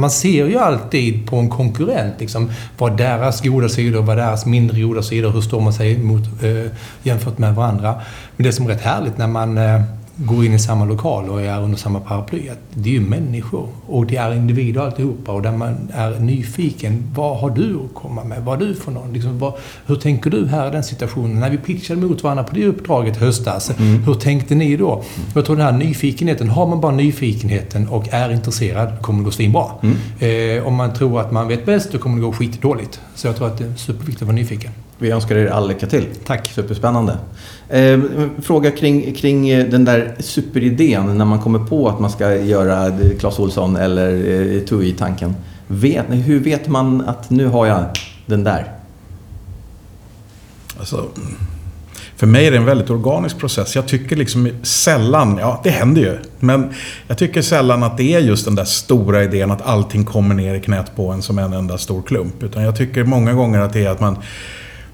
Man 0.00 0.10
ser 0.10 0.46
ju 0.46 0.58
alltid 0.58 1.26
på 1.26 1.36
en 1.36 1.48
konkurrent, 1.48 2.14
liksom, 2.18 2.50
vad 2.78 2.96
deras 2.96 3.40
goda 3.40 3.68
sidor, 3.68 4.02
vad 4.02 4.16
deras 4.16 4.46
mindre 4.46 4.80
goda 4.80 5.02
sidor, 5.02 5.30
hur 5.30 5.40
står 5.40 5.60
man 5.60 5.72
sig 5.72 5.98
mot, 5.98 6.42
eh, 6.42 6.72
jämfört 7.02 7.38
med 7.38 7.54
varandra. 7.54 7.94
Men 8.36 8.46
det 8.46 8.52
som 8.52 8.66
är 8.66 8.70
rätt 8.70 8.80
härligt 8.80 9.18
när 9.18 9.26
man 9.26 9.58
eh, 9.58 9.82
går 10.24 10.44
in 10.44 10.54
i 10.54 10.58
samma 10.58 10.84
lokal 10.84 11.28
och 11.28 11.42
är 11.42 11.62
under 11.62 11.78
samma 11.78 12.00
paraply, 12.00 12.48
att 12.48 12.58
det 12.74 12.88
är 12.88 12.92
ju 12.92 13.00
människor 13.00 13.68
och 13.86 14.06
det 14.06 14.16
är 14.16 14.34
individer 14.34 14.80
alltihopa 14.80 15.32
och 15.32 15.42
där 15.42 15.52
man 15.52 15.90
är 15.94 16.20
nyfiken. 16.20 17.10
Vad 17.14 17.38
har 17.38 17.50
du 17.50 17.80
att 17.84 17.94
komma 17.94 18.24
med? 18.24 18.44
Vad 18.44 18.62
är 18.62 18.66
du 18.66 18.74
för 18.74 18.92
någon? 18.92 19.12
Liksom, 19.12 19.38
vad, 19.38 19.52
hur 19.86 19.96
tänker 19.96 20.30
du 20.30 20.46
här 20.46 20.68
i 20.68 20.70
den 20.70 20.84
situationen? 20.84 21.40
När 21.40 21.50
vi 21.50 21.58
pitchade 21.58 22.00
mot 22.00 22.22
varandra 22.22 22.44
på 22.44 22.54
det 22.54 22.66
uppdraget 22.66 23.16
höstas, 23.16 23.70
hur 24.06 24.14
tänkte 24.14 24.54
ni 24.54 24.76
då? 24.76 25.02
Jag 25.34 25.44
tror 25.44 25.56
den 25.56 25.64
här 25.64 25.72
nyfikenheten, 25.72 26.48
har 26.48 26.66
man 26.66 26.80
bara 26.80 26.92
nyfikenheten 26.92 27.88
och 27.88 28.08
är 28.10 28.32
intresserad 28.32 29.02
kommer 29.02 29.18
det 29.18 29.24
gå 29.24 29.30
svinbra. 29.30 29.66
Eh, 30.18 30.66
om 30.66 30.74
man 30.74 30.94
tror 30.94 31.20
att 31.20 31.32
man 31.32 31.48
vet 31.48 31.66
bäst, 31.66 31.92
då 31.92 31.98
kommer 31.98 32.16
det 32.16 32.22
gå 32.22 32.32
skitdåligt. 32.32 33.00
Så 33.14 33.26
jag 33.26 33.36
tror 33.36 33.46
att 33.46 33.58
det 33.58 33.64
är 33.64 33.74
superviktigt 33.74 34.22
att 34.22 34.28
vara 34.28 34.36
nyfiken. 34.36 34.70
Vi 35.02 35.10
önskar 35.10 35.36
er 35.36 35.46
all 35.46 35.68
lycka 35.68 35.86
till. 35.86 36.06
Tack. 36.26 36.52
Superspännande. 36.54 37.18
Eh, 37.68 38.00
fråga 38.42 38.70
kring, 38.70 39.14
kring 39.14 39.48
eh, 39.48 39.66
den 39.66 39.84
där 39.84 40.14
superidén 40.18 41.18
när 41.18 41.24
man 41.24 41.40
kommer 41.40 41.58
på 41.58 41.88
att 41.88 42.00
man 42.00 42.10
ska 42.10 42.34
göra 42.34 42.86
eh, 42.86 43.18
Clas 43.18 43.38
Ohlson 43.38 43.76
eller 43.76 44.12
eh, 44.12 44.60
TUI-tanken. 44.60 45.34
Vet, 45.66 46.06
hur 46.08 46.40
vet 46.40 46.68
man 46.68 47.00
att 47.00 47.30
nu 47.30 47.46
har 47.46 47.66
jag 47.66 47.84
den 48.26 48.44
där? 48.44 48.72
Alltså, 50.78 51.08
för 52.16 52.26
mig 52.26 52.46
är 52.46 52.50
det 52.50 52.56
en 52.56 52.64
väldigt 52.64 52.90
organisk 52.90 53.38
process. 53.38 53.76
Jag 53.76 53.88
tycker 53.88 54.16
liksom 54.16 54.50
sällan, 54.62 55.38
ja 55.40 55.60
det 55.64 55.70
händer 55.70 56.02
ju, 56.02 56.18
men 56.38 56.72
jag 57.06 57.18
tycker 57.18 57.42
sällan 57.42 57.82
att 57.82 57.96
det 57.96 58.14
är 58.14 58.20
just 58.20 58.44
den 58.44 58.54
där 58.54 58.64
stora 58.64 59.24
idén 59.24 59.50
att 59.50 59.62
allting 59.62 60.04
kommer 60.04 60.34
ner 60.34 60.54
i 60.54 60.60
knät 60.60 60.96
på 60.96 61.10
en 61.10 61.22
som 61.22 61.38
en 61.38 61.52
enda 61.52 61.78
stor 61.78 62.02
klump. 62.02 62.42
Utan 62.42 62.62
jag 62.62 62.76
tycker 62.76 63.04
många 63.04 63.32
gånger 63.32 63.60
att 63.60 63.72
det 63.72 63.84
är 63.84 63.90
att 63.90 64.00
man 64.00 64.18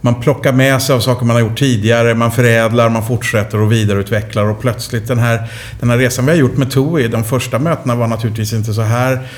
man 0.06 0.20
plockar 0.20 0.52
med 0.52 0.82
sig 0.82 0.94
av 0.94 1.00
saker 1.00 1.26
man 1.26 1.36
har 1.36 1.40
gjort 1.40 1.58
tidigare, 1.58 2.14
man 2.14 2.32
förädlar, 2.32 2.88
man 2.88 3.06
fortsätter 3.06 3.60
och 3.60 3.72
vidareutvecklar 3.72 4.44
och 4.44 4.60
plötsligt 4.60 5.08
den 5.08 5.18
här, 5.18 5.50
den 5.80 5.90
här 5.90 5.98
resan 5.98 6.26
vi 6.26 6.32
har 6.32 6.38
gjort 6.38 6.56
med 6.56 6.70
TUI, 6.70 7.08
de 7.08 7.24
första 7.24 7.58
mötena 7.58 7.94
var 7.94 8.06
naturligtvis 8.06 8.52
inte 8.52 8.74
så 8.74 8.82
här 8.82 9.28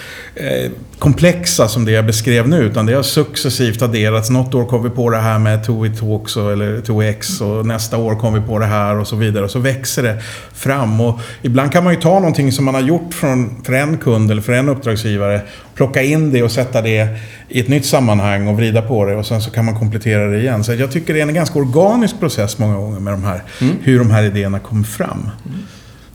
komplexa 0.98 1.68
som 1.68 1.84
det 1.84 1.92
jag 1.92 2.06
beskrev 2.06 2.48
nu, 2.48 2.62
utan 2.62 2.86
det 2.86 2.92
har 2.92 3.02
successivt 3.02 3.82
adderats. 3.82 4.30
Något 4.30 4.54
år 4.54 4.64
kom 4.64 4.82
vi 4.82 4.90
på 4.90 5.10
det 5.10 5.16
här 5.16 5.38
med 5.38 5.66
TUI 5.66 5.90
Talks 5.90 6.36
och, 6.36 6.52
eller 6.52 6.80
TUI 6.80 7.08
X 7.08 7.40
och 7.40 7.66
nästa 7.66 7.96
år 7.96 8.14
kom 8.14 8.34
vi 8.34 8.40
på 8.40 8.58
det 8.58 8.66
här 8.66 8.98
och 8.98 9.06
så 9.06 9.16
vidare. 9.16 9.44
Och 9.44 9.50
så 9.50 9.58
växer 9.58 10.02
det 10.02 10.22
fram. 10.52 11.00
Och 11.00 11.20
ibland 11.42 11.72
kan 11.72 11.84
man 11.84 11.94
ju 11.94 12.00
ta 12.00 12.14
någonting 12.14 12.52
som 12.52 12.64
man 12.64 12.74
har 12.74 12.82
gjort 12.82 13.14
från, 13.14 13.62
för 13.64 13.72
en 13.72 13.98
kund 13.98 14.30
eller 14.30 14.42
för 14.42 14.52
en 14.52 14.68
uppdragsgivare, 14.68 15.40
plocka 15.74 16.02
in 16.02 16.32
det 16.32 16.42
och 16.42 16.52
sätta 16.52 16.82
det 16.82 17.08
i 17.48 17.60
ett 17.60 17.68
nytt 17.68 17.86
sammanhang 17.86 18.48
och 18.48 18.56
vrida 18.56 18.82
på 18.82 19.04
det 19.04 19.16
och 19.16 19.26
sen 19.26 19.40
så 19.40 19.50
kan 19.50 19.64
man 19.64 19.78
komplettera 19.78 20.26
det 20.26 20.38
igen. 20.40 20.64
Så 20.64 20.74
jag 20.74 20.92
tycker 20.92 21.14
det 21.14 21.20
är 21.20 21.26
en 21.26 21.34
ganska 21.34 21.58
organisk 21.58 22.20
process 22.20 22.58
många 22.58 22.76
gånger 22.76 23.00
med 23.00 23.12
de 23.12 23.24
här, 23.24 23.42
hur 23.82 23.98
de 23.98 24.10
här 24.10 24.22
idéerna 24.22 24.58
kommer 24.58 24.84
fram. 24.84 25.30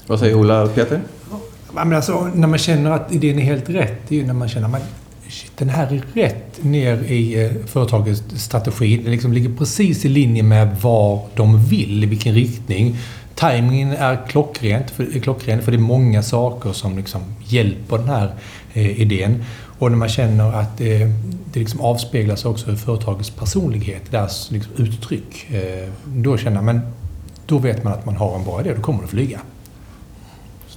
Vad 0.08 0.20
säger 0.20 0.36
Ola 0.36 0.64
och 0.64 0.76
Peter? 0.76 1.00
Men 1.74 1.94
alltså, 1.94 2.32
när 2.36 2.48
man 2.48 2.60
känner 2.60 2.92
att 2.92 3.12
idén 3.12 3.40
är 3.40 3.44
helt 3.44 3.70
rätt, 3.70 4.02
det 4.08 4.16
är 4.16 4.20
ju 4.20 4.26
när 4.26 4.34
man 4.34 4.50
känner 4.50 4.78
att 4.78 4.84
shit, 5.30 5.52
den 5.58 5.70
här 5.70 5.88
är 5.88 6.04
rätt 6.14 6.64
ner 6.64 7.04
i 7.04 7.46
eh, 7.46 7.52
företagets 7.66 8.24
strategi. 8.36 8.98
Den 8.98 9.12
liksom 9.12 9.34
ligger 9.34 9.50
precis 9.58 10.06
i 10.06 10.10
linje 10.10 10.44
med 10.44 10.78
vad 10.82 11.20
de 11.36 11.66
vill, 11.66 12.04
i 12.04 12.08
vilken 12.08 12.34
riktning. 12.34 12.98
Timingen 13.36 13.92
är 13.92 14.28
klockrent, 14.28 14.92
för, 14.92 15.16
är 15.16 15.20
klockren, 15.20 15.62
för 15.62 15.72
det 15.72 15.78
är 15.78 15.80
många 15.80 16.24
saker 16.24 16.72
som 16.74 16.98
liksom 16.98 17.22
hjälper 17.46 17.98
den 17.98 18.10
här 18.10 18.32
eh, 18.74 19.02
idén. 19.02 19.44
Och 19.80 19.92
när 19.92 19.98
man 19.98 20.10
känner 20.10 20.54
att 20.54 20.82
eh, 20.82 21.10
det 21.54 21.60
liksom 21.60 21.82
avspeglas 21.82 22.46
också 22.46 22.72
i 22.72 22.76
företagets 22.76 23.30
personlighet, 23.30 24.12
deras 24.12 24.52
liksom, 24.52 24.74
uttryck. 24.78 25.52
Eh, 25.52 25.90
då 26.06 26.38
känner 26.38 26.62
man, 26.62 26.82
då 27.46 27.58
vet 27.58 27.84
man 27.84 27.94
att 27.94 28.06
man 28.06 28.16
har 28.16 28.36
en 28.36 28.44
bra 28.44 28.62
idé, 28.62 28.74
då 28.76 28.82
kommer 28.82 29.02
det 29.02 29.08
flyga. 29.08 29.40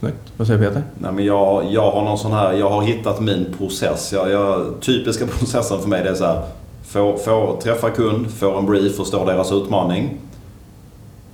Snyggt. 0.07 0.33
Vad 0.37 0.47
säger 0.47 0.61
Peter? 0.61 0.83
Nej, 0.99 1.13
men 1.13 1.25
jag, 1.25 1.65
jag 1.71 1.91
har 1.91 2.05
någon 2.05 2.19
sån 2.19 2.33
här, 2.33 2.53
jag 2.53 2.71
har 2.71 2.83
hittat 2.83 3.21
min 3.21 3.55
process. 3.59 4.13
Jag, 4.13 4.31
jag, 4.31 4.67
typiska 4.81 5.27
processen 5.39 5.81
för 5.81 5.89
mig 5.89 6.03
det 6.03 6.11
är 6.11 6.15
så 6.15 6.25
här. 6.25 6.43
Få, 6.87 7.17
få 7.17 7.59
träffa 7.63 7.91
kund, 7.91 8.31
få 8.31 8.59
en 8.59 8.67
brief, 8.67 8.97
förstå 8.97 9.25
deras 9.25 9.53
utmaning. 9.53 10.19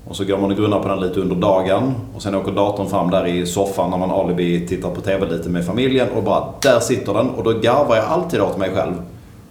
Och 0.08 0.16
så 0.16 0.24
går 0.24 0.38
man 0.38 0.50
och 0.50 0.56
grunnar 0.56 0.80
på 0.82 0.88
den 0.88 1.00
lite 1.00 1.20
under 1.20 1.36
dagen. 1.36 1.94
Och 2.14 2.22
sen 2.22 2.34
åker 2.34 2.52
datorn 2.52 2.88
fram 2.88 3.10
där 3.10 3.26
i 3.26 3.46
soffan 3.46 3.90
när 3.90 3.98
man 3.98 4.10
alibi 4.10 4.68
tittar 4.68 4.90
på 4.90 5.00
TV 5.00 5.26
lite 5.26 5.48
med 5.48 5.66
familjen. 5.66 6.08
Och 6.16 6.22
bara, 6.22 6.44
där 6.60 6.80
sitter 6.80 7.14
den. 7.14 7.30
Och 7.30 7.44
då 7.44 7.52
garvar 7.52 7.96
jag 7.96 8.04
alltid 8.04 8.40
åt 8.40 8.58
mig 8.58 8.70
själv. 8.74 8.94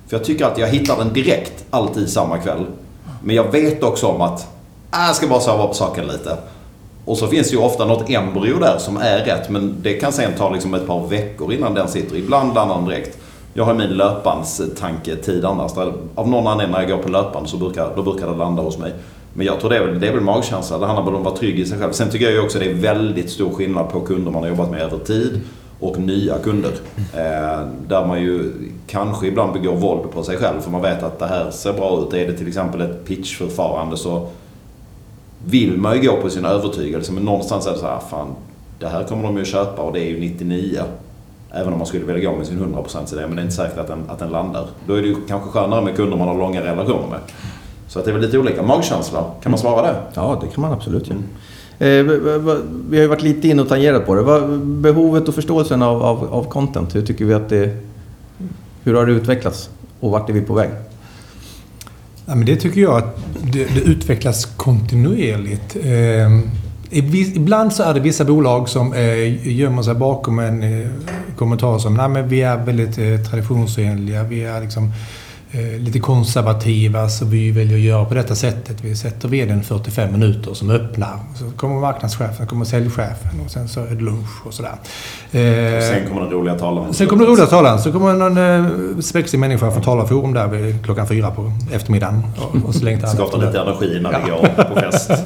För 0.08 0.18
jag 0.18 0.24
tycker 0.24 0.46
att 0.46 0.58
jag 0.58 0.68
hittar 0.68 0.98
den 0.98 1.14
direkt, 1.14 1.66
alltid 1.70 2.10
samma 2.10 2.38
kväll. 2.38 2.66
Men 3.24 3.36
jag 3.36 3.52
vet 3.52 3.84
också 3.84 4.08
om 4.08 4.22
att, 4.22 4.48
äh, 4.94 5.06
jag 5.08 5.16
ska 5.16 5.28
bara 5.28 5.40
sova 5.40 5.68
på 5.68 5.74
saken 5.74 6.08
lite. 6.08 6.38
Och 7.12 7.18
så 7.18 7.28
finns 7.28 7.50
det 7.50 7.56
ju 7.56 7.62
ofta 7.62 7.86
något 7.86 8.10
embryo 8.10 8.60
där 8.60 8.78
som 8.78 8.98
är 8.98 9.18
rätt 9.18 9.50
men 9.50 9.76
det 9.82 9.94
kan 9.94 10.14
sen 10.14 10.32
ta 10.38 10.50
liksom 10.50 10.74
ett 10.74 10.88
par 10.88 11.08
veckor 11.08 11.54
innan 11.54 11.74
den 11.74 11.88
sitter. 11.88 12.16
Ibland 12.16 12.54
landar 12.54 12.76
den 12.76 12.86
direkt. 12.86 13.18
Jag 13.54 13.64
har 13.64 13.74
min 13.74 13.90
löpbandstanketid 13.90 15.46
annars. 15.46 15.74
Där 15.74 15.94
av 16.16 16.30
någon 16.30 16.48
anledning 16.48 16.74
när 16.74 16.82
jag 16.82 16.90
går 16.90 16.98
på 16.98 17.10
löpband 17.10 17.50
så 17.50 17.58
brukar, 17.58 17.96
då 17.96 18.04
brukar 18.04 18.28
det 18.28 18.38
landa 18.38 18.62
hos 18.62 18.78
mig. 18.78 18.94
Men 19.34 19.46
jag 19.46 19.60
tror 19.60 19.70
det 19.70 19.78
är 19.78 19.86
väl, 19.86 20.00
det 20.00 20.08
är 20.08 20.12
väl 20.12 20.22
magkänsla. 20.22 20.78
Det 20.78 20.86
handlar 20.86 21.06
väl 21.06 21.16
om 21.16 21.22
att 21.22 21.26
vara 21.26 21.38
trygg 21.38 21.60
i 21.60 21.66
sig 21.66 21.80
själv. 21.80 21.92
Sen 21.92 22.10
tycker 22.10 22.26
jag 22.26 22.34
ju 22.34 22.42
också 22.42 22.60
det 22.60 22.66
är 22.66 22.74
väldigt 22.74 23.32
stor 23.32 23.50
skillnad 23.50 23.90
på 23.90 24.00
kunder 24.00 24.32
man 24.32 24.44
har 24.44 24.50
jobbat 24.50 24.72
med 24.72 24.82
över 24.82 24.98
tid 24.98 25.42
och 25.80 26.00
nya 26.00 26.38
kunder. 26.38 26.72
Eh, 26.98 27.68
där 27.88 28.06
man 28.06 28.22
ju 28.22 28.52
kanske 28.88 29.28
ibland 29.28 29.54
begår 29.54 29.76
våld 29.76 30.12
på 30.12 30.24
sig 30.24 30.38
själv 30.38 30.62
för 30.62 30.72
man 30.72 30.82
vet 30.82 31.04
att 31.04 31.20
det 31.20 31.28
här 31.28 31.52
ser 31.52 31.74
bra 31.74 32.02
ut. 32.02 32.14
Är 32.14 32.28
det 32.28 32.38
till 32.38 32.48
exempel 32.48 32.82
ett 32.82 33.06
pitchförfarande 33.06 33.98
så 33.98 34.28
vill 35.46 35.78
man 35.78 35.96
ju 35.96 36.10
gå 36.10 36.22
på 36.22 36.30
sin 36.30 36.46
övertygelse 36.46 37.12
men 37.12 37.24
någonstans 37.24 37.68
är 37.68 37.72
det 37.72 37.78
så 37.78 37.86
här, 37.86 38.00
fan 38.10 38.28
det 38.80 38.88
här 38.88 39.04
kommer 39.04 39.24
de 39.24 39.38
ju 39.38 39.46
köpa 39.46 39.82
och 39.82 39.94
det 39.94 40.00
är 40.00 40.10
ju 40.10 40.20
99. 40.20 40.82
Även 41.52 41.74
om 41.74 41.80
man 41.80 41.88
skulle 41.88 42.06
vilja 42.06 42.32
gå 42.32 42.38
med 42.38 42.48
sin 42.48 42.60
100% 42.60 43.14
idé 43.14 43.28
men 43.28 43.36
det 43.36 43.42
är 43.42 43.44
inte 43.44 43.56
säkert 43.56 43.78
att 43.78 43.88
den, 43.88 44.04
att 44.08 44.20
den 44.20 44.30
landar. 44.30 44.68
Då 44.88 44.94
är 44.94 45.02
det 45.02 45.08
ju 45.08 45.16
kanske 45.28 45.50
skönare 45.50 45.82
med 45.82 45.96
kunder 45.96 46.18
man 46.18 46.28
har 46.28 46.38
långa 46.38 46.62
relationer 46.62 47.08
med. 47.08 47.20
Så 47.88 48.00
att 48.00 48.06
det 48.06 48.12
är 48.12 48.14
väl 48.14 48.22
lite 48.22 48.38
olika. 48.38 48.64
Magkänsla, 48.64 49.26
kan 49.44 49.52
man 49.52 49.60
svara 49.60 49.82
det? 49.82 49.96
Ja, 50.14 50.40
det 50.42 50.48
kan 50.48 50.62
man 50.62 50.72
absolut 50.72 51.08
göra. 51.08 51.20
Eh, 51.80 52.04
vi 52.90 52.98
har 52.98 53.02
ju 53.02 53.08
varit 53.08 53.22
lite 53.22 53.48
inne 53.48 53.62
och 53.62 53.70
tangerat 53.70 54.06
på 54.06 54.16
det. 54.16 54.48
Behovet 54.58 55.28
och 55.28 55.36
förståelsen 55.36 55.82
av, 55.82 56.04
av, 56.04 56.34
av 56.34 56.44
content, 56.44 56.96
hur 56.96 57.02
tycker 57.02 57.26
vi 57.26 57.34
att 57.34 57.50
det... 57.50 57.78
Hur 58.84 58.94
har 58.94 59.06
det 59.06 59.12
utvecklats? 59.12 59.70
Och 60.00 60.12
vart 60.12 60.30
är 60.30 60.34
vi 60.34 60.42
på 60.42 60.54
väg? 60.54 60.70
Ja, 62.32 62.36
men 62.36 62.46
det 62.46 62.56
tycker 62.56 62.82
jag 62.82 62.98
att 62.98 63.18
det, 63.44 63.66
det 63.76 63.82
utvecklas 63.82 64.46
kontinuerligt. 64.46 65.76
Eh, 65.84 66.40
ibland 67.36 67.74
så 67.74 67.84
är 67.84 67.94
det 67.94 68.00
vissa 68.00 68.26
bolag 68.26 68.70
som 68.70 68.94
eh, 68.94 69.48
gömmer 69.48 69.82
sig 69.82 69.96
bakom 69.96 70.40
en 70.40 70.64
eh, 70.64 70.88
kommentar 71.38 71.80
som 71.80 71.94
Nej, 71.94 72.10
men 72.10 72.28
vi 72.28 72.42
är 72.42 72.58
väldigt 72.58 72.98
eh, 72.98 73.30
traditionsenliga. 73.30 74.24
Vi 74.24 74.44
är 74.44 74.62
liksom 74.62 74.84
eh, 74.84 74.92
lite 75.80 76.00
konservativa 76.00 77.10
så 77.10 77.26
vi 77.26 77.52
väljer 77.52 77.78
att 77.78 77.84
göra 77.84 78.06
på 78.06 78.14
detta 78.14 78.36
sättet. 78.36 78.78
Vi 78.82 78.96
sätter 78.96 79.28
vdn 79.28 79.64
45 79.64 80.12
minuter 80.12 80.54
som 80.54 80.70
öppnar. 80.70 81.20
Så 81.36 81.58
kommer 81.58 81.80
marknadschefen, 81.80 82.48
kommer 82.48 82.66
säljchefen 82.66 83.40
och 83.46 83.52
sen 83.52 83.68
så 83.68 83.80
är 83.80 83.96
det 83.96 84.02
lunch 84.02 84.46
och 84.48 84.54
sådär. 84.54 84.72
Eh, 85.32 85.82
sen 85.82 86.08
kommer 86.08 86.22
den 86.22 86.32
roliga 86.32 86.56
talaren. 86.56 86.94
Sen 86.94 87.08
kommer 87.08 87.24
den 87.24 87.34
roliga 87.34 87.48
talaren. 87.48 87.80
Så 87.80 87.92
kommer 87.92 88.14
någon 88.14 88.38
eh, 88.38 89.00
spexig 89.02 89.40
människa 89.40 89.72
från 89.72 89.84
talarforum 89.84 90.34
där 90.34 90.48
vid 90.48 90.86
klockan 90.86 91.08
fyra 91.08 91.32
på 91.32 91.52
eftermiddagen. 91.74 92.24
Och, 92.38 92.68
och 92.68 92.76
så 92.76 92.86
längtar 92.86 93.08
Skapar 93.08 93.38
lite 93.38 93.60
energi 93.60 94.00
när 94.02 94.20
vi 94.20 94.32
går 94.32 94.64
på 94.64 94.80
fest. 94.80 95.10
eh, 95.12 95.18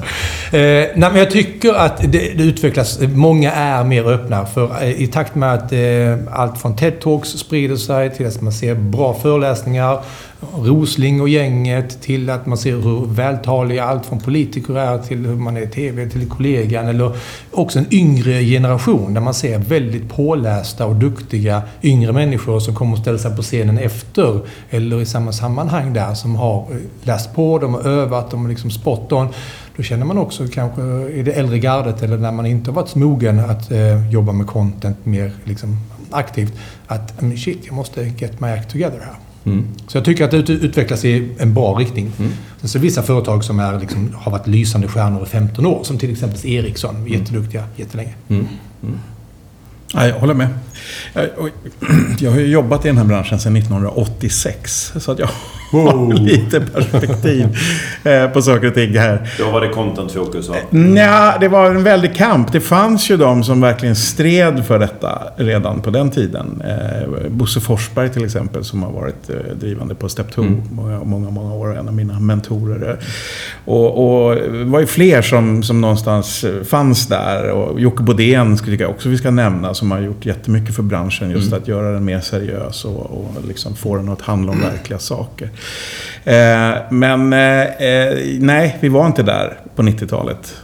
nej, 0.51 0.93
men 0.95 1.15
jag 1.15 1.31
tycker 1.31 1.73
att 1.73 1.97
det, 1.97 2.37
det, 2.37 2.43
utvecklas. 2.43 2.99
Många 3.01 3.51
är 3.51 3.83
mer 3.83 4.07
öppna. 4.07 4.45
För 4.45 4.83
eh, 4.83 5.01
i 5.01 5.07
takt 5.07 5.35
med 5.35 5.53
att 5.53 5.71
eh, 5.71 6.39
allt 6.39 6.57
från 6.57 6.75
TED-talks 6.75 7.37
sprider 7.37 7.75
sig 7.75 8.15
till 8.15 8.27
att 8.27 8.41
man 8.41 8.53
ser 8.53 8.75
bra 8.75 9.13
föreläsningar 9.13 9.99
Rosling 10.55 11.21
och 11.21 11.29
gänget 11.29 12.01
till 12.01 12.29
att 12.29 12.45
man 12.45 12.57
ser 12.57 12.75
hur 12.75 13.05
vältaliga 13.05 13.83
allt 13.83 14.05
från 14.05 14.19
politiker 14.19 14.77
är 14.77 14.97
till 14.97 15.25
hur 15.25 15.35
man 15.35 15.57
är 15.57 15.61
i 15.61 15.67
TV, 15.67 16.09
till 16.09 16.29
kollegan 16.29 16.87
eller 16.87 17.17
också 17.51 17.79
en 17.79 17.93
yngre 17.93 18.43
generation 18.43 19.13
där 19.13 19.21
man 19.21 19.33
ser 19.33 19.59
väldigt 19.59 20.09
pålästa 20.09 20.85
och 20.85 20.95
duktiga 20.95 21.61
yngre 21.83 22.11
människor 22.11 22.59
som 22.59 22.75
kommer 22.75 22.93
att 22.93 23.01
ställa 23.01 23.17
sig 23.17 23.35
på 23.35 23.41
scenen 23.41 23.77
efter 23.77 24.39
eller 24.69 25.01
i 25.01 25.05
samma 25.05 25.31
sammanhang 25.31 25.93
där 25.93 26.13
som 26.13 26.35
har 26.35 26.67
läst 27.03 27.35
på, 27.35 27.59
de 27.59 27.73
har 27.73 27.81
övat, 27.81 28.31
de 28.31 28.41
har 28.41 28.49
liksom 28.49 28.71
spot 28.71 29.11
on. 29.11 29.27
Då 29.77 29.83
känner 29.83 30.05
man 30.05 30.17
också 30.17 30.47
kanske 30.47 30.81
i 31.09 31.23
det 31.23 31.31
äldre 31.31 31.59
gardet 31.59 32.03
eller 32.03 32.17
när 32.17 32.31
man 32.31 32.45
inte 32.45 32.71
har 32.71 32.75
varit 32.75 32.95
mogen 32.95 33.39
att 33.39 33.71
eh, 33.71 34.09
jobba 34.09 34.31
med 34.31 34.47
content 34.47 35.05
mer 35.05 35.31
liksom, 35.43 35.77
aktivt 36.11 36.53
att 36.87 37.13
shit, 37.37 37.59
jag 37.65 37.75
måste 37.75 38.03
get 38.17 38.39
my 38.39 38.47
act 38.47 38.71
together 38.71 38.99
här. 38.99 39.15
Mm. 39.45 39.67
Så 39.87 39.97
jag 39.97 40.05
tycker 40.05 40.25
att 40.25 40.31
det 40.31 40.49
utvecklas 40.49 41.05
i 41.05 41.29
en 41.39 41.53
bra 41.53 41.73
riktning. 41.73 42.11
Mm. 42.19 42.31
Sen 42.59 42.69
så 42.69 42.79
vissa 42.79 43.03
företag 43.03 43.43
som 43.43 43.59
är, 43.59 43.79
liksom, 43.79 44.15
har 44.15 44.31
varit 44.31 44.47
lysande 44.47 44.87
stjärnor 44.87 45.23
i 45.23 45.25
15 45.25 45.65
år, 45.65 45.83
som 45.83 45.97
till 45.97 46.11
exempel 46.11 46.45
Ericsson, 46.45 46.95
mm. 46.95 47.07
jätteduktiga 47.07 47.63
jättelänge. 47.75 48.13
Mm. 48.27 48.47
Mm. 48.83 48.99
Ja, 49.93 50.07
jag 50.07 50.19
håller 50.19 50.33
med. 50.33 50.49
Jag, 51.13 51.29
jag 52.19 52.31
har 52.31 52.39
ju 52.39 52.47
jobbat 52.47 52.85
i 52.85 52.87
den 52.87 52.97
här 52.97 53.05
branschen 53.05 53.39
sedan 53.39 53.55
1986. 53.55 54.93
Så 54.99 55.11
att 55.11 55.19
jag 55.19 55.29
har 55.71 56.13
lite 56.13 56.61
perspektiv 56.61 57.57
eh, 58.03 58.27
på 58.27 58.41
saker 58.41 58.67
och 58.67 58.73
ting 58.73 58.97
här. 58.97 59.29
Då 59.37 59.51
var 59.51 59.61
det 59.61 59.67
content-fokus? 59.67 60.49
Nja, 60.69 61.37
det 61.39 61.47
var 61.47 61.69
en 61.69 61.83
väldig 61.83 62.15
kamp. 62.15 62.51
Det 62.51 62.61
fanns 62.61 63.09
ju 63.09 63.17
de 63.17 63.43
som 63.43 63.61
verkligen 63.61 63.95
stred 63.95 64.65
för 64.65 64.79
detta 64.79 65.21
redan 65.35 65.81
på 65.81 65.89
den 65.89 66.11
tiden. 66.11 66.63
Eh, 66.65 67.29
Bosse 67.29 67.59
Forsberg 67.59 68.09
till 68.09 68.25
exempel, 68.25 68.63
som 68.63 68.83
har 68.83 68.91
varit 68.91 69.29
eh, 69.29 69.35
drivande 69.59 69.95
på 69.95 70.09
Step 70.09 70.31
2 70.31 70.41
mm. 70.41 70.61
många, 70.71 71.03
många, 71.03 71.29
många 71.29 71.53
år. 71.53 71.77
En 71.77 71.87
av 71.87 71.93
mina 71.93 72.19
mentorer. 72.19 72.99
Och, 73.65 74.25
och 74.25 74.35
det 74.35 74.63
var 74.63 74.79
ju 74.79 74.85
fler 74.85 75.21
som, 75.21 75.63
som 75.63 75.81
någonstans 75.81 76.45
fanns 76.63 77.07
där. 77.07 77.51
Och 77.51 77.79
Jocke 77.79 78.03
Bodén 78.03 78.57
skulle 78.57 78.75
jag 78.75 78.89
också 78.89 79.09
vi 79.09 79.17
ska 79.17 79.31
nämna, 79.31 79.73
som 79.73 79.91
har 79.91 79.99
gjort 79.99 80.25
jättemycket 80.25 80.75
för 80.75 80.83
branschen. 80.83 81.31
Just 81.31 81.47
mm. 81.47 81.61
att 81.61 81.67
göra 81.67 81.91
den 81.91 82.05
mer 82.05 82.19
seriös 82.19 82.85
och, 82.85 82.99
och 82.99 83.31
liksom 83.47 83.75
få 83.75 83.95
den 83.95 84.09
att 84.09 84.21
handla 84.21 84.51
om 84.51 84.61
verkliga 84.61 84.99
saker. 84.99 85.49
Eh, 86.23 86.75
men 86.89 87.33
eh, 87.33 87.61
eh, 87.61 88.17
nej, 88.39 88.77
vi 88.79 88.89
var 88.89 89.07
inte 89.07 89.23
där 89.23 89.57
på 89.75 89.81
90-talet. 89.81 90.61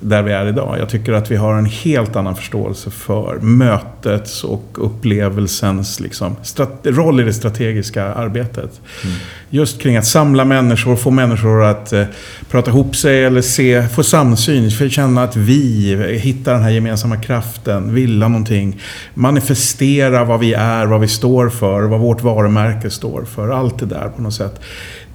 Där 0.00 0.22
vi 0.22 0.32
är 0.32 0.46
idag. 0.46 0.76
Jag 0.78 0.88
tycker 0.88 1.12
att 1.12 1.30
vi 1.30 1.36
har 1.36 1.54
en 1.54 1.66
helt 1.66 2.16
annan 2.16 2.36
förståelse 2.36 2.90
för 2.90 3.38
mötets 3.40 4.44
och 4.44 4.64
upplevelsens 4.74 6.00
liksom, 6.00 6.36
roll 6.84 7.20
i 7.20 7.24
det 7.24 7.32
strategiska 7.32 8.04
arbetet. 8.04 8.80
Mm. 9.04 9.16
Just 9.50 9.80
kring 9.80 9.96
att 9.96 10.06
samla 10.06 10.44
människor, 10.44 10.96
få 10.96 11.10
människor 11.10 11.64
att 11.64 11.92
eh, 11.92 12.04
prata 12.50 12.70
ihop 12.70 12.96
sig 12.96 13.24
eller 13.24 13.42
se, 13.42 13.88
få 13.88 14.02
samsyn, 14.02 14.70
för 14.70 14.88
känna 14.88 15.22
att 15.22 15.36
vi 15.36 16.18
hittar 16.22 16.52
den 16.52 16.62
här 16.62 16.70
gemensamma 16.70 17.16
kraften, 17.16 17.94
vilja 17.94 18.28
någonting. 18.28 18.80
Manifestera 19.14 20.24
vad 20.24 20.40
vi 20.40 20.54
är, 20.54 20.86
vad 20.86 21.00
vi 21.00 21.08
står 21.08 21.48
för, 21.48 21.82
vad 21.82 22.00
vårt 22.00 22.22
varumärke 22.22 22.90
står 22.90 23.24
för. 23.24 23.48
Allt 23.48 23.78
det 23.78 23.86
där 23.86 24.08
på 24.08 24.22
något 24.22 24.34
sätt. 24.34 24.60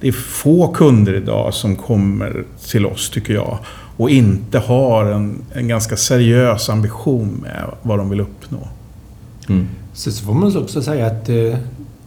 Det 0.00 0.08
är 0.08 0.12
få 0.12 0.68
kunder 0.68 1.14
idag 1.14 1.54
som 1.54 1.76
kommer 1.76 2.44
till 2.70 2.86
oss, 2.86 3.10
tycker 3.10 3.34
jag, 3.34 3.58
och 4.00 4.10
inte 4.10 4.58
har 4.58 5.06
en, 5.06 5.42
en 5.52 5.68
ganska 5.68 5.96
seriös 5.96 6.68
ambition 6.68 7.28
med 7.42 7.70
vad 7.82 7.98
de 7.98 8.10
vill 8.10 8.20
uppnå. 8.20 8.68
Mm. 9.48 9.68
Så, 9.92 10.12
så 10.12 10.24
får 10.24 10.34
man 10.34 10.56
också 10.56 10.82
säga 10.82 11.06
att 11.06 11.28
eh, 11.28 11.58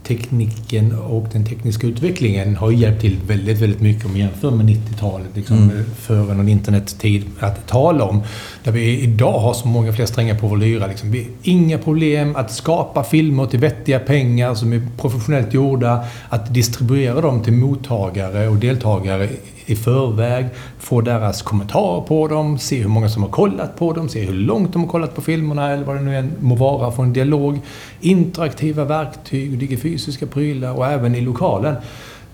tekniken 0.04 0.96
och 0.96 1.28
den 1.32 1.46
tekniska 1.46 1.88
utvecklingen 1.88 2.56
har 2.56 2.72
hjälpt 2.72 3.02
till 3.02 3.18
väldigt, 3.28 3.62
väldigt 3.62 3.82
mycket 3.82 4.06
om 4.06 4.12
man 4.12 4.20
jämför 4.20 4.52
med 4.52 4.66
90-talet, 4.66 5.28
liksom, 5.34 5.58
mm. 5.58 5.86
före 6.00 6.34
någon 6.34 6.50
internettid, 6.50 7.26
att 7.40 7.68
tala 7.68 8.04
om. 8.04 8.24
Där 8.64 8.72
vi 8.72 9.00
idag 9.00 9.40
har 9.40 9.54
så 9.54 9.68
många 9.68 9.94
fler 9.94 10.06
strängar 10.06 10.36
på 10.36 10.48
vår 10.48 10.58
lyra. 10.58 10.88
Liksom. 10.88 11.12
Vi 11.12 11.28
inga 11.44 11.78
problem 11.78 12.36
att 12.36 12.52
skapa 12.52 13.04
filmer 13.04 13.46
till 13.46 13.60
vettiga 13.60 14.00
pengar 14.00 14.56
som 14.56 14.74
är 14.74 14.88
professionellt 14.98 15.54
gjorda, 15.54 16.06
att 16.30 16.54
distribuera 16.54 17.22
dem 17.22 17.44
till 17.44 17.54
mottagare 17.54 18.48
och 18.48 18.56
deltagare 18.56 19.30
i 19.66 19.76
förväg, 19.76 20.46
få 20.80 21.02
deras 21.02 21.42
kommentarer 21.42 22.02
på 22.02 22.28
dem, 22.28 22.60
se 22.60 22.82
hur 22.82 22.90
många 22.90 23.10
som 23.10 23.24
har 23.24 23.30
kollat 23.30 23.80
på 23.80 23.94
dem, 23.94 24.10
se 24.10 24.22
hur 24.22 24.34
långt 24.34 24.74
de 24.74 24.82
har 24.82 24.90
kollat 24.90 25.16
på 25.16 25.22
filmerna 25.22 25.72
eller 25.72 25.84
vad 25.84 25.96
det 25.96 26.02
nu 26.02 26.18
än 26.18 26.32
må 26.40 26.56
vara, 26.56 26.92
få 26.92 27.02
en 27.02 27.14
dialog. 27.14 27.60
Interaktiva 28.02 28.86
verktyg, 28.86 29.60
digga 29.60 29.78
fysiska 29.78 30.26
prylar 30.26 30.74
och 30.74 30.88
även 30.88 31.16
i 31.16 31.22
lokalen. 31.22 31.76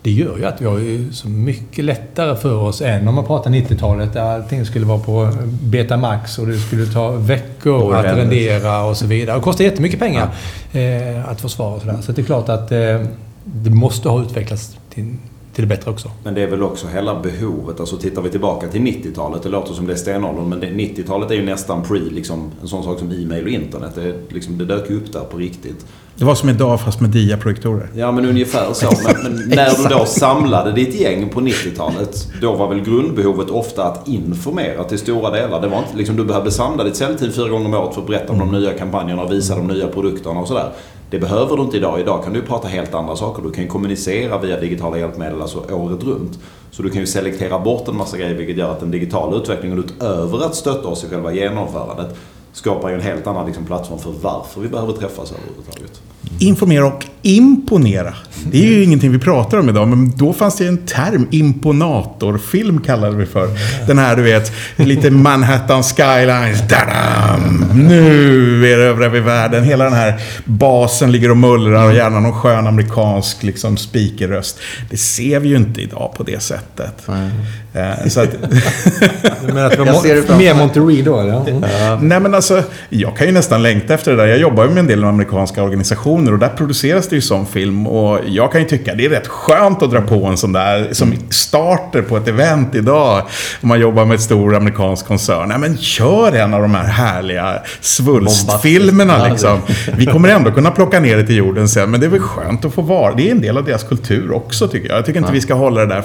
Det 0.02 0.10
gör 0.10 0.38
ju 0.38 0.44
att 0.44 0.60
vi 0.60 0.64
har 0.64 1.12
så 1.12 1.28
mycket 1.28 1.84
lättare 1.84 2.36
för 2.36 2.56
oss 2.56 2.82
än 2.82 3.08
om 3.08 3.14
man 3.14 3.26
pratar 3.26 3.50
90-talet 3.50 4.12
där 4.12 4.22
allting 4.22 4.64
skulle 4.64 4.86
vara 4.86 4.98
på 4.98 5.32
Betamax 5.62 6.38
och 6.38 6.46
det 6.46 6.58
skulle 6.58 6.86
ta 6.86 7.10
veckor 7.10 7.94
att 7.94 8.04
rendera 8.04 8.84
och 8.84 8.96
så 8.96 9.06
vidare. 9.06 9.36
Det 9.36 9.42
kostar 9.42 9.64
jättemycket 9.64 9.98
pengar 9.98 10.28
ja. 10.72 10.80
eh, 10.80 11.28
att 11.28 11.40
försvara 11.40 11.74
och 11.74 11.80
sådär. 11.80 11.98
Så 12.02 12.12
det 12.12 12.22
är 12.22 12.24
klart 12.24 12.48
att 12.48 12.72
eh, 12.72 13.00
det 13.44 13.70
måste 13.70 14.08
ha 14.08 14.22
utvecklats 14.22 14.76
till 14.94 15.14
till 15.60 15.68
det 15.68 15.76
bättre 15.76 15.90
också. 15.90 16.10
Men 16.24 16.34
det 16.34 16.42
är 16.42 16.46
väl 16.46 16.62
också 16.62 16.86
hela 16.86 17.20
behovet. 17.20 17.80
Alltså 17.80 17.96
tittar 17.96 18.22
vi 18.22 18.30
tillbaka 18.30 18.68
till 18.68 18.80
90-talet, 18.80 19.42
det 19.42 19.48
låter 19.48 19.74
som 19.74 19.86
det 19.86 19.92
är 19.92 19.96
stenåldern, 19.96 20.48
men 20.48 20.62
90-talet 20.62 21.30
är 21.30 21.34
ju 21.34 21.44
nästan 21.44 21.82
pre, 21.82 21.98
liksom, 21.98 22.50
en 22.62 22.68
sån 22.68 22.84
sak 22.84 22.98
som 22.98 23.12
e-mail 23.12 23.44
och 23.44 23.50
internet. 23.50 23.92
Det, 23.94 24.34
liksom, 24.34 24.58
det 24.58 24.64
dök 24.64 24.90
ju 24.90 24.96
upp 24.96 25.12
där 25.12 25.20
på 25.20 25.36
riktigt. 25.38 25.86
Det 26.14 26.24
var 26.24 26.34
som 26.34 26.48
idag 26.48 26.80
fast 26.80 27.00
med 27.00 27.10
diaprojektorer. 27.10 27.88
Ja, 27.94 28.12
men 28.12 28.26
ungefär 28.26 28.72
så. 28.72 28.90
Men, 29.04 29.34
men 29.34 29.48
när 29.56 29.82
du 29.82 29.94
då 29.94 30.04
samlade 30.04 30.72
ditt 30.72 31.00
gäng 31.00 31.28
på 31.28 31.40
90-talet, 31.40 32.28
då 32.40 32.54
var 32.54 32.68
väl 32.68 32.80
grundbehovet 32.80 33.50
ofta 33.50 33.84
att 33.84 34.08
informera 34.08 34.84
till 34.84 34.98
stora 34.98 35.30
delar. 35.30 35.60
Det 35.60 35.68
var 35.68 35.78
inte 35.78 35.96
liksom, 35.96 36.16
du 36.16 36.24
behövde 36.24 36.50
samla 36.50 36.84
ditt 36.84 36.96
säljteam 36.96 37.32
fyra 37.32 37.48
gånger 37.48 37.66
om 37.66 37.74
året 37.74 37.94
för 37.94 38.00
att 38.00 38.06
berätta 38.06 38.32
om 38.32 38.40
mm. 38.40 38.52
de 38.52 38.60
nya 38.60 38.72
kampanjerna 38.72 39.22
och 39.22 39.32
visa 39.32 39.56
de 39.56 39.66
nya 39.66 39.88
produkterna 39.88 40.40
och 40.40 40.48
sådär. 40.48 40.72
Det 41.10 41.18
behöver 41.18 41.56
du 41.56 41.62
inte 41.62 41.76
idag. 41.76 42.00
Idag 42.00 42.24
kan 42.24 42.32
du 42.32 42.42
prata 42.42 42.68
helt 42.68 42.94
andra 42.94 43.16
saker. 43.16 43.42
Du 43.42 43.50
kan 43.50 43.68
kommunicera 43.68 44.38
via 44.38 44.60
digitala 44.60 44.98
hjälpmedel 44.98 45.42
alltså 45.42 45.58
året 45.58 46.04
runt. 46.04 46.38
Så 46.70 46.82
du 46.82 46.90
kan 46.90 47.00
ju 47.00 47.06
selektera 47.06 47.58
bort 47.58 47.88
en 47.88 47.96
massa 47.96 48.16
grejer 48.16 48.34
vilket 48.34 48.56
gör 48.56 48.70
att 48.70 48.80
den 48.80 48.90
digitala 48.90 49.36
utvecklingen 49.36 49.78
utöver 49.78 50.46
att 50.46 50.54
stötta 50.54 50.88
oss 50.88 51.04
i 51.04 51.08
själva 51.08 51.32
genomförandet 51.32 52.16
skapar 52.52 52.88
ju 52.88 52.94
en 52.94 53.00
helt 53.00 53.26
annan 53.26 53.46
liksom, 53.46 53.64
plattform 53.64 53.98
för 53.98 54.10
varför 54.22 54.60
vi 54.60 54.68
behöver 54.68 54.92
träffas 54.92 55.32
överhuvudtaget. 55.32 56.02
Informera 56.38 56.86
och 56.86 57.06
imponera. 57.22 58.14
Det 58.44 58.58
är 58.58 58.66
ju 58.66 58.84
ingenting 58.84 59.12
vi 59.12 59.18
pratar 59.18 59.58
om 59.58 59.68
idag, 59.68 59.88
men 59.88 60.12
då 60.16 60.32
fanns 60.32 60.56
det 60.56 60.66
en 60.66 60.78
term, 60.78 61.26
imponatorfilm 61.30 62.80
kallade 62.80 63.16
vi 63.16 63.26
för. 63.26 63.48
Den 63.86 63.98
här, 63.98 64.16
du 64.16 64.22
vet, 64.22 64.52
lite 64.76 65.10
Manhattan 65.10 65.82
Skylines. 65.82 66.68
Dadam! 66.68 67.64
Nu 67.74 68.72
erövrar 68.72 69.08
vi 69.08 69.20
världen. 69.20 69.64
Hela 69.64 69.84
den 69.84 69.92
här 69.92 70.20
basen 70.44 71.12
ligger 71.12 71.30
och 71.30 71.36
mullrar 71.36 71.86
och 71.86 71.94
gärna 71.94 72.20
någon 72.20 72.40
skön 72.40 72.66
amerikansk 72.66 73.42
liksom, 73.42 73.76
speakerröst. 73.76 74.58
Det 74.90 74.96
ser 74.96 75.40
vi 75.40 75.48
ju 75.48 75.56
inte 75.56 75.80
idag 75.80 76.12
på 76.16 76.22
det 76.22 76.42
sättet. 76.42 77.08
Mm. 77.08 78.10
så 78.10 78.20
att... 78.20 78.30
du 79.46 79.52
menar 79.52 79.66
att 79.66 79.72
det 79.72 79.78
var 79.78 80.38
mer 80.38 80.54
Monterey 80.54 81.02
då, 81.02 81.20
eller? 81.20 81.32
Ja. 81.32 81.98
Nej, 82.02 82.20
men 82.20 82.34
alltså, 82.34 82.62
jag 82.88 83.16
kan 83.16 83.26
ju 83.26 83.32
nästan 83.32 83.62
längta 83.62 83.94
efter 83.94 84.10
det 84.10 84.16
där. 84.16 84.26
Jag 84.26 84.38
jobbar 84.38 84.64
ju 84.64 84.70
med 84.70 84.78
en 84.78 84.86
del 84.86 85.04
amerikanska 85.04 85.62
organisationer 85.62 86.09
och 86.10 86.38
där 86.38 86.48
produceras 86.48 87.08
det 87.08 87.16
ju 87.16 87.22
sån 87.22 87.46
film. 87.46 87.86
Och 87.86 88.18
jag 88.26 88.52
kan 88.52 88.60
ju 88.60 88.66
tycka 88.66 88.94
det 88.94 89.04
är 89.04 89.08
rätt 89.08 89.28
skönt 89.28 89.82
att 89.82 89.90
dra 89.90 90.00
på 90.00 90.26
en 90.26 90.36
sån 90.36 90.52
där 90.52 90.88
som 90.92 91.14
starter 91.30 92.02
på 92.02 92.16
ett 92.16 92.28
event 92.28 92.74
idag. 92.74 93.22
Om 93.60 93.68
man 93.68 93.80
jobbar 93.80 94.04
med 94.04 94.14
ett 94.14 94.20
stor 94.20 94.56
amerikansk 94.56 95.06
koncern. 95.06 95.48
Nej 95.48 95.58
men 95.58 95.78
kör 95.78 96.32
en 96.32 96.54
av 96.54 96.62
de 96.62 96.74
här 96.74 96.84
härliga 96.84 97.58
svulstfilmerna 97.80 99.28
liksom. 99.28 99.60
Vi 99.96 100.06
kommer 100.06 100.28
ändå 100.28 100.50
kunna 100.50 100.70
plocka 100.70 101.00
ner 101.00 101.16
det 101.16 101.26
till 101.26 101.36
jorden 101.36 101.68
sen. 101.68 101.90
Men 101.90 102.00
det 102.00 102.06
är 102.06 102.10
väl 102.10 102.20
skönt 102.20 102.64
att 102.64 102.74
få 102.74 102.82
vara. 102.82 103.14
Det 103.14 103.28
är 103.28 103.30
en 103.30 103.40
del 103.40 103.58
av 103.58 103.64
deras 103.64 103.84
kultur 103.84 104.32
också 104.32 104.68
tycker 104.68 104.88
jag. 104.88 104.98
Jag 104.98 105.06
tycker 105.06 105.20
inte 105.20 105.32
vi 105.32 105.40
ska 105.40 105.54
hålla 105.54 105.80
det 105.80 105.94
där 105.94 106.04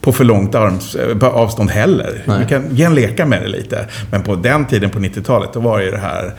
på 0.00 0.12
för 0.12 0.24
långt 0.24 0.54
arms, 0.54 0.96
avstånd 1.22 1.70
heller. 1.70 2.22
Nej. 2.24 2.38
Vi 2.38 2.46
kan 2.46 2.68
gen 2.70 2.94
leka 2.94 3.26
med 3.26 3.42
det 3.42 3.48
lite. 3.48 3.86
Men 4.10 4.22
på 4.22 4.34
den 4.34 4.66
tiden, 4.66 4.90
på 4.90 4.98
90-talet, 4.98 5.52
då 5.52 5.60
var 5.60 5.80
ju 5.80 5.90
det 5.90 5.98
här... 5.98 6.34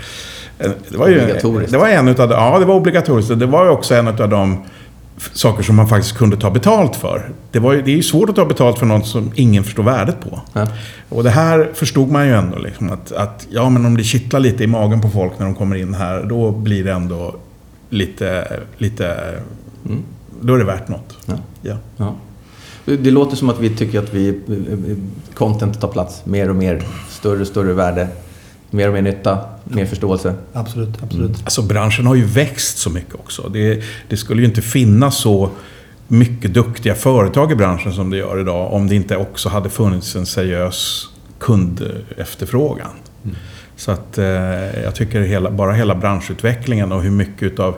Det 0.59 0.97
var 0.97 1.07
ju, 1.07 1.21
obligatoriskt. 1.21 1.71
Det 1.71 1.77
var 1.77 1.87
en 1.87 2.07
utav, 2.07 2.31
ja, 2.31 2.59
det 2.59 2.65
var 2.65 2.75
obligatoriskt. 2.75 3.39
Det 3.39 3.45
var 3.45 3.65
ju 3.65 3.71
också 3.71 3.95
en 3.95 4.07
av 4.07 4.29
de 4.29 4.57
saker 5.33 5.63
som 5.63 5.75
man 5.75 5.87
faktiskt 5.87 6.17
kunde 6.17 6.37
ta 6.37 6.51
betalt 6.51 6.95
för. 6.95 7.31
Det, 7.51 7.59
var 7.59 7.73
ju, 7.73 7.81
det 7.81 7.91
är 7.91 7.95
ju 7.95 8.03
svårt 8.03 8.29
att 8.29 8.35
ta 8.35 8.45
betalt 8.45 8.79
för 8.79 8.85
något 8.85 9.07
som 9.07 9.31
ingen 9.35 9.63
förstår 9.63 9.83
värdet 9.83 10.19
på. 10.19 10.41
Ja. 10.53 10.67
Och 11.09 11.23
det 11.23 11.29
här 11.29 11.69
förstod 11.73 12.11
man 12.11 12.27
ju 12.27 12.33
ändå. 12.33 12.57
Liksom, 12.57 12.89
att, 12.89 13.11
att 13.11 13.47
ja, 13.49 13.69
men 13.69 13.85
om 13.85 13.97
det 13.97 14.03
kittlar 14.03 14.39
lite 14.39 14.63
i 14.63 14.67
magen 14.67 15.01
på 15.01 15.09
folk 15.09 15.31
när 15.37 15.45
de 15.45 15.55
kommer 15.55 15.75
in 15.75 15.93
här, 15.93 16.23
då 16.23 16.51
blir 16.51 16.83
det 16.83 16.91
ändå 16.91 17.35
lite... 17.89 18.59
lite 18.77 19.15
Då 20.41 20.53
är 20.53 20.57
det 20.57 20.65
värt 20.65 20.87
något. 20.87 21.17
Ja. 21.25 21.33
Ja. 21.61 21.77
Ja. 21.97 22.15
Det, 22.85 23.11
låter 23.11 23.35
som 23.35 23.49
att 23.49 23.59
vi 23.59 23.69
tycker 23.69 23.99
att 23.99 24.13
vi, 24.13 24.27
eh, 24.29 24.97
content 25.33 25.81
tar 25.81 25.87
plats 25.87 26.25
mer 26.25 26.49
och 26.49 26.55
mer. 26.55 26.83
Större 27.09 27.41
och 27.41 27.47
större 27.47 27.73
värde. 27.73 28.07
Mer 28.71 28.87
och 28.87 28.93
mer 28.93 29.01
nytta. 29.01 29.39
Mer 29.63 29.85
förståelse. 29.85 30.33
Absolut, 30.53 31.03
absolut. 31.03 31.37
Alltså 31.43 31.61
branschen 31.61 32.05
har 32.05 32.15
ju 32.15 32.25
växt 32.25 32.77
så 32.77 32.89
mycket 32.89 33.15
också. 33.15 33.49
Det, 33.49 33.83
det 34.09 34.17
skulle 34.17 34.41
ju 34.41 34.47
inte 34.47 34.61
finnas 34.61 35.17
så 35.17 35.49
mycket 36.07 36.53
duktiga 36.53 36.95
företag 36.95 37.51
i 37.51 37.55
branschen 37.55 37.93
som 37.93 38.09
det 38.09 38.17
gör 38.17 38.39
idag 38.39 38.73
om 38.73 38.87
det 38.87 38.95
inte 38.95 39.17
också 39.17 39.49
hade 39.49 39.69
funnits 39.69 40.15
en 40.15 40.25
seriös 40.25 41.09
kundefterfrågan. 41.39 42.91
Så 43.75 43.91
att 43.91 44.17
eh, 44.17 44.25
jag 44.83 44.95
tycker 44.95 45.21
hela, 45.21 45.51
bara 45.51 45.73
hela 45.73 45.95
branschutvecklingen 45.95 46.91
och 46.91 47.03
hur 47.03 47.11
mycket 47.11 47.59
av 47.59 47.75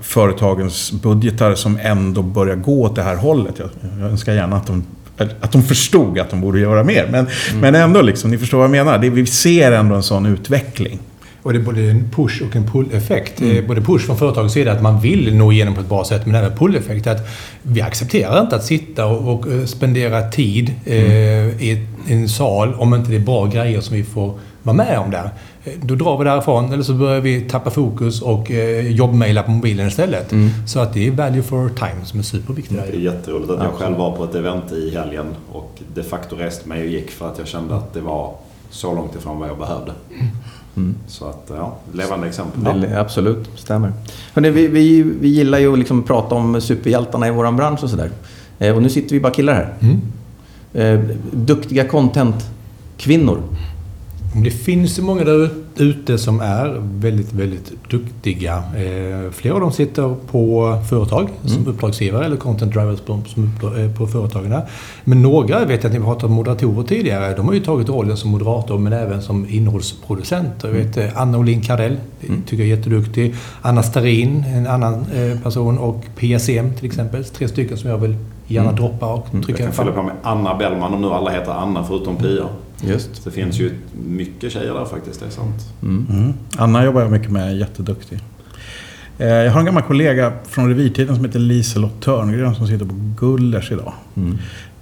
företagens 0.00 0.92
budgetar 0.92 1.54
som 1.54 1.78
ändå 1.82 2.22
börjar 2.22 2.56
gå 2.56 2.82
åt 2.82 2.96
det 2.96 3.02
här 3.02 3.16
hållet. 3.16 3.58
Jag, 3.58 3.68
jag 4.00 4.10
önskar 4.10 4.32
gärna 4.32 4.56
att 4.56 4.66
de, 4.66 4.84
att 5.16 5.52
de 5.52 5.62
förstod 5.62 6.18
att 6.18 6.30
de 6.30 6.40
borde 6.40 6.60
göra 6.60 6.84
mer. 6.84 7.08
Men, 7.10 7.26
men 7.60 7.74
ändå, 7.74 8.02
liksom, 8.02 8.30
ni 8.30 8.38
förstår 8.38 8.58
vad 8.58 8.64
jag 8.64 8.70
menar. 8.70 8.98
Det, 8.98 9.10
vi 9.10 9.26
ser 9.26 9.72
ändå 9.72 9.94
en 9.94 10.02
sån 10.02 10.26
utveckling. 10.26 10.98
Och 11.42 11.52
det 11.52 11.58
är 11.58 11.62
både 11.62 11.80
en 11.90 12.10
push 12.10 12.42
och 12.42 12.56
en 12.56 12.66
pull-effekt. 12.70 13.40
Mm. 13.40 13.66
Både 13.66 13.80
push 13.80 14.06
från 14.06 14.18
företagets 14.18 14.54
sida, 14.54 14.72
att 14.72 14.82
man 14.82 15.00
vill 15.00 15.34
nå 15.36 15.52
igenom 15.52 15.74
på 15.74 15.80
ett 15.80 15.88
bra 15.88 16.04
sätt, 16.04 16.26
men 16.26 16.34
även 16.34 16.56
pull-effekt. 16.58 17.06
Att 17.06 17.28
vi 17.62 17.80
accepterar 17.82 18.40
inte 18.40 18.56
att 18.56 18.64
sitta 18.64 19.06
och, 19.06 19.34
och 19.34 19.52
eh, 19.52 19.64
spendera 19.64 20.30
tid 20.30 20.74
eh, 20.86 20.96
i 21.62 21.70
ett- 21.72 22.10
i 22.10 22.12
en 22.12 22.28
sal 22.28 22.74
om 22.74 22.94
inte 22.94 23.10
det 23.10 23.16
är 23.16 23.20
bra 23.20 23.46
grejer 23.46 23.80
som 23.80 23.96
vi 23.96 24.04
får 24.04 24.34
vara 24.62 24.76
med 24.76 24.98
om 24.98 25.10
där. 25.10 25.30
Eh, 25.64 25.72
Då 25.82 25.94
drar 25.94 26.18
vi 26.18 26.24
därifrån, 26.24 26.72
eller 26.72 26.82
så 26.82 26.94
börjar 26.94 27.20
vi 27.20 27.40
tappa 27.40 27.70
fokus 27.70 28.22
och 28.22 28.50
eh, 28.50 28.88
jobbmaila 28.90 29.42
på 29.42 29.50
mobilen 29.50 29.88
istället. 29.88 30.32
Så 30.66 30.80
att 30.80 30.94
det 30.94 31.06
är 31.06 31.10
value 31.10 31.42
for 31.42 31.68
time 31.68 32.04
som 32.04 32.18
är 32.18 32.22
superviktigt. 32.24 32.80
Det 32.86 32.96
är 32.96 33.00
jätteroligt 33.00 33.50
att 33.50 33.62
jag 33.62 33.72
själv 33.72 33.96
var 33.96 34.16
på 34.16 34.24
ett 34.24 34.34
event 34.34 34.72
i 34.72 34.90
helgen 34.94 35.26
och 35.52 35.80
de 35.94 36.02
facto 36.02 36.36
reste 36.36 36.68
mig 36.68 36.82
och 36.82 36.88
gick 36.88 37.10
för 37.10 37.28
att 37.28 37.38
jag 37.38 37.46
kände 37.46 37.76
att 37.76 37.94
det 37.94 38.00
var 38.00 38.34
så 38.70 38.94
långt 38.94 39.14
ifrån 39.16 39.38
vad 39.38 39.48
jag 39.48 39.58
behövde. 39.58 39.92
Så 41.06 41.28
att, 41.28 41.50
ja, 41.56 41.76
levande 41.92 42.26
exempel. 42.26 42.80
Det, 42.80 43.00
absolut, 43.00 43.50
stämmer. 43.56 43.92
Hörrni, 44.34 44.50
vi, 44.50 44.66
vi, 44.66 45.02
vi 45.02 45.28
gillar 45.28 45.58
ju 45.58 45.72
att 45.72 45.78
liksom 45.78 46.02
prata 46.02 46.34
om 46.34 46.60
superhjältarna 46.60 47.28
i 47.28 47.30
vår 47.30 47.52
bransch 47.52 47.82
och 47.84 47.90
sådär. 47.90 48.10
Eh, 48.58 48.76
och 48.76 48.82
nu 48.82 48.88
sitter 48.88 49.14
vi 49.14 49.20
bara 49.20 49.32
killar 49.32 49.54
här. 49.54 49.74
Mm. 49.80 50.00
Eh, 50.74 51.16
duktiga 51.32 51.88
content-kvinnor. 51.88 53.42
Det 54.34 54.50
finns 54.50 54.98
ju 54.98 55.02
många 55.02 55.24
där 55.24 55.50
ute 55.76 56.18
som 56.18 56.40
är 56.40 56.80
väldigt, 56.80 57.32
väldigt 57.32 57.72
duktiga. 57.90 58.56
Eh, 58.56 59.30
flera 59.30 59.54
av 59.54 59.60
dem 59.60 59.72
sitter 59.72 60.14
på 60.30 60.74
företag 60.90 61.28
som 61.44 61.66
uppdragsgivare 61.66 62.24
eller 62.24 62.36
content 62.36 62.72
drivers 62.72 63.00
på, 63.00 63.12
eh, 63.76 63.94
på 63.98 64.06
företagen. 64.06 64.60
Men 65.04 65.22
några, 65.22 65.64
vet 65.64 65.82
jag 65.82 65.90
att 65.90 65.98
ni 65.98 66.04
pratade 66.04 66.26
om 66.26 66.32
moderatorer 66.32 66.82
tidigare, 66.82 67.34
de 67.36 67.46
har 67.46 67.54
ju 67.54 67.60
tagit 67.60 67.88
rollen 67.88 68.16
som 68.16 68.30
moderator 68.30 68.78
men 68.78 68.92
även 68.92 69.22
som 69.22 69.46
innehållsproducenter. 69.48 70.68
Jag 70.68 70.74
vet, 70.74 70.96
eh, 70.96 71.20
Anna 71.20 71.38
Olin 71.38 71.60
Kardell, 71.60 71.96
tycker 72.20 72.64
jag 72.64 72.72
är 72.72 72.76
jätteduktig. 72.76 73.34
Anna 73.62 73.82
Starin, 73.82 74.44
en 74.54 74.66
annan 74.66 75.06
person 75.42 75.78
och 75.78 76.04
PSM 76.16 76.74
till 76.76 76.86
exempel. 76.86 77.24
Tre 77.24 77.48
stycken 77.48 77.76
som 77.78 77.90
jag 77.90 77.98
vill 77.98 78.16
gärna 78.46 78.72
droppa 78.72 79.12
och 79.14 79.26
Jag 79.30 79.42
trycka 79.42 79.64
kan 79.64 79.72
fylla 79.72 79.92
på 79.92 80.02
med 80.02 80.14
Anna 80.22 80.54
Bellman 80.54 80.94
om 80.94 81.02
nu 81.02 81.08
alla 81.08 81.30
heter 81.30 81.52
Anna 81.52 81.84
förutom 81.84 82.16
Pia. 82.16 82.44
Just. 82.86 83.24
Det 83.24 83.30
finns 83.30 83.58
ju 83.60 83.70
mycket 84.06 84.52
tjejer 84.52 84.74
där 84.74 84.84
faktiskt, 84.84 85.20
det 85.20 85.26
är 85.26 85.30
sant. 85.30 85.66
Mm. 85.82 86.32
Anna 86.56 86.84
jobbar 86.84 87.00
jag 87.00 87.10
mycket 87.10 87.30
med, 87.30 87.56
jätteduktig. 87.58 88.20
Eh, 89.18 89.26
Jag 89.28 89.52
har 89.52 89.60
en 89.60 89.66
gammal 89.66 89.82
kollega 89.82 90.32
från 90.48 90.68
revirtiden 90.68 91.16
som 91.16 91.24
heter 91.24 91.38
Liselott 91.38 92.00
Törngren 92.00 92.54
som 92.54 92.66
sitter 92.66 92.84
på 92.86 92.94
Gullers 93.18 93.72
idag. 93.72 93.92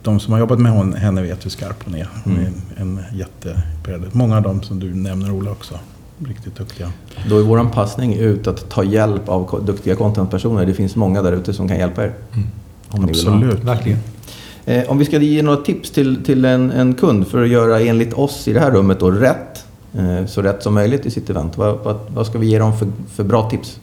De 0.02 0.20
som 0.20 0.32
har 0.32 0.40
jobbat 0.40 0.58
med 0.58 0.72
hon, 0.72 0.92
henne 0.94 1.22
vet 1.22 1.44
hur 1.44 1.50
skarp 1.50 1.76
hon 1.84 1.94
är. 1.94 2.08
Hon 2.24 2.36
är 2.36 2.46
en, 2.46 2.98
en 2.98 3.00
jättepredde. 3.18 4.06
Många 4.12 4.36
av 4.36 4.42
dem 4.42 4.62
som 4.62 4.80
du 4.80 4.94
nämner 4.94 5.30
Ola 5.32 5.50
också. 5.50 5.74
Riktigt 6.26 6.56
duktiga. 6.56 6.92
Då 7.28 7.38
är 7.38 7.42
vår 7.42 7.64
passning 7.72 8.14
ut 8.14 8.46
att 8.46 8.70
ta 8.70 8.84
hjälp 8.84 9.28
av 9.28 9.62
duktiga 9.66 9.96
contentpersoner. 9.96 10.66
Det 10.66 10.74
finns 10.74 10.96
många 10.96 11.22
där 11.22 11.32
ute 11.32 11.52
som 11.52 11.68
kan 11.68 11.78
hjälpa 11.78 12.04
er. 12.04 12.12
Om 12.88 13.02
ni 13.04 13.12
vill 13.12 13.26
ha. 13.28 13.34
Absolut. 13.34 13.64
Verkligen. 13.64 13.98
Eh, 14.70 14.90
om 14.90 14.98
vi 14.98 15.04
ska 15.04 15.18
ge 15.18 15.42
några 15.42 15.62
tips 15.62 15.90
till, 15.90 16.24
till 16.24 16.44
en, 16.44 16.70
en 16.70 16.94
kund 16.94 17.26
för 17.28 17.42
att 17.42 17.48
göra 17.48 17.80
enligt 17.80 18.12
oss 18.12 18.48
i 18.48 18.52
det 18.52 18.60
här 18.60 18.70
rummet 18.70 19.00
då 19.00 19.10
rätt, 19.10 19.64
eh, 19.94 20.26
så 20.26 20.42
rätt 20.42 20.62
som 20.62 20.74
möjligt 20.74 21.06
i 21.06 21.10
sitt 21.10 21.30
event. 21.30 21.56
Vad, 21.56 21.78
vad, 21.78 21.98
vad 22.08 22.26
ska 22.26 22.38
vi 22.38 22.46
ge 22.46 22.58
dem 22.58 22.78
för, 22.78 22.88
för 23.14 23.24
bra 23.24 23.50
tips? 23.50 23.80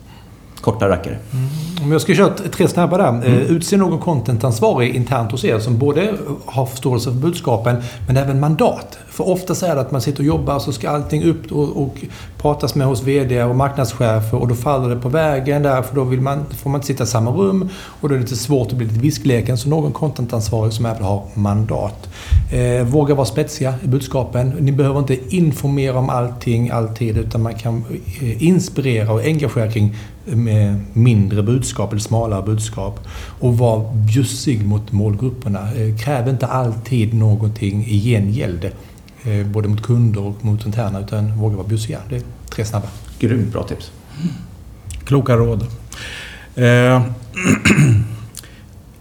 Korta 0.68 0.90
rackare. 0.90 1.18
Om 1.84 1.92
jag 1.92 2.02
ska 2.02 2.16
köra 2.16 2.30
tre 2.30 2.68
snabba 2.68 2.98
där. 2.98 3.08
Mm. 3.08 3.26
Utse 3.26 3.78
någon 3.78 4.00
contentansvarig 4.00 4.96
internt 4.96 5.32
hos 5.32 5.46
er 5.46 5.60
som 5.60 5.78
både 5.78 6.14
har 6.46 6.66
förståelse 6.66 7.12
för 7.12 7.18
budskapen 7.18 7.84
men 8.08 8.18
även 8.18 8.40
mandat. 8.40 8.98
För 9.10 9.30
ofta 9.30 9.68
är 9.68 9.76
det 9.76 9.82
att 9.82 9.92
man 9.92 10.02
sitter 10.02 10.20
och 10.20 10.26
jobbar 10.26 10.60
så 10.60 10.72
ska 10.72 10.90
allting 10.90 11.24
upp 11.24 11.52
och, 11.52 11.84
och 11.84 11.96
pratas 12.38 12.76
med 12.76 12.88
hos 12.88 13.04
VD 13.04 13.44
och 13.44 13.56
marknadschefer 13.56 14.36
och 14.36 14.48
då 14.48 14.56
faller 14.56 14.96
det 14.96 15.02
på 15.02 15.10
vägen 15.10 15.64
där 15.64 15.82
för 15.82 15.96
då 15.96 16.04
vill 16.04 16.22
man, 16.22 16.46
får 16.64 16.70
man 16.70 16.80
inte 16.80 16.88
sitta 16.88 17.04
i 17.04 17.08
samma 17.08 17.32
rum 17.32 17.70
och 18.02 18.10
då 18.10 18.16
är 18.16 18.20
det 18.20 18.24
lite 18.24 18.36
svårt 18.36 18.68
att 18.68 18.78
bli 18.78 18.88
lite 18.88 19.00
viskleken. 19.00 19.58
Så 19.58 19.70
någon 19.70 19.92
contentansvarig 19.92 20.74
som 20.74 20.86
även 20.86 21.04
har 21.04 21.24
mandat. 21.34 22.10
Eh, 22.52 22.86
våga 22.88 23.16
vara 23.16 23.26
spetsiga 23.26 23.74
i 23.84 23.88
budskapen. 23.88 24.50
Ni 24.60 24.72
behöver 24.72 25.00
inte 25.00 25.36
informera 25.36 26.00
om 26.00 26.10
allting 26.10 26.70
alltid 26.70 27.18
utan 27.18 27.42
man 27.42 27.54
kan 27.54 27.86
eh, 28.22 28.44
inspirera 28.44 29.12
och 29.14 29.22
engagera 29.22 29.72
kring 29.72 29.96
med 30.36 30.80
mindre 30.94 31.44
budskap 31.44 31.92
eller 31.92 32.02
smalare 32.02 32.42
budskap. 32.44 33.00
Och 33.40 33.58
var 33.58 33.94
bjussig 33.94 34.66
mot 34.66 34.92
målgrupperna. 34.92 35.60
Eh, 35.74 35.98
Kräv 35.98 36.28
inte 36.28 36.48
alltid 36.48 37.14
någonting 37.14 37.86
i 37.88 38.00
gengäld. 38.00 38.66
eh, 39.24 39.46
Både 39.48 39.68
mot 39.68 39.82
kunder 39.84 40.22
och 40.22 40.46
mot 40.46 40.66
interna 40.66 41.00
utan 41.00 41.38
våga 41.38 41.56
vara 41.56 41.68
bjussiga. 41.68 42.00
Det 42.10 42.16
är 42.16 42.22
tre 42.50 42.66
snabba. 42.66 42.88
Grymt 43.20 43.52
bra 43.52 43.64
tips. 43.64 43.92
Kloka 45.06 45.36
råd. 45.36 45.66
Eh, 46.56 46.66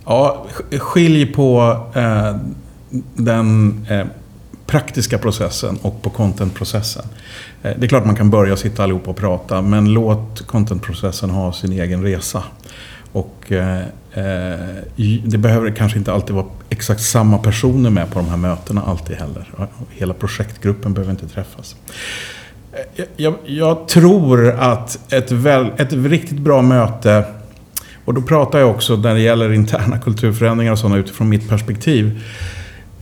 ja, 0.04 0.46
sk- 0.54 0.78
skilj 0.78 1.26
på 1.26 1.76
eh, 1.94 2.36
den 3.14 3.80
eh, 3.90 4.06
praktiska 4.66 5.18
processen 5.18 5.78
och 5.82 6.02
på 6.02 6.10
contentprocessen. 6.10 7.04
Eh, 7.62 7.72
det 7.78 7.86
är 7.86 7.88
klart 7.88 8.06
man 8.06 8.16
kan 8.16 8.30
börja 8.30 8.56
sitta 8.56 8.82
allihopa 8.82 9.10
och 9.10 9.16
prata, 9.16 9.62
men 9.62 9.92
låt 9.92 10.46
contentprocessen 10.46 11.30
ha 11.30 11.52
sin 11.52 11.72
egen 11.72 12.02
resa. 12.02 12.42
Och 13.12 13.52
eh, 13.52 13.80
eh 14.12 14.60
det 15.24 15.38
behöver 15.38 15.70
kanske 15.70 15.98
inte 15.98 16.12
alltid 16.12 16.36
vara 16.36 16.46
exakt 16.68 17.00
samma 17.00 17.38
personer 17.38 17.90
med 17.90 18.10
på 18.10 18.18
de 18.18 18.28
här 18.28 18.36
mötena 18.36 18.82
alltid 18.82 19.16
heller. 19.16 19.50
Hela 19.90 20.14
projektgruppen 20.14 20.94
behöver 20.94 21.10
inte 21.10 21.28
träffas. 21.28 21.76
Eh, 22.72 22.78
jag, 22.96 23.06
jag, 23.16 23.34
jag 23.44 23.88
tror 23.88 24.50
att 24.50 25.12
ett, 25.12 25.30
väl, 25.32 25.70
ett 25.76 25.92
riktigt 25.92 26.38
bra 26.38 26.62
möte, 26.62 27.24
och 28.04 28.14
då 28.14 28.22
pratar 28.22 28.58
jag 28.58 28.70
också 28.70 28.96
när 28.96 29.14
det 29.14 29.20
gäller 29.20 29.52
interna 29.52 29.98
kulturförändringar 29.98 30.72
och 30.72 30.78
sådana 30.78 30.96
utifrån 30.96 31.28
mitt 31.28 31.48
perspektiv. 31.48 32.20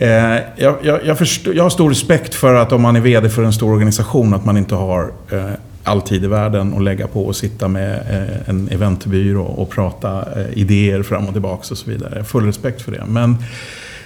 Eh, 0.05 0.41
jag, 0.57 0.77
jag, 0.83 1.05
jag, 1.05 1.19
förstår, 1.19 1.55
jag 1.55 1.63
har 1.63 1.71
stor 1.71 1.89
respekt 1.89 2.35
för 2.35 2.55
att 2.55 2.73
om 2.73 2.83
man 2.83 2.97
är 2.97 3.01
VD 3.01 3.29
för 3.31 3.43
en 3.43 3.53
stor 3.53 3.73
organisation 3.73 4.35
att 4.35 4.45
man 4.45 4.57
inte 4.57 4.75
har 4.75 5.13
eh, 5.31 5.51
all 5.85 6.03
tid 6.03 6.25
i 6.25 6.27
världen 6.27 6.75
att 6.75 6.83
lägga 6.83 7.07
på 7.07 7.27
och 7.27 7.37
sitta 7.37 7.69
med 7.69 7.95
eh, 7.95 8.49
en 8.49 8.69
eventbyrå 8.69 9.43
och 9.43 9.71
prata 9.71 10.41
eh, 10.41 10.59
idéer 10.59 11.03
fram 11.03 11.27
och 11.27 11.33
tillbaka 11.33 11.67
och 11.71 11.79
så 11.79 11.91
vidare. 11.91 12.11
Jag 12.13 12.19
har 12.19 12.25
full 12.25 12.47
respekt 12.47 12.83
för 12.83 12.93
det. 12.93 13.05
Men 13.07 13.37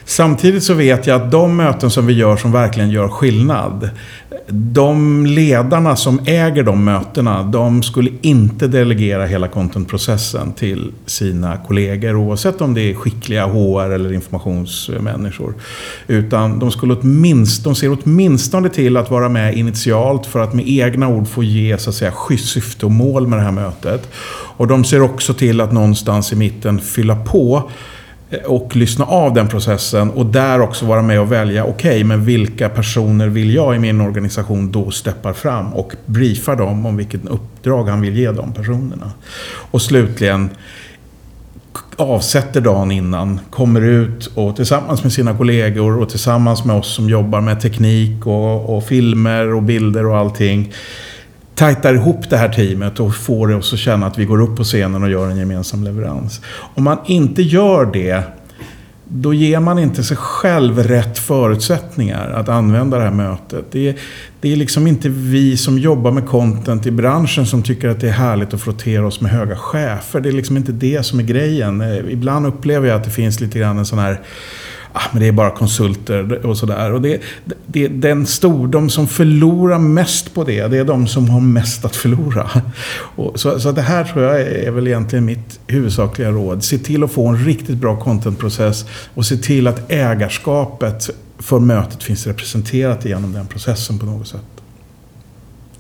Samtidigt 0.09 0.65
så 0.65 0.75
vet 0.75 1.07
jag 1.07 1.23
att 1.23 1.31
de 1.31 1.57
möten 1.57 1.91
som 1.91 2.07
vi 2.07 2.13
gör 2.13 2.37
som 2.37 2.53
verkligen 2.53 2.91
gör 2.91 3.09
skillnad. 3.09 3.91
De 4.49 5.27
ledarna 5.27 5.97
som 5.97 6.21
äger 6.27 6.63
de 6.63 6.85
mötena, 6.85 7.43
de 7.43 7.83
skulle 7.83 8.11
inte 8.21 8.67
delegera 8.67 9.27
hela 9.27 9.49
contentprocessen 9.49 10.53
till 10.53 10.93
sina 11.07 11.57
kollegor 11.57 12.17
oavsett 12.17 12.61
om 12.61 12.75
det 12.75 12.81
är 12.81 12.95
skickliga 12.95 13.47
HR 13.47 13.91
eller 13.91 14.13
informationsmänniskor. 14.13 15.55
Utan 16.07 16.59
de, 16.59 16.71
skulle 16.71 16.95
åtminstone, 16.95 17.75
de 17.75 17.81
ser 17.81 17.99
åtminstone 18.03 18.69
till 18.69 18.97
att 18.97 19.11
vara 19.11 19.29
med 19.29 19.57
initialt 19.57 20.27
för 20.27 20.41
att 20.41 20.55
med 20.55 20.69
egna 20.69 21.09
ord 21.09 21.29
få 21.29 21.43
ge 21.43 21.79
så 21.79 21.91
att 21.91 21.97
säga, 21.97 22.13
syfte 22.39 22.87
och 22.87 22.93
mål 22.93 23.27
med 23.27 23.39
det 23.39 23.43
här 23.43 23.53
mötet. 23.53 24.09
Och 24.57 24.67
de 24.67 24.85
ser 24.85 25.03
också 25.03 25.35
till 25.35 25.61
att 25.61 25.73
någonstans 25.73 26.33
i 26.33 26.37
mitten 26.37 26.81
fylla 26.81 27.17
på 27.17 27.71
Eh, 28.31 28.41
och 28.41 28.77
lyssna 28.77 29.05
av 29.05 29.35
den 29.35 29.49
processen 29.49 30.11
och 30.11 30.27
där 30.27 30.61
också 30.61 30.87
vara 30.87 31.03
med 31.03 31.21
och 31.21 31.33
välja, 31.33 31.65
okej, 31.65 31.91
okay, 31.91 32.05
men 32.05 32.25
vilka 32.25 32.69
personer 32.69 33.29
vill 33.29 33.55
jag 33.55 33.77
i 33.77 33.79
min 33.79 34.01
organisation 34.01 34.73
då 34.73 34.91
steppar 34.91 35.33
fram 35.33 35.75
och 35.75 35.93
briefar 36.07 36.57
dem 36.57 36.87
om 36.87 36.97
vilket 36.97 37.27
uppdrag 37.27 37.85
han 37.85 38.01
vill 38.01 38.17
ge 38.17 38.33
de 38.33 38.53
personerna. 38.53 39.11
Och 39.71 39.83
slutligen, 39.83 40.51
avsätter 41.97 42.61
dagen 42.61 42.91
innan, 42.91 43.41
kommer 43.51 43.81
ut 43.81 44.31
och 44.35 44.57
tillsammans 44.57 45.03
med 45.03 45.13
sina 45.13 45.37
kollegor 45.37 45.99
och 46.01 46.09
tillsammans 46.09 46.65
med 46.65 46.77
oss 46.77 46.95
som 46.95 47.09
jobbar 47.09 47.41
med 47.41 47.61
teknik 47.61 48.27
och, 48.27 48.77
och 48.77 48.85
filmer 48.85 49.55
och 49.55 49.63
bilder 49.63 50.07
och 50.07 50.17
allting 50.17 50.73
tajtar 51.59 51.95
ihop 51.95 52.31
det 52.31 52.37
här 52.37 52.49
teamet 52.49 53.01
och 53.01 53.15
får 53.15 53.55
oss 53.55 53.73
att 53.73 53.79
känna 53.79 54.07
att 54.07 54.19
vi 54.19 54.25
går 54.25 54.41
upp 54.41 54.57
på 54.57 54.65
scenen 54.65 55.03
och 55.03 55.11
gör 55.11 55.29
en 55.29 55.37
gemensam 55.37 55.85
leverans. 55.85 56.41
Om 56.75 56.85
man 56.85 56.99
inte 57.07 57.43
gör 57.43 57.87
det, 57.93 58.23
då 59.05 59.35
ger 59.35 59.61
man 59.61 59.79
inte 59.79 60.03
sig 60.05 60.17
själv 60.17 60.79
rätt 60.79 61.19
förutsättningar 61.19 62.31
att 62.31 62.49
använda 62.49 62.99
det 62.99 63.05
här 63.05 63.11
mötet. 63.11 63.65
Det 63.71 63.89
är, 63.89 63.97
det 64.41 64.53
är 64.53 64.57
liksom 64.57 64.87
inte 64.87 65.09
vi 65.09 65.57
som 65.57 65.79
jobbar 65.79 66.11
med 66.11 66.27
content 66.27 66.87
i 66.87 66.91
branschen 66.91 67.47
som 67.47 67.63
tycker 67.63 67.89
att 67.89 68.01
det 68.01 68.09
är 68.09 68.13
härligt 68.13 68.55
att 68.55 68.61
frottera 68.61 69.07
oss 69.07 69.21
med 69.21 69.31
höga 69.31 69.57
chefer. 69.57 70.21
Det 70.21 70.29
är 70.29 70.33
liksom 70.33 70.57
inte 70.57 70.73
det 70.73 71.03
som 71.03 71.19
är 71.19 71.25
grejen. 71.25 71.81
Eh, 71.81 72.13
ibland 72.13 72.47
upplever 72.47 72.89
jag 72.89 72.97
att 72.97 73.05
det 73.05 73.11
finns 73.11 73.41
lite 73.41 73.59
grann 73.59 73.79
en 73.79 73.87
sån 73.87 73.99
här 73.99 74.21
ah, 74.93 75.03
men 75.13 75.23
det 75.23 75.29
är 75.29 75.33
bara 75.33 75.51
konsulter 75.51 76.47
och 76.47 76.57
sådär. 76.57 76.93
Och 76.93 77.03
det, 77.03 77.21
det, 77.67 77.89
den 77.89 78.27
stor, 78.27 78.69
de 78.69 78.91
som 78.91 79.07
förlorar 79.07 79.79
mest 79.79 80.35
på 80.35 80.45
det, 80.45 80.67
det 80.67 80.79
är 80.79 80.85
de 80.85 81.07
som 81.07 81.31
har 81.31 81.41
mest 81.41 81.85
att 81.85 81.97
förlora. 81.97 82.51
Och 83.17 83.41
så, 83.41 83.61
så 83.61 83.73
det 83.73 83.83
här 83.83 84.05
tror 84.05 84.25
jag 84.25 84.41
är 84.41 84.71
väl 84.71 84.87
egentligen 84.87 85.25
mitt 85.25 85.61
huvudsakliga 85.67 86.31
råd. 86.31 86.65
Se 86.65 86.79
till 86.79 87.05
att 87.05 87.13
få 87.13 87.27
en 87.27 87.45
riktigt 87.45 87.77
bra 87.77 88.01
contentprocess 88.01 88.87
och 89.15 89.27
se 89.27 89.37
till 89.37 89.67
att 89.67 89.91
ägarskapet 89.91 91.11
för 91.39 91.59
mötet 91.59 92.03
finns 92.03 92.27
representerat 92.27 93.05
genom 93.05 93.33
den 93.33 93.47
processen 93.47 93.99
på 93.99 94.07
något 94.07 94.29
sätt. 94.29 94.58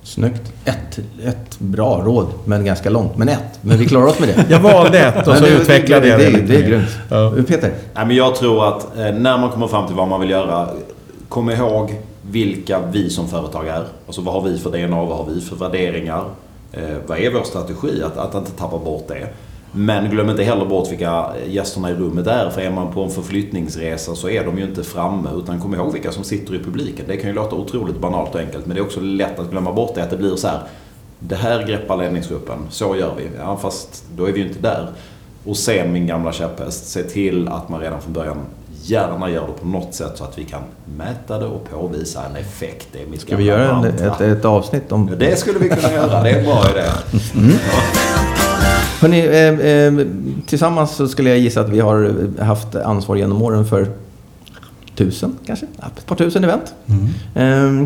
Snyggt. 0.08 0.52
Ett, 0.64 0.98
ett 1.24 1.58
bra 1.58 2.02
råd, 2.04 2.26
men 2.44 2.64
ganska 2.64 2.90
långt. 2.90 3.16
Men 3.16 3.28
ett. 3.28 3.58
Men 3.60 3.78
vi 3.78 3.86
klarar 3.86 4.06
oss 4.06 4.18
med 4.18 4.28
det. 4.28 4.44
Jag 4.50 4.60
valde 4.60 4.98
ett 4.98 5.28
och 5.28 5.36
så 5.36 5.46
utvecklade 5.46 6.00
det, 6.00 6.08
jag 6.08 6.20
det. 6.20 6.24
det. 6.24 6.30
Det, 6.30 6.40
lite 6.40 6.52
det 6.52 6.58
är 6.58 6.62
mer. 6.62 6.68
grymt. 6.68 6.88
Ja. 7.08 7.32
Peter? 7.48 7.72
Nej, 7.94 8.06
men 8.06 8.16
jag 8.16 8.34
tror 8.34 8.68
att 8.68 8.98
eh, 8.98 9.12
när 9.14 9.38
man 9.38 9.50
kommer 9.50 9.66
fram 9.66 9.86
till 9.86 9.96
vad 9.96 10.08
man 10.08 10.20
vill 10.20 10.30
göra, 10.30 10.68
kom 11.28 11.50
ihåg 11.50 12.00
vilka 12.22 12.80
vi 12.92 13.10
som 13.10 13.28
företag 13.28 13.68
är. 13.68 13.84
Alltså 14.06 14.22
vad 14.22 14.34
har 14.34 14.42
vi 14.42 14.58
för 14.58 14.70
DNA, 14.70 15.04
vad 15.04 15.16
har 15.18 15.26
vi 15.34 15.40
för 15.40 15.56
värderingar? 15.56 16.24
Eh, 16.72 16.82
vad 17.06 17.18
är 17.18 17.30
vår 17.30 17.42
strategi? 17.42 18.02
Att, 18.02 18.16
att 18.16 18.34
inte 18.34 18.50
tappa 18.50 18.78
bort 18.78 19.08
det. 19.08 19.28
Men 19.78 20.10
glöm 20.10 20.30
inte 20.30 20.42
heller 20.42 20.64
bort 20.64 20.92
vilka 20.92 21.26
gästerna 21.46 21.90
i 21.90 21.94
rummet 21.94 22.26
är. 22.26 22.50
För 22.50 22.60
är 22.60 22.70
man 22.70 22.92
på 22.92 23.02
en 23.02 23.10
förflyttningsresa 23.10 24.14
så 24.14 24.28
är 24.28 24.44
de 24.44 24.58
ju 24.58 24.64
inte 24.64 24.84
framme. 24.84 25.28
Utan 25.36 25.60
kom 25.60 25.74
ihåg 25.74 25.92
vilka 25.92 26.12
som 26.12 26.24
sitter 26.24 26.54
i 26.54 26.58
publiken. 26.58 27.04
Det 27.08 27.16
kan 27.16 27.30
ju 27.30 27.36
låta 27.36 27.56
otroligt 27.56 27.98
banalt 27.98 28.34
och 28.34 28.40
enkelt. 28.40 28.66
Men 28.66 28.76
det 28.76 28.80
är 28.80 28.84
också 28.84 29.00
lätt 29.00 29.38
att 29.38 29.50
glömma 29.50 29.72
bort 29.72 29.94
det. 29.94 30.02
Att 30.02 30.10
det 30.10 30.16
blir 30.16 30.36
så 30.36 30.48
här. 30.48 30.60
Det 31.18 31.36
här 31.36 31.66
greppar 31.66 31.96
ledningsgruppen. 31.96 32.58
Så 32.70 32.96
gör 32.96 33.14
vi. 33.16 33.28
Ja, 33.38 33.56
fast 33.56 34.04
då 34.16 34.24
är 34.24 34.32
vi 34.32 34.40
ju 34.40 34.48
inte 34.48 34.60
där. 34.60 34.88
Och 35.44 35.56
sen 35.56 35.92
min 35.92 36.06
gamla 36.06 36.32
käpphäst. 36.32 36.88
Se 36.88 37.02
till 37.02 37.48
att 37.48 37.68
man 37.68 37.80
redan 37.80 38.00
från 38.00 38.12
början 38.12 38.38
gärna 38.82 39.30
gör 39.30 39.46
det 39.46 39.60
på 39.60 39.66
något 39.66 39.94
sätt 39.94 40.12
så 40.14 40.24
att 40.24 40.38
vi 40.38 40.44
kan 40.44 40.62
mäta 40.84 41.38
det 41.38 41.46
och 41.46 41.70
påvisa 41.70 42.24
en 42.30 42.36
effekt. 42.36 42.88
Det 42.92 43.02
är 43.02 43.06
mitt 43.06 43.20
Ska 43.20 43.36
vi 43.36 43.44
göra 43.44 43.78
en, 43.78 43.84
ett, 43.84 44.20
ett 44.20 44.44
avsnitt 44.44 44.92
om... 44.92 45.08
Ja, 45.10 45.16
Det 45.16 45.36
skulle 45.36 45.58
vi 45.58 45.68
kunna 45.68 45.92
göra. 45.92 46.22
Det 46.22 46.30
är 46.30 46.38
en 46.38 46.44
bra 46.44 46.64
idé. 46.70 46.84
Hörrni, 49.00 49.26
eh, 49.26 49.70
eh, 49.70 50.06
tillsammans 50.46 50.96
så 50.96 51.08
skulle 51.08 51.28
jag 51.30 51.38
gissa 51.38 51.60
att 51.60 51.68
vi 51.68 51.80
har 51.80 52.12
haft 52.42 52.74
ansvar 52.74 53.16
genom 53.16 53.42
åren 53.42 53.64
för 53.64 53.88
tusen 54.94 55.36
kanske? 55.46 55.66
Ett 55.96 56.06
par 56.06 56.16
tusen 56.16 56.44
event. 56.44 56.74
Eh, 57.34 57.84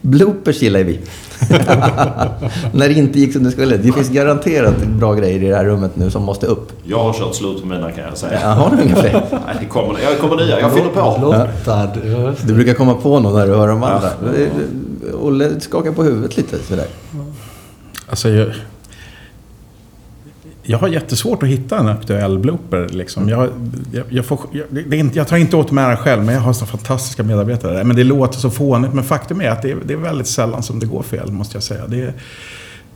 bloopers 0.00 0.62
gillar 0.62 0.80
vi. 0.80 1.00
När 2.72 2.88
det 2.88 2.92
inte 2.94 3.20
gick 3.20 3.32
som 3.32 3.44
det 3.44 3.50
skulle. 3.50 3.76
Det 3.76 3.92
finns 3.92 4.08
garanterat 4.08 4.86
bra 4.86 5.14
grejer 5.14 5.42
i 5.42 5.48
det 5.48 5.56
här 5.56 5.64
rummet 5.64 5.96
nu 5.96 6.10
som 6.10 6.22
måste 6.22 6.46
upp. 6.46 6.72
Jag 6.84 6.98
har 6.98 7.12
kört 7.12 7.34
slut 7.34 7.60
på 7.60 7.66
mina 7.66 7.92
kan 7.92 8.04
jag 8.04 8.18
säga. 8.18 8.40
Ja, 8.42 8.48
har 8.48 8.76
du 8.76 8.82
inga 8.82 8.96
fler? 8.96 9.26
Nej, 9.30 9.56
det 9.60 9.66
kommer, 9.66 10.00
jag 10.02 10.18
kommer 10.18 10.36
nya. 10.36 10.60
Jag 10.60 10.72
fyller 10.72 10.88
på. 10.88 11.18
Lottad. 11.22 11.90
Du 12.46 12.54
brukar 12.54 12.74
komma 12.74 12.94
på 12.94 13.20
någon 13.20 13.34
när 13.34 13.46
du 13.46 13.54
hör 13.54 13.68
de 13.68 13.82
andra. 13.82 14.10
Olle 15.20 15.60
skakar 15.60 15.92
på 15.92 16.02
huvudet 16.02 16.36
lite 16.36 16.58
sådär. 16.58 16.86
Alltså, 18.08 18.28
jag, 18.28 18.54
jag 20.66 20.78
har 20.78 20.88
jättesvårt 20.88 21.42
att 21.42 21.48
hitta 21.48 21.78
en 21.78 21.88
aktuell 21.88 22.38
blooper. 22.38 22.88
Liksom. 22.88 23.28
Jag, 23.28 23.48
jag, 23.92 24.04
jag, 24.08 24.24
får, 24.24 24.40
jag, 24.52 24.66
det 24.70 24.96
är 24.96 25.00
inte, 25.00 25.18
jag 25.18 25.28
tar 25.28 25.36
inte 25.36 25.56
åt 25.56 25.70
mig 25.70 25.84
äran 25.84 25.96
själv, 25.96 26.24
men 26.24 26.34
jag 26.34 26.42
har 26.42 26.52
så 26.52 26.66
fantastiska 26.66 27.22
medarbetare. 27.22 27.84
Men 27.84 27.96
det 27.96 28.04
låter 28.04 28.38
så 28.38 28.50
fånigt. 28.50 28.94
Men 28.94 29.04
faktum 29.04 29.40
är 29.40 29.50
att 29.50 29.62
det 29.62 29.70
är, 29.70 29.76
det 29.84 29.94
är 29.94 29.98
väldigt 29.98 30.26
sällan 30.26 30.62
som 30.62 30.78
det 30.78 30.86
går 30.86 31.02
fel, 31.02 31.32
måste 31.32 31.56
jag 31.56 31.62
säga. 31.62 31.86
Det, 31.86 32.14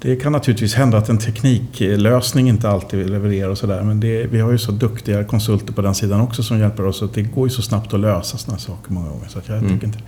det 0.01 0.17
kan 0.17 0.33
naturligtvis 0.33 0.75
hända 0.75 0.99
att 0.99 1.09
en 1.09 1.19
tekniklösning 1.19 2.49
inte 2.49 2.69
alltid 2.69 3.11
levererar 3.11 3.49
och 3.49 3.59
sådär. 3.59 3.83
Men 3.83 4.01
det, 4.01 4.27
vi 4.27 4.41
har 4.41 4.53
ju 4.53 4.59
så 4.59 4.73
duktiga 4.73 5.25
konsulter 5.25 5.73
på 5.73 5.83
den 5.83 5.95
sidan 5.95 6.21
också 6.21 6.43
som 6.43 6.59
hjälper 6.59 6.87
oss. 6.87 7.03
Och 7.03 7.11
det 7.15 7.23
går 7.23 7.47
ju 7.47 7.51
så 7.51 7.63
snabbt 7.63 7.95
att 7.95 8.01
lösa 8.01 8.39
sådana 8.39 8.59
saker 8.59 8.93
många 8.93 9.09
gånger. 9.09 9.29
Så, 9.29 9.39
att 9.39 9.49
jag, 9.49 9.61
tycker 9.61 9.87
inte. 9.87 9.99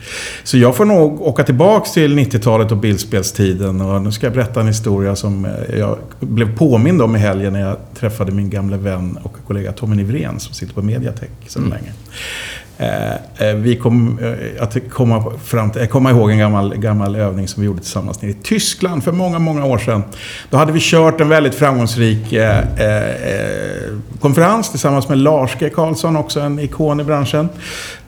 så 0.44 0.58
jag 0.58 0.76
får 0.76 0.84
nog 0.84 1.22
åka 1.22 1.44
tillbaks 1.44 1.92
till 1.92 2.18
90-talet 2.18 2.72
och 2.72 2.78
bildspelstiden. 2.78 3.80
Och 3.80 4.02
nu 4.02 4.12
ska 4.12 4.26
jag 4.26 4.34
berätta 4.34 4.60
en 4.60 4.66
historia 4.66 5.16
som 5.16 5.44
eh, 5.44 5.78
jag 5.78 5.98
blev 6.20 6.56
påmind 6.56 7.02
om 7.02 7.16
i 7.16 7.18
helgen 7.18 7.52
när 7.52 7.60
jag 7.60 7.76
träffade 7.94 8.32
min 8.32 8.50
gamla 8.50 8.76
vän 8.76 9.18
och 9.22 9.36
kollega 9.46 9.72
Tommy 9.72 9.96
Nivrén 9.96 10.40
som 10.40 10.54
sitter 10.54 10.74
på 10.74 10.82
Mediatek 10.82 11.30
sedan 11.46 11.68
länge. 11.68 11.92
Eh, 12.80 13.48
eh, 13.48 13.54
vi 13.54 13.76
kom 13.76 14.18
eh, 14.18 14.62
att 14.62 14.76
komma, 14.90 15.32
fram 15.44 15.70
till, 15.70 15.82
eh, 15.82 15.88
komma 15.88 16.10
ihåg 16.10 16.30
en 16.30 16.38
gammal, 16.38 16.76
gammal 16.76 17.16
övning 17.16 17.48
som 17.48 17.60
vi 17.60 17.66
gjorde 17.66 17.80
tillsammans 17.80 18.22
nere 18.22 18.30
i 18.30 18.34
Tyskland 18.34 19.04
för 19.04 19.12
många, 19.12 19.38
många 19.38 19.64
år 19.64 19.78
sedan. 19.78 20.02
Då 20.50 20.56
hade 20.56 20.72
vi 20.72 20.80
kört 20.82 21.20
en 21.20 21.28
väldigt 21.28 21.54
framgångsrik 21.54 22.32
eh, 22.32 22.58
eh, 22.78 23.10
eh 23.10 23.92
konferens 24.20 24.70
tillsammans 24.70 25.08
med 25.08 25.18
Lars 25.18 25.56
G. 25.58 25.70
Karlsson, 25.70 26.16
också 26.16 26.40
en 26.40 26.58
ikon 26.58 27.00
i 27.00 27.04
branschen. 27.04 27.48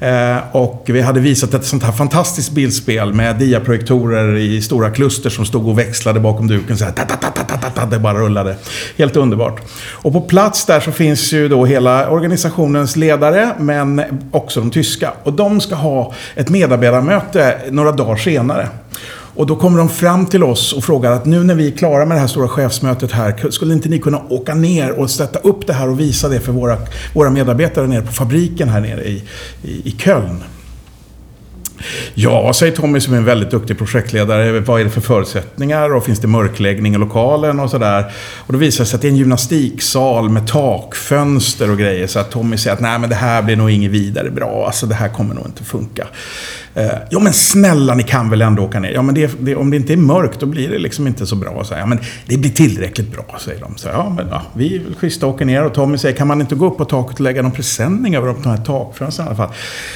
Eh, 0.02 0.38
och 0.52 0.84
vi 0.86 1.00
hade 1.00 1.20
visat 1.20 1.54
ett 1.54 1.64
sånt 1.64 1.82
här 1.82 1.92
fantastiskt 1.92 2.52
bildspel 2.52 3.14
med 3.14 3.36
diaprojektorer 3.36 4.36
i 4.36 4.62
stora 4.62 4.90
kluster 4.90 5.30
som 5.30 5.44
stod 5.44 5.68
och 5.68 5.78
växlade 5.78 6.20
bakom 6.20 6.48
duken. 6.48 6.78
Så 6.78 6.84
här, 6.84 6.92
ta, 6.92 7.02
ta, 7.02 7.16
ta, 7.16 7.28
ta, 7.30 7.44
ta, 7.44 7.56
ta, 7.56 7.70
ta, 7.70 7.86
det 7.86 7.98
bara 7.98 8.18
rullade. 8.18 8.56
Helt 8.98 9.16
underbart. 9.16 9.60
Och 9.92 10.12
på 10.12 10.20
plats 10.20 10.66
där 10.66 10.80
så 10.80 10.92
finns 10.92 11.32
ju 11.32 11.48
då 11.48 11.64
hela 11.64 12.10
organisationens 12.10 12.96
ledare, 12.96 13.52
men 13.58 14.02
också 14.30 14.60
de 14.60 14.70
tyska. 14.70 15.12
Och 15.22 15.32
de 15.32 15.60
ska 15.60 15.74
ha 15.74 16.14
ett 16.34 16.48
medarbetarmöte 16.48 17.58
några 17.70 17.92
dagar 17.92 18.16
senare. 18.16 18.68
Och 19.34 19.46
då 19.46 19.56
kommer 19.56 19.78
de 19.78 19.88
fram 19.88 20.26
till 20.26 20.42
oss 20.42 20.72
och 20.72 20.84
frågar 20.84 21.12
att 21.12 21.24
nu 21.24 21.44
när 21.44 21.54
vi 21.54 21.66
är 21.66 21.70
klara 21.70 22.04
med 22.04 22.16
det 22.16 22.20
här 22.20 22.26
stora 22.26 22.48
chefsmötet 22.48 23.12
här, 23.12 23.50
skulle 23.50 23.74
inte 23.74 23.88
ni 23.88 23.98
kunna 23.98 24.22
åka 24.28 24.54
ner 24.54 24.90
och 24.90 25.10
sätta 25.10 25.38
upp 25.38 25.66
det 25.66 25.72
här 25.72 25.88
och 25.88 26.00
visa 26.00 26.28
det 26.28 26.40
för 26.40 26.52
våra, 26.52 26.76
våra 27.14 27.30
medarbetare 27.30 27.86
nere 27.86 28.02
på 28.02 28.12
fabriken 28.12 28.68
här 28.68 28.80
nere 28.80 29.04
i, 29.04 29.22
i, 29.62 29.88
i 29.88 29.94
Köln? 29.98 30.42
Ja, 32.14 32.52
säger 32.52 32.76
Tommy 32.76 33.00
som 33.00 33.14
är 33.14 33.18
en 33.18 33.24
väldigt 33.24 33.50
duktig 33.50 33.78
projektledare. 33.78 34.60
Vad 34.60 34.80
är 34.80 34.84
det 34.84 34.90
för 34.90 35.00
förutsättningar 35.00 35.94
och 35.94 36.04
finns 36.04 36.20
det 36.20 36.26
mörkläggning 36.26 36.94
i 36.94 36.98
lokalen 36.98 37.60
och 37.60 37.70
sådär. 37.70 38.12
Och 38.36 38.52
då 38.52 38.58
visar 38.58 38.84
det 38.84 38.88
sig 38.88 38.96
att 38.96 39.02
det 39.02 39.08
är 39.08 39.10
en 39.10 39.16
gymnastiksal 39.16 40.28
med 40.28 40.46
takfönster 40.46 41.70
och 41.70 41.78
grejer. 41.78 42.06
Så 42.06 42.18
att 42.18 42.30
Tommy 42.30 42.56
säger 42.56 42.74
att 42.74 42.80
nej 42.80 42.98
men 42.98 43.10
det 43.10 43.16
här 43.16 43.42
blir 43.42 43.56
nog 43.56 43.70
inget 43.70 43.90
vidare 43.90 44.30
bra. 44.30 44.66
Alltså 44.66 44.86
det 44.86 44.94
här 44.94 45.08
kommer 45.08 45.34
nog 45.34 45.46
inte 45.46 45.64
funka. 45.64 46.06
Eh, 46.74 46.90
ja 47.10 47.18
men 47.18 47.32
snälla 47.32 47.94
ni 47.94 48.02
kan 48.02 48.30
väl 48.30 48.42
ändå 48.42 48.62
åka 48.62 48.80
ner. 48.80 48.90
Ja 48.90 49.02
men 49.02 49.14
det, 49.14 49.30
det, 49.40 49.56
om 49.56 49.70
det 49.70 49.76
inte 49.76 49.92
är 49.92 49.96
mörkt 49.96 50.40
då 50.40 50.46
blir 50.46 50.68
det 50.68 50.78
liksom 50.78 51.06
inte 51.06 51.26
så 51.26 51.36
bra. 51.36 51.64
Så, 51.64 51.74
ja 51.74 51.86
men 51.86 51.98
det 52.26 52.36
blir 52.36 52.50
tillräckligt 52.50 53.12
bra 53.12 53.36
säger 53.40 53.60
de. 53.60 53.76
Så, 53.76 53.88
ja 53.88 54.12
men 54.16 54.28
ja, 54.30 54.42
vi 54.54 54.76
är 54.76 54.80
väl 54.80 54.94
schyssta 54.94 55.26
och 55.26 55.34
åker 55.34 55.44
ner 55.44 55.64
och 55.64 55.74
Tommy 55.74 55.98
säger 55.98 56.16
kan 56.16 56.26
man 56.26 56.40
inte 56.40 56.54
gå 56.54 56.66
upp 56.66 56.76
på 56.76 56.84
taket 56.84 57.14
och 57.14 57.20
lägga 57.20 57.42
någon 57.42 57.52
presenning 57.52 58.14
över 58.14 58.34
de 58.42 58.50
här 58.50 58.56
takfönstren 58.56 59.26
i 59.26 59.28
alla 59.28 59.36
fall? 59.36 59.50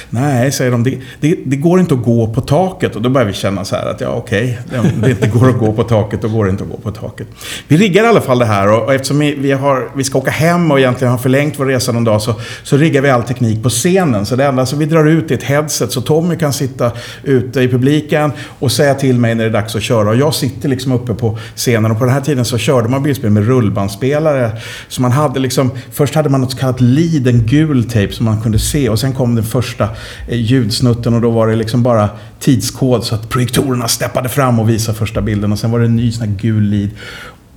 Nej, 0.09 0.51
säger 0.51 0.71
de. 0.71 0.83
Det, 0.83 0.97
det, 1.19 1.37
det 1.45 1.55
går 1.55 1.79
inte 1.79 1.93
att 1.93 2.03
gå 2.03 2.27
på 2.27 2.41
taket. 2.41 2.95
Och 2.95 3.01
då 3.01 3.09
börjar 3.09 3.27
vi 3.27 3.33
känna 3.33 3.65
så 3.65 3.75
här 3.75 3.85
att 3.85 4.01
ja 4.01 4.09
okej, 4.09 4.59
okay, 4.67 4.91
det 5.01 5.09
inte 5.09 5.27
går 5.27 5.49
att 5.49 5.57
gå 5.57 5.73
på 5.73 5.83
taket, 5.83 6.21
då 6.21 6.27
går 6.29 6.45
det 6.45 6.51
inte 6.51 6.63
att 6.63 6.69
gå 6.69 6.77
på 6.77 6.91
taket. 6.91 7.27
Vi 7.67 7.77
riggar 7.77 8.03
i 8.03 8.07
alla 8.07 8.21
fall 8.21 8.39
det 8.39 8.45
här 8.45 8.71
och, 8.71 8.83
och 8.83 8.93
eftersom 8.93 9.19
vi, 9.19 9.35
vi, 9.35 9.51
har, 9.51 9.89
vi 9.95 10.03
ska 10.03 10.17
åka 10.17 10.31
hem 10.31 10.71
och 10.71 10.79
egentligen 10.79 11.11
har 11.11 11.17
förlängt 11.17 11.59
vår 11.59 11.65
resa 11.65 11.91
någon 11.91 12.03
dag 12.03 12.21
så, 12.21 12.35
så 12.63 12.77
riggar 12.77 13.01
vi 13.01 13.09
all 13.09 13.23
teknik 13.23 13.63
på 13.63 13.69
scenen. 13.69 14.25
Så 14.25 14.35
det 14.35 14.45
enda 14.45 14.65
som 14.65 14.79
vi 14.79 14.85
drar 14.85 15.05
ut 15.05 15.31
är 15.31 15.35
ett 15.35 15.43
headset 15.43 15.91
så 15.91 16.01
Tommy 16.01 16.37
kan 16.37 16.53
sitta 16.53 16.66
sitta 16.67 16.91
ute 17.23 17.61
i 17.61 17.67
publiken 17.67 18.31
och 18.59 18.71
säga 18.71 18.95
till 18.95 19.19
mig 19.19 19.35
när 19.35 19.43
det 19.43 19.49
är 19.49 19.53
dags 19.53 19.75
att 19.75 19.83
köra. 19.83 20.09
Och 20.09 20.15
jag 20.15 20.33
sitter 20.33 20.69
liksom 20.69 20.91
uppe 20.91 21.13
på 21.13 21.37
scenen 21.55 21.91
och 21.91 21.99
på 21.99 22.05
den 22.05 22.13
här 22.13 22.21
tiden 22.21 22.45
så 22.45 22.57
körde 22.57 22.89
man 22.89 23.03
bildspel 23.03 23.29
med 23.29 23.47
rullbandspelare. 23.47 24.51
Så 24.87 25.01
man 25.01 25.11
hade 25.11 25.39
liksom, 25.39 25.71
först 25.91 26.15
hade 26.15 26.29
man 26.29 26.41
något 26.41 26.51
så 26.51 26.57
kallat 26.57 26.81
lead, 26.81 27.27
en 27.27 27.45
gul 27.45 27.89
tejp 27.89 28.13
som 28.13 28.25
man 28.25 28.41
kunde 28.41 28.59
se 28.59 28.89
och 28.89 28.99
sen 28.99 29.13
kom 29.13 29.35
den 29.35 29.43
första 29.43 29.89
eh, 30.27 30.41
ljudsnutten 30.41 31.13
och 31.13 31.21
då 31.21 31.29
var 31.29 31.47
det 31.47 31.55
liksom 31.55 31.83
bara 31.83 32.09
tidskod 32.39 33.03
så 33.03 33.15
att 33.15 33.29
projektorerna 33.29 33.87
steppade 33.87 34.29
fram 34.29 34.59
och 34.59 34.69
visade 34.69 34.97
första 34.97 35.21
bilden 35.21 35.51
och 35.51 35.59
sen 35.59 35.71
var 35.71 35.79
det 35.79 35.85
en 35.85 35.95
ny 35.95 36.11
sån 36.11 36.27
här 36.27 36.35
gul 36.35 36.63
lead. 36.63 36.89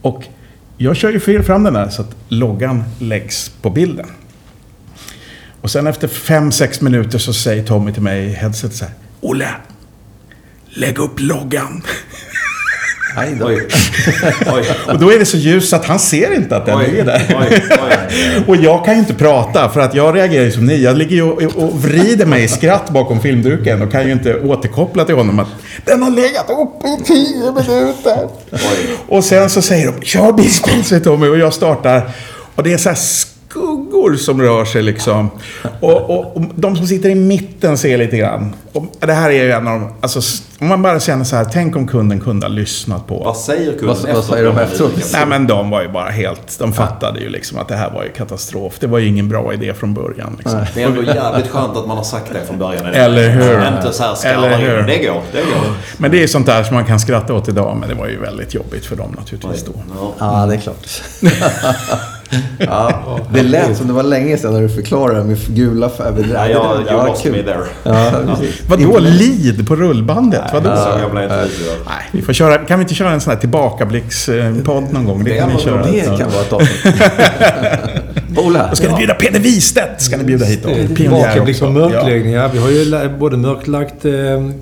Och 0.02 0.24
jag 0.76 0.96
kör 0.96 1.10
ju 1.10 1.42
fram 1.42 1.62
den 1.62 1.74
där 1.74 1.88
så 1.88 2.02
att 2.02 2.16
loggan 2.28 2.84
läggs 2.98 3.52
på 3.62 3.70
bilden. 3.70 4.06
Och 5.60 5.70
sen 5.70 5.86
efter 5.86 6.08
5-6 6.08 6.84
minuter 6.84 7.18
så 7.18 7.32
säger 7.32 7.64
Tommy 7.64 7.92
till 7.92 8.02
mig 8.02 8.24
i 8.24 8.32
headset 8.32 8.74
så 8.74 8.84
här. 8.84 8.94
Olle, 9.20 9.48
lägg 10.68 10.98
upp 10.98 11.20
loggan. 11.20 11.82
Aj 13.16 13.36
då. 13.40 13.46
Oj. 13.46 13.68
Oj. 14.52 14.64
Och 14.86 14.98
då 14.98 15.12
är 15.12 15.18
det 15.18 15.26
så 15.26 15.36
ljust 15.36 15.72
att 15.72 15.84
han 15.84 15.98
ser 15.98 16.34
inte 16.34 16.56
att 16.56 16.66
den 16.66 16.78
Oj. 16.78 16.86
ligger 16.86 17.04
där. 17.04 17.36
Oj. 17.40 18.44
Och 18.46 18.56
jag 18.56 18.84
kan 18.84 18.94
ju 18.94 19.00
inte 19.00 19.14
prata 19.14 19.68
för 19.68 19.80
att 19.80 19.94
jag 19.94 20.16
reagerar 20.16 20.44
ju 20.44 20.52
som 20.52 20.66
ni. 20.66 20.82
Jag 20.82 20.96
ligger 20.96 21.16
ju 21.16 21.22
och, 21.22 21.42
och 21.42 21.82
vrider 21.82 22.26
mig 22.26 22.44
i 22.44 22.48
skratt 22.48 22.90
bakom 22.90 23.20
filmduken 23.20 23.82
och 23.82 23.92
kan 23.92 24.06
ju 24.06 24.12
inte 24.12 24.40
återkoppla 24.40 25.04
till 25.04 25.14
honom 25.14 25.38
att 25.38 25.48
den 25.84 26.02
har 26.02 26.10
legat 26.10 26.46
uppe 26.50 26.88
i 26.88 27.04
tio 27.04 27.52
minuter. 27.52 28.28
Och 29.08 29.24
sen 29.24 29.50
så 29.50 29.62
säger 29.62 29.92
de 29.92 30.06
kör 30.06 30.32
bilspel, 30.32 30.84
säger 30.84 31.04
Tommy 31.04 31.28
och 31.28 31.38
jag 31.38 31.54
startar. 31.54 32.10
Och 32.54 32.62
det 32.62 32.72
är 32.72 32.78
så 32.78 32.88
här 32.88 32.98
skuggor 33.50 34.16
som 34.16 34.42
rör 34.42 34.64
sig 34.64 34.82
liksom. 34.82 35.30
Och, 35.80 36.10
och, 36.10 36.36
och 36.36 36.42
de 36.54 36.76
som 36.76 36.86
sitter 36.86 37.08
i 37.10 37.14
mitten 37.14 37.78
ser 37.78 37.98
lite 37.98 38.16
grann. 38.16 38.54
Och 38.72 38.84
det 39.00 39.12
här 39.12 39.30
är 39.30 39.44
ju 39.44 39.52
en 39.52 39.68
av 39.68 39.80
de, 39.80 39.92
alltså 40.00 40.20
om 40.58 40.66
man 40.68 40.82
bara 40.82 41.00
känner 41.00 41.24
så 41.24 41.36
här, 41.36 41.46
tänk 41.52 41.76
om 41.76 41.88
kunden 41.88 42.20
kunde 42.20 42.46
ha 42.46 42.52
lyssnat 42.52 43.06
på 43.06 43.18
Vad 43.24 43.36
säger 43.36 43.78
kunden 43.78 43.96
Vad- 44.04 44.14
vad 44.14 44.24
säger 44.24 44.44
de 44.44 44.58
efteråt? 44.58 44.94
blivit 44.94 45.12
Nej 45.12 45.26
men 45.26 45.46
de 45.46 45.70
var 45.70 45.82
ju 45.82 45.88
bara 45.88 46.10
helt, 46.10 46.58
de 46.58 46.72
fattade 46.72 47.20
ju 47.20 47.28
liksom 47.28 47.58
att 47.58 47.68
det 47.68 47.76
här 47.76 47.90
var 47.90 48.04
ju 48.04 48.10
katastrof. 48.10 48.74
Det 48.80 48.86
var 48.86 48.98
ju 48.98 49.06
ingen 49.08 49.28
bra 49.28 49.52
idé 49.54 49.74
från 49.74 49.94
början. 49.94 50.34
Liksom. 50.38 50.64
Det 50.74 50.82
är 50.82 50.86
ändå 50.86 51.02
jävligt 51.02 51.48
skönt 51.50 51.76
att 51.76 51.86
man 51.86 51.96
har 51.96 52.04
sagt 52.04 52.32
det 52.32 52.46
från 52.46 52.58
början. 52.58 52.86
Eller 52.86 53.28
hur? 53.30 53.76
Inte 53.76 53.92
så 53.92 54.02
här 54.02 54.58
hur? 54.58 54.80
in. 54.80 54.86
Det 54.86 54.98
går, 54.98 55.22
det 55.32 55.38
går. 55.42 55.72
Men 55.96 56.10
det 56.10 56.22
är 56.22 56.26
sånt 56.26 56.46
där 56.46 56.62
som 56.62 56.74
man 56.74 56.84
kan 56.84 57.00
skratta 57.00 57.34
åt 57.34 57.48
idag, 57.48 57.76
men 57.80 57.88
det 57.88 57.94
var 57.94 58.06
ju 58.08 58.20
väldigt 58.20 58.54
jobbigt 58.54 58.86
för 58.86 58.96
dem 58.96 59.14
naturligtvis 59.18 59.64
då. 59.64 59.72
Ja. 60.00 60.14
Ja, 60.18 60.46
det 60.46 60.54
är 60.54 60.58
klart. 60.58 61.02
ja, 62.58 63.18
det 63.32 63.42
lät 63.42 63.76
som 63.76 63.86
det 63.86 63.92
var 63.92 64.02
länge 64.02 64.36
sedan 64.38 64.52
när 64.52 64.60
du 64.60 64.68
förklarade 64.68 65.24
med 65.24 65.38
gula 65.48 65.88
färger. 65.88 66.30
Ja, 66.34 66.48
jag, 66.48 66.80
you 66.80 67.06
lost 67.06 67.24
me 67.24 67.42
there. 67.42 67.64
Ja. 67.82 68.12
Vadå 68.66 68.98
lid 68.98 69.68
på 69.68 69.76
rullbandet? 69.76 70.42
Vadå? 70.52 70.76
Så 70.76 70.98
jag 71.00 71.10
blev 71.10 71.24
inte 71.24 71.48
Nej, 71.86 72.08
vi 72.12 72.22
får 72.22 72.32
köra, 72.32 72.58
kan 72.58 72.78
vi 72.78 72.82
inte 72.82 72.94
köra 72.94 73.10
en 73.10 73.20
sån 73.20 73.32
här 73.32 73.40
tillbakablickspodd 73.40 74.92
någon 74.92 75.04
gång? 75.04 75.24
Det 75.24 75.38
kan 75.38 75.50
vi 75.56 75.62
köra. 75.62 75.82
Det 75.82 76.18
kan 76.18 76.30
vara 76.30 76.62
ett. 76.62 77.99
Ola. 78.40 78.66
Då 78.70 78.76
ska 78.76 78.88
ni 78.88 78.96
bjuda 78.96 79.14
Peder 79.14 79.40
Wistedt, 79.40 80.02
ska 80.02 80.16
ni 80.16 80.24
bjuda 80.24 80.44
hit 80.44 80.66
Tillbakablick 80.96 81.60
på 81.60 81.70
mörkläggningar. 81.70 82.50
Vi 82.52 82.58
har 82.58 82.70
ju 82.70 83.18
både 83.18 83.36
mörklagt 83.36 84.04
eh, 84.04 84.12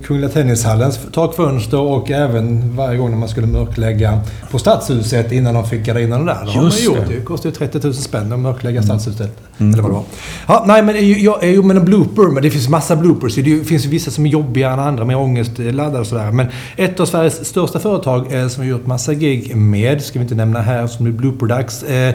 Kungliga 0.05 0.31
Tennishallens 0.31 1.01
takfönster 1.13 1.81
och 1.81 2.11
även 2.11 2.77
varje 2.77 2.99
gång 2.99 3.11
när 3.11 3.19
man 3.19 3.29
skulle 3.29 3.47
mörklägga 3.47 4.21
på 4.51 4.59
Stadshuset 4.59 5.33
innan 5.33 5.55
de 5.55 5.69
fick 5.69 5.83
gardinerna 5.87 6.25
där. 6.25 6.45
Det 6.45 6.51
har 6.51 6.63
man 6.63 6.73
gjort. 6.81 6.97
det. 6.97 7.03
Mm. 7.03 7.19
Det 7.19 7.25
kostar 7.25 7.51
ju 7.51 7.55
30 7.57 7.81
000 7.83 7.95
spänn 7.95 8.33
att 8.33 8.39
mörklägga 8.39 8.83
Stadshuset. 8.83 9.39
Eller 9.59 9.83
vad 9.83 9.91
det 9.91 9.95
var. 9.95 10.05
Ja, 10.47 10.65
nej, 10.67 10.83
men 10.83 11.09
jag, 11.09 11.19
jag 11.19 11.45
är 11.45 11.49
ju 11.51 11.63
med 11.63 11.77
en 11.77 11.85
blooper. 11.85 12.23
Men 12.23 12.43
det 12.43 12.51
finns 12.51 12.69
massa 12.69 12.97
bloopers. 12.97 13.35
Det 13.35 13.65
finns 13.65 13.85
ju 13.85 13.89
vissa 13.89 14.11
som 14.11 14.27
är 14.27 14.31
jobbigare 14.31 14.73
än 14.73 14.81
andra, 14.81 15.05
mer 15.05 15.19
ångestladdade 15.19 15.99
och 15.99 16.07
sådär. 16.07 16.31
Men 16.31 16.47
ett 16.77 17.01
av 17.01 17.07
Sveriges 17.07 17.49
största 17.49 17.79
företag 17.79 18.33
eh, 18.33 18.49
som 18.49 18.63
vi 18.63 18.71
har 18.71 18.79
gjort 18.79 18.87
massa 18.87 19.15
gig 19.15 19.57
med, 19.57 20.03
ska 20.03 20.19
vi 20.19 20.23
inte 20.23 20.35
nämna 20.35 20.61
här 20.61 20.87
som 20.87 21.07
är 21.07 21.11
blooper-dags. 21.11 21.83
Eh, 21.83 22.15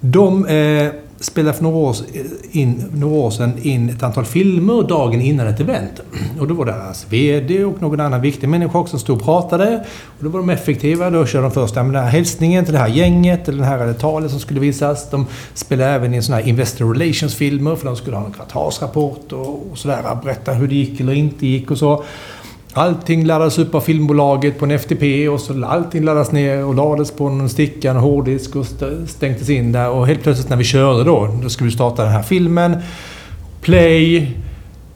de 0.00 0.46
eh, 0.46 0.92
spelade 1.20 1.56
för 1.56 1.62
några 1.62 1.76
år, 1.76 1.96
eh, 2.14 2.22
in, 2.50 2.84
några 2.94 3.14
år 3.16 3.30
sedan 3.30 3.52
in 3.62 3.90
ett 3.90 4.02
antal 4.02 4.24
filmer 4.24 4.82
dagen 4.82 5.20
innan 5.20 5.46
ett 5.46 5.60
event. 5.60 6.00
Och 6.40 6.48
då 6.48 6.54
var 6.54 6.64
det 6.64 6.72
deras 6.72 7.06
VD 7.10 7.64
och 7.64 7.82
någon 7.82 8.00
annan 8.00 8.20
viktig 8.20 8.48
människa 8.48 8.78
också 8.78 8.90
som 8.90 9.00
stod 9.00 9.16
och 9.16 9.24
pratade. 9.24 9.84
Och 10.18 10.24
då 10.24 10.28
var 10.30 10.38
de 10.38 10.50
effektiva. 10.50 11.10
Då 11.10 11.26
körde 11.26 11.44
de 11.44 11.50
först 11.50 11.74
den 11.74 11.94
här 11.94 12.06
hälsningen 12.06 12.64
till 12.64 12.74
det 12.74 12.80
här 12.80 12.88
gänget, 12.88 13.48
eller 13.48 13.58
det 13.58 13.64
här 13.64 13.92
talet 13.92 14.30
som 14.30 14.40
skulle 14.40 14.60
visas. 14.60 15.10
De 15.10 15.26
spelade 15.54 15.90
även 15.90 16.14
in 16.14 16.22
sådana 16.22 16.42
här 16.42 16.48
Investor 16.48 16.94
Relations-filmer, 16.94 17.76
för 17.76 17.86
de 17.86 17.96
skulle 17.96 18.16
ha 18.16 18.26
en 18.26 18.32
kvartalsrapport 18.32 19.32
och, 19.32 19.70
och 19.70 19.78
sådär. 19.78 20.18
Berätta 20.24 20.52
hur 20.52 20.68
det 20.68 20.74
gick 20.74 21.00
eller 21.00 21.12
inte 21.12 21.46
gick 21.46 21.70
och 21.70 21.78
så. 21.78 22.04
Allting 22.72 23.24
laddades 23.26 23.58
upp 23.58 23.74
av 23.74 23.80
filmbolaget 23.80 24.58
på 24.58 24.64
en 24.64 24.70
FTP 24.70 25.28
och 25.28 25.40
så 25.40 25.64
allting 25.64 26.04
laddades 26.04 26.32
ner 26.32 26.64
och 26.64 26.74
lades 26.74 27.10
på 27.10 27.26
en 27.26 27.48
sticka, 27.48 27.90
en 27.90 27.96
hårddisk 27.96 28.56
och 28.56 28.64
st- 28.64 29.06
stängdes 29.06 29.48
in 29.50 29.72
där. 29.72 29.90
Och 29.90 30.06
helt 30.06 30.22
plötsligt 30.22 30.48
när 30.48 30.56
vi 30.56 30.64
körde 30.64 31.04
då, 31.04 31.28
då 31.42 31.48
skulle 31.48 31.68
vi 31.70 31.74
starta 31.74 32.02
den 32.02 32.12
här 32.12 32.22
filmen. 32.22 32.76
Play. 33.60 34.30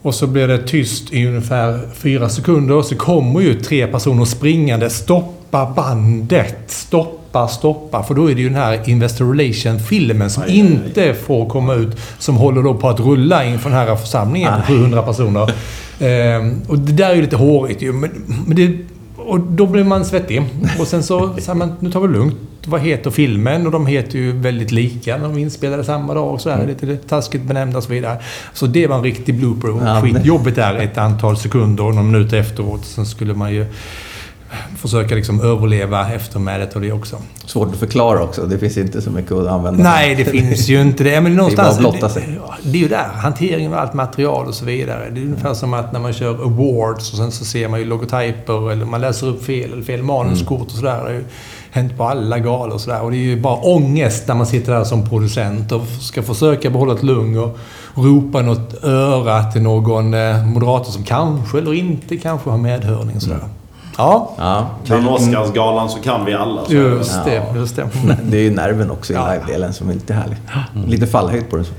Och 0.02 0.14
så 0.14 0.26
blir 0.26 0.48
det 0.48 0.58
tyst 0.66 1.12
i 1.12 1.26
ungefär 1.26 1.80
fyra 1.94 2.28
sekunder. 2.28 2.82
Så 2.82 2.94
kommer 2.96 3.40
ju 3.40 3.54
tre 3.60 3.86
personer 3.86 4.24
springande. 4.24 4.90
Stoppa 4.90 5.72
bandet! 5.76 6.56
Stoppa, 6.66 7.48
stoppa. 7.48 8.02
För 8.02 8.14
då 8.14 8.30
är 8.30 8.34
det 8.34 8.40
ju 8.40 8.48
den 8.48 8.58
här 8.58 8.88
Investor 8.88 9.34
Relation-filmen 9.34 10.30
som 10.30 10.42
inte 10.48 11.14
får 11.14 11.48
komma 11.48 11.74
ut. 11.74 11.96
Som 12.18 12.36
håller 12.36 12.62
då 12.62 12.74
på 12.74 12.88
att 12.88 13.00
rulla 13.00 13.44
inför 13.44 13.70
den 13.70 13.78
här 13.78 13.96
församlingen 13.96 14.52
på 14.60 14.66
700 14.66 15.02
personer. 15.02 15.52
Ehm, 16.02 16.60
och 16.68 16.78
det 16.78 16.92
där 16.92 17.10
är 17.10 17.14
ju 17.14 17.22
lite 17.22 17.36
hårigt 17.36 17.82
ju. 17.82 17.92
Men, 17.92 18.10
men 18.46 18.56
det, 18.56 18.78
och 19.16 19.40
då 19.40 19.66
blir 19.66 19.84
man 19.84 20.04
svettig. 20.04 20.42
Och 20.80 20.86
sen 20.86 21.02
så 21.02 21.34
sa 21.38 21.54
man, 21.54 21.72
nu 21.80 21.90
tar 21.90 22.00
vi 22.00 22.06
det 22.06 22.12
lugnt. 22.12 22.36
Vad 22.66 22.80
heter 22.80 23.10
filmen? 23.10 23.66
Och 23.66 23.72
de 23.72 23.86
heter 23.86 24.18
ju 24.18 24.32
väldigt 24.32 24.72
lika. 24.72 25.18
De 25.18 25.32
är 25.32 25.38
inspelade 25.38 25.84
samma 25.84 26.14
dag 26.14 26.34
och 26.34 26.40
så 26.40 26.50
här. 26.50 26.66
Lite 26.66 26.96
taskigt 26.96 27.42
benämnda 27.42 27.78
och 27.78 27.84
så 27.84 27.92
vidare. 27.92 28.18
Så 28.52 28.66
det 28.66 28.86
var 28.86 28.96
en 28.96 29.02
riktig 29.02 29.34
blooper. 29.34 29.70
Och 29.70 30.02
skitjobbigt 30.02 30.56
där 30.56 30.74
ett 30.74 30.98
antal 30.98 31.36
sekunder 31.36 31.84
och 31.84 31.94
någon 31.94 32.12
minut 32.12 32.32
efteråt. 32.32 32.84
Sen 32.84 33.06
skulle 33.06 33.34
man 33.34 33.54
ju 33.54 33.66
försöka 34.76 35.14
liksom 35.14 35.40
överleva 35.40 36.12
eftermälet 36.12 36.74
och 36.74 36.80
det 36.80 36.92
också. 36.92 37.16
Svårt 37.46 37.68
att 37.68 37.76
förklara 37.78 38.22
också. 38.22 38.46
Det 38.46 38.58
finns 38.58 38.76
inte 38.76 39.02
så 39.02 39.10
mycket 39.10 39.32
att 39.32 39.46
använda. 39.46 39.82
Nej, 39.82 40.14
det 40.14 40.24
finns 40.24 40.68
ju 40.68 40.80
inte 40.80 41.04
det. 41.04 41.20
Men 41.20 41.36
någonstans... 41.36 41.76
Det 41.76 41.80
är 41.80 41.82
bara 41.82 41.88
att 41.88 41.98
blotta 41.98 42.14
sig. 42.14 42.40
Det, 42.62 42.70
det 42.70 42.78
är 42.78 42.82
ju 42.82 42.88
där. 42.88 43.08
Hanteringen 43.14 43.72
av 43.72 43.78
allt 43.78 43.94
material 43.94 44.46
och 44.46 44.54
så 44.54 44.64
vidare. 44.64 45.10
Det 45.10 45.20
är 45.20 45.24
ungefär 45.24 45.54
som 45.54 45.74
att 45.74 45.92
när 45.92 46.00
man 46.00 46.12
kör 46.12 46.44
awards 46.44 47.12
och 47.12 47.18
sen 47.18 47.32
så 47.32 47.44
ser 47.44 47.68
man 47.68 47.80
ju 47.80 47.86
logotyper 47.86 48.72
eller 48.72 48.84
man 48.84 49.00
läser 49.00 49.26
upp 49.26 49.44
fel 49.44 49.72
eller 49.72 49.82
fel 49.82 50.02
manuskort 50.02 50.66
och 50.66 50.70
sådär. 50.70 50.96
Det 50.96 51.02
har 51.02 51.10
ju 51.10 51.24
hänt 51.70 51.96
på 51.96 52.04
alla 52.04 52.38
galor 52.38 52.74
och 52.74 52.80
sådär. 52.80 53.02
Och 53.02 53.10
det 53.10 53.16
är 53.16 53.18
ju 53.18 53.40
bara 53.40 53.56
ångest 53.56 54.28
när 54.28 54.34
man 54.34 54.46
sitter 54.46 54.72
där 54.72 54.84
som 54.84 55.08
producent 55.08 55.72
och 55.72 55.82
ska 56.00 56.22
försöka 56.22 56.70
behålla 56.70 56.94
ett 56.94 57.02
lugn 57.02 57.38
och 57.38 57.58
ropa 57.94 58.42
något 58.42 58.84
öra 58.84 59.44
till 59.44 59.62
någon 59.62 60.14
eh, 60.14 60.46
moderator 60.46 60.92
som 60.92 61.04
kanske 61.04 61.58
eller 61.58 61.74
inte 61.74 62.16
kanske 62.16 62.50
har 62.50 62.58
medhörning 62.58 63.16
och 63.16 63.22
sådär. 63.22 63.40
Ja, 63.96 64.34
Ja, 64.38 64.70
Kan 64.86 65.08
Oscarsgalan 65.08 65.88
så 65.88 65.98
kan 66.00 66.24
vi 66.24 66.34
alla. 66.34 66.64
Så 66.64 66.72
just 66.72 67.24
det. 67.24 67.42
Just 67.56 67.76
det. 67.76 67.88
det 68.24 68.36
är 68.36 68.42
ju 68.42 68.50
nerven 68.50 68.90
också 68.90 69.12
i 69.12 69.16
Ja. 69.16 69.32
live-delen 69.32 69.72
som 69.72 69.88
är 69.90 69.94
lite 69.94 70.14
härlig. 70.14 70.36
Lite 70.86 71.06
fallhöjd 71.06 71.50
på 71.50 71.56
den. 71.56 71.64
Så. 71.64 71.72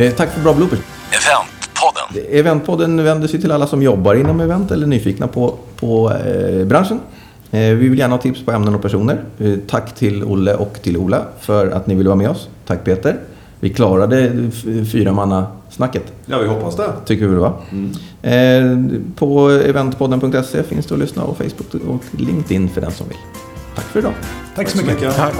Eh, 0.00 0.12
tack 0.12 0.30
för 0.30 0.40
bra 0.40 0.54
bloopers. 0.54 0.78
Eventpodden. 1.10 2.38
Eventpodden 2.38 3.04
vänder 3.04 3.28
sig 3.28 3.40
till 3.40 3.52
alla 3.52 3.66
som 3.66 3.82
jobbar 3.82 4.14
inom 4.14 4.40
event 4.40 4.70
eller 4.70 4.82
är 4.82 4.88
nyfikna 4.90 5.26
på, 5.26 5.54
på 5.80 6.12
eh, 6.12 6.66
branschen. 6.66 7.00
Eh, 7.50 7.60
vi 7.60 7.88
vill 7.88 7.98
gärna 7.98 8.14
ha 8.14 8.22
tips 8.22 8.44
på 8.44 8.52
ämnen 8.52 8.74
och 8.74 8.82
personer. 8.82 9.20
Eh, 9.38 9.52
tack 9.68 9.94
till 9.94 10.24
Olle 10.24 10.54
och 10.54 10.78
till 10.82 10.96
Ola 10.96 11.22
för 11.40 11.70
att 11.70 11.86
ni 11.86 11.94
ville 11.94 12.08
vara 12.08 12.16
med 12.16 12.30
oss. 12.30 12.48
Tack 12.66 12.84
Peter. 12.84 13.16
Vi 13.64 13.70
klarade 13.70 14.32
f- 14.48 14.64
fyramanna-snacket. 14.92 16.12
Ja, 16.26 16.38
vi 16.38 16.48
hoppas 16.48 16.76
det. 16.76 16.92
Tycker 17.06 17.26
vi 17.26 17.34
va? 17.36 17.52
Eh, 18.22 18.78
på 19.16 19.48
eventpodden.se 19.50 20.62
finns 20.62 20.86
det 20.86 20.94
att 20.94 21.00
lyssna 21.00 21.22
och 21.24 21.36
Facebook 21.36 21.74
och 21.88 22.20
LinkedIn 22.20 22.68
för 22.68 22.80
den 22.80 22.90
som 22.92 23.08
vill. 23.08 23.16
Tack 23.74 23.84
för 23.84 23.98
idag. 24.00 24.12
Tack 24.56 24.68
så 24.68 24.76
mycket. 24.78 24.92
mycket. 24.94 25.16
Tack. 25.16 25.34